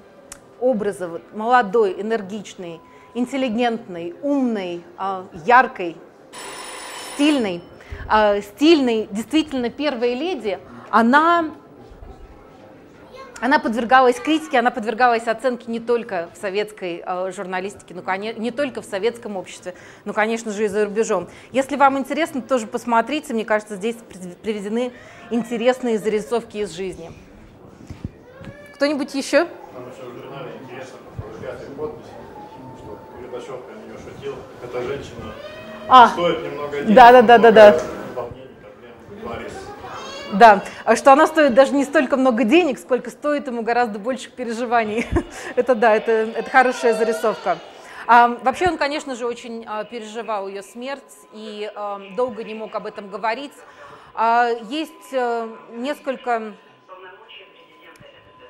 образа 0.61 1.09
вот, 1.09 1.23
молодой, 1.35 2.01
энергичной, 2.01 2.81
интеллигентной, 3.15 4.15
умной, 4.23 4.85
э, 5.01 5.25
яркой, 5.45 5.97
стильной, 7.15 7.61
э, 8.11 8.41
стильной, 8.43 9.09
действительно 9.11 9.71
первой 9.71 10.15
леди, 10.15 10.59
она, 10.91 11.51
она 13.41 13.59
подвергалась 13.59 14.17
критике, 14.21 14.59
она 14.59 14.71
подвергалась 14.71 15.27
оценке 15.27 15.71
не 15.71 15.81
только 15.81 16.29
в 16.35 16.39
советской 16.41 17.03
э, 17.05 17.33
журналистике, 17.35 17.95
ну, 17.95 18.03
коне- 18.03 18.35
не 18.39 18.51
только 18.51 18.81
в 18.81 18.85
советском 18.85 19.37
обществе, 19.37 19.75
но, 20.05 20.13
конечно 20.13 20.53
же, 20.53 20.65
и 20.65 20.69
за 20.69 20.85
рубежом. 20.85 21.29
Если 21.53 21.77
вам 21.77 21.99
интересно, 21.99 22.43
тоже 22.43 22.67
посмотрите, 22.67 23.35
мне 23.35 23.45
кажется, 23.45 23.77
здесь 23.77 23.97
при- 23.97 24.35
приведены 24.43 24.93
интересные 25.31 25.99
зарисовки 25.99 26.59
из 26.59 26.71
жизни. 26.73 27.11
Кто-нибудь 28.75 29.15
еще? 29.15 29.47
Там 34.73 34.83
женщина 34.87 35.33
А. 35.89 36.09
стоит 36.09 36.43
немного 36.43 36.81
денег. 36.81 36.95
Да, 36.95 37.13
да, 37.13 37.23
да, 37.23 37.39
да, 37.39 37.51
да. 37.53 37.81
Да, 40.33 40.65
а 40.85 40.97
что 40.97 41.13
она 41.13 41.29
стоит 41.29 41.55
даже 41.55 41.73
не 41.73 41.85
столько 41.85 42.17
много 42.17 42.43
денег, 42.43 42.81
сколько 42.81 43.11
стоит 43.11 43.47
ему 43.47 43.63
гораздо 43.63 44.01
больших 44.01 44.33
переживаний. 44.33 45.07
это 45.57 45.77
да, 45.77 45.95
это, 45.95 46.11
это 46.11 46.51
хорошая 46.51 46.95
зарисовка. 46.95 47.59
А, 48.07 48.29
вообще 48.43 48.69
он, 48.69 48.77
конечно 48.77 49.15
же, 49.15 49.27
очень 49.27 49.65
а, 49.67 49.85
переживал 49.85 50.49
ее 50.49 50.63
смерть 50.63 51.03
и 51.33 51.71
а, 51.75 52.01
долго 52.17 52.43
не 52.43 52.55
мог 52.55 52.75
об 52.75 52.87
этом 52.87 53.09
говорить. 53.09 53.53
А, 54.15 54.49
есть 54.69 55.13
а, 55.13 55.49
несколько... 55.73 56.55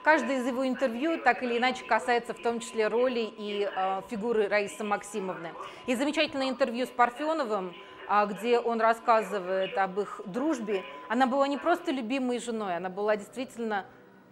Каждое 0.05 0.41
из 0.41 0.47
его 0.47 0.69
интервью 0.69 1.19
так 1.19 1.43
или 1.43 1.57
иначе 1.57 1.83
касается 1.87 2.35
в 2.35 2.43
том 2.43 2.61
числе 2.61 2.89
роли 2.89 3.21
и 3.21 3.67
э, 3.75 4.03
фигуры 4.11 4.49
Раисы 4.49 4.85
Максимовны. 4.85 5.55
И 5.87 5.95
замечательное 5.95 6.51
интервью 6.51 6.85
с 6.85 6.91
Парфеновым, 6.91 7.75
а, 8.07 8.27
где 8.27 8.59
он 8.59 8.83
рассказывает 8.83 9.79
об 9.79 9.99
их 9.99 10.21
дружбе. 10.27 10.83
Она 11.09 11.27
была 11.27 11.49
не 11.49 11.57
просто 11.57 11.91
любимой 11.91 12.39
женой, 12.39 12.77
она 12.77 12.91
была 12.91 13.17
действительно 13.17 13.87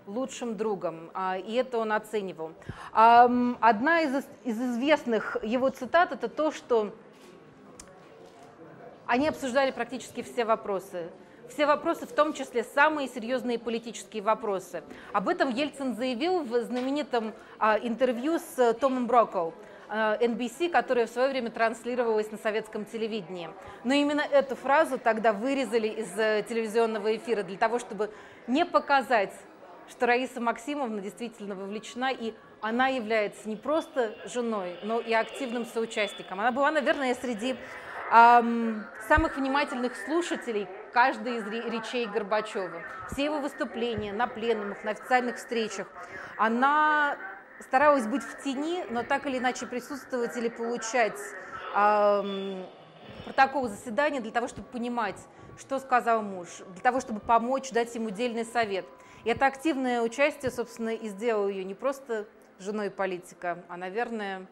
лучшим 0.06 0.58
другом, 0.58 1.10
а, 1.14 1.38
и 1.38 1.54
это 1.54 1.78
он 1.78 1.92
оценивал. 1.92 2.52
Одна 2.92 4.02
из, 4.02 4.26
из 4.44 4.60
известных 4.60 5.38
его 5.42 5.70
цитат 5.70 6.12
это 6.12 6.28
то, 6.28 6.50
что 6.50 6.94
они 9.06 9.26
обсуждали 9.26 9.70
практически 9.70 10.22
все 10.22 10.44
вопросы. 10.44 11.08
Все 11.52 11.66
вопросы, 11.66 12.06
в 12.06 12.12
том 12.12 12.32
числе 12.32 12.64
самые 12.64 13.08
серьезные 13.08 13.58
политические 13.58 14.22
вопросы. 14.22 14.82
Об 15.12 15.28
этом 15.28 15.50
Ельцин 15.50 15.94
заявил 15.94 16.44
в 16.44 16.62
знаменитом 16.62 17.34
а, 17.58 17.76
интервью 17.76 18.38
с 18.38 18.58
э, 18.58 18.72
Томом 18.72 19.06
Брокоу. 19.06 19.52
а, 19.90 20.16
NBC, 20.16 20.70
которое 20.70 21.04
в 21.06 21.10
свое 21.10 21.28
время 21.28 21.50
транслировалось 21.50 22.30
на 22.30 22.38
советском 22.38 22.86
телевидении. 22.86 23.50
Но 23.84 23.92
именно 23.92 24.22
эту 24.22 24.56
фразу 24.56 24.98
тогда 24.98 25.34
вырезали 25.34 25.88
из 25.88 26.18
э, 26.18 26.42
телевизионного 26.48 27.14
эфира 27.14 27.42
для 27.42 27.58
того, 27.58 27.78
чтобы 27.78 28.10
не 28.46 28.64
показать, 28.64 29.34
что 29.90 30.06
Раиса 30.06 30.40
Максимовна 30.40 31.02
действительно 31.02 31.54
вовлечена, 31.54 32.12
и 32.12 32.32
она 32.62 32.88
является 32.88 33.46
не 33.46 33.56
просто 33.56 34.16
женой, 34.24 34.78
но 34.84 35.00
и 35.00 35.12
активным 35.12 35.66
соучастником. 35.66 36.40
Она 36.40 36.50
была, 36.50 36.70
наверное, 36.70 37.14
среди 37.14 37.56
ам, 38.10 38.86
самых 39.06 39.36
внимательных 39.36 39.96
слушателей 39.96 40.66
каждой 40.92 41.38
из 41.38 41.46
ре- 41.46 41.68
речей 41.70 42.06
Горбачева. 42.06 42.82
Все 43.10 43.24
его 43.24 43.40
выступления 43.40 44.12
на 44.12 44.26
пленумах, 44.26 44.84
на 44.84 44.92
официальных 44.92 45.36
встречах. 45.36 45.86
Она 46.36 47.16
старалась 47.60 48.06
быть 48.06 48.22
в 48.22 48.42
тени, 48.42 48.84
но 48.90 49.02
так 49.02 49.26
или 49.26 49.38
иначе 49.38 49.66
присутствовать 49.66 50.36
или 50.36 50.48
получать 50.48 51.18
ам, 51.74 52.66
протокол 53.24 53.68
заседания 53.68 54.20
для 54.20 54.32
того, 54.32 54.48
чтобы 54.48 54.68
понимать, 54.68 55.16
что 55.58 55.78
сказал 55.78 56.22
муж, 56.22 56.48
для 56.72 56.82
того, 56.82 57.00
чтобы 57.00 57.20
помочь, 57.20 57.70
дать 57.70 57.94
ему 57.94 58.10
дельный 58.10 58.44
совет. 58.44 58.84
И 59.24 59.30
это 59.30 59.46
активное 59.46 60.02
участие, 60.02 60.50
собственно, 60.50 60.90
и 60.90 61.08
сделало 61.08 61.48
ее 61.48 61.64
не 61.64 61.74
просто 61.74 62.26
женой 62.58 62.90
политика, 62.90 63.64
а, 63.68 63.76
наверное, 63.76 64.46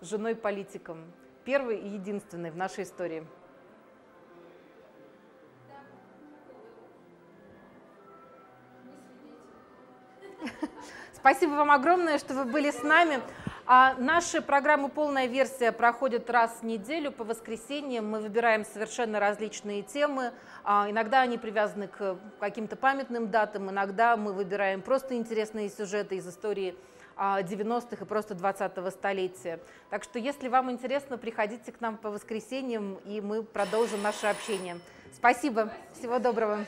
женой 0.00 0.34
политиком. 0.34 1.12
Первой 1.44 1.78
и 1.78 1.88
единственной 1.88 2.50
в 2.50 2.56
нашей 2.56 2.84
истории. 2.84 3.26
Спасибо 11.24 11.52
вам 11.52 11.70
огромное, 11.70 12.18
что 12.18 12.34
вы 12.34 12.44
были 12.44 12.70
с 12.70 12.82
нами. 12.82 13.18
А 13.64 13.94
наши 13.94 14.42
программы 14.42 14.90
«Полная 14.90 15.24
версия» 15.24 15.72
проходят 15.72 16.28
раз 16.28 16.58
в 16.60 16.64
неделю 16.66 17.10
по 17.10 17.24
воскресеньям. 17.24 18.06
Мы 18.10 18.20
выбираем 18.20 18.66
совершенно 18.66 19.18
различные 19.20 19.80
темы. 19.80 20.32
А, 20.64 20.86
иногда 20.90 21.22
они 21.22 21.38
привязаны 21.38 21.88
к 21.88 22.18
каким-то 22.40 22.76
памятным 22.76 23.30
датам, 23.30 23.70
иногда 23.70 24.18
мы 24.18 24.34
выбираем 24.34 24.82
просто 24.82 25.14
интересные 25.14 25.70
сюжеты 25.70 26.16
из 26.16 26.28
истории 26.28 26.76
90-х 27.16 27.96
а, 28.00 28.04
и 28.04 28.06
просто 28.06 28.34
20-го 28.34 28.90
столетия. 28.90 29.60
Так 29.88 30.04
что, 30.04 30.18
если 30.18 30.48
вам 30.48 30.70
интересно, 30.70 31.16
приходите 31.16 31.72
к 31.72 31.80
нам 31.80 31.96
по 31.96 32.10
воскресеньям, 32.10 32.98
и 33.06 33.22
мы 33.22 33.42
продолжим 33.44 34.02
наше 34.02 34.26
общение. 34.26 34.76
Спасибо. 35.16 35.72
Всего 35.94 36.18
доброго. 36.18 36.66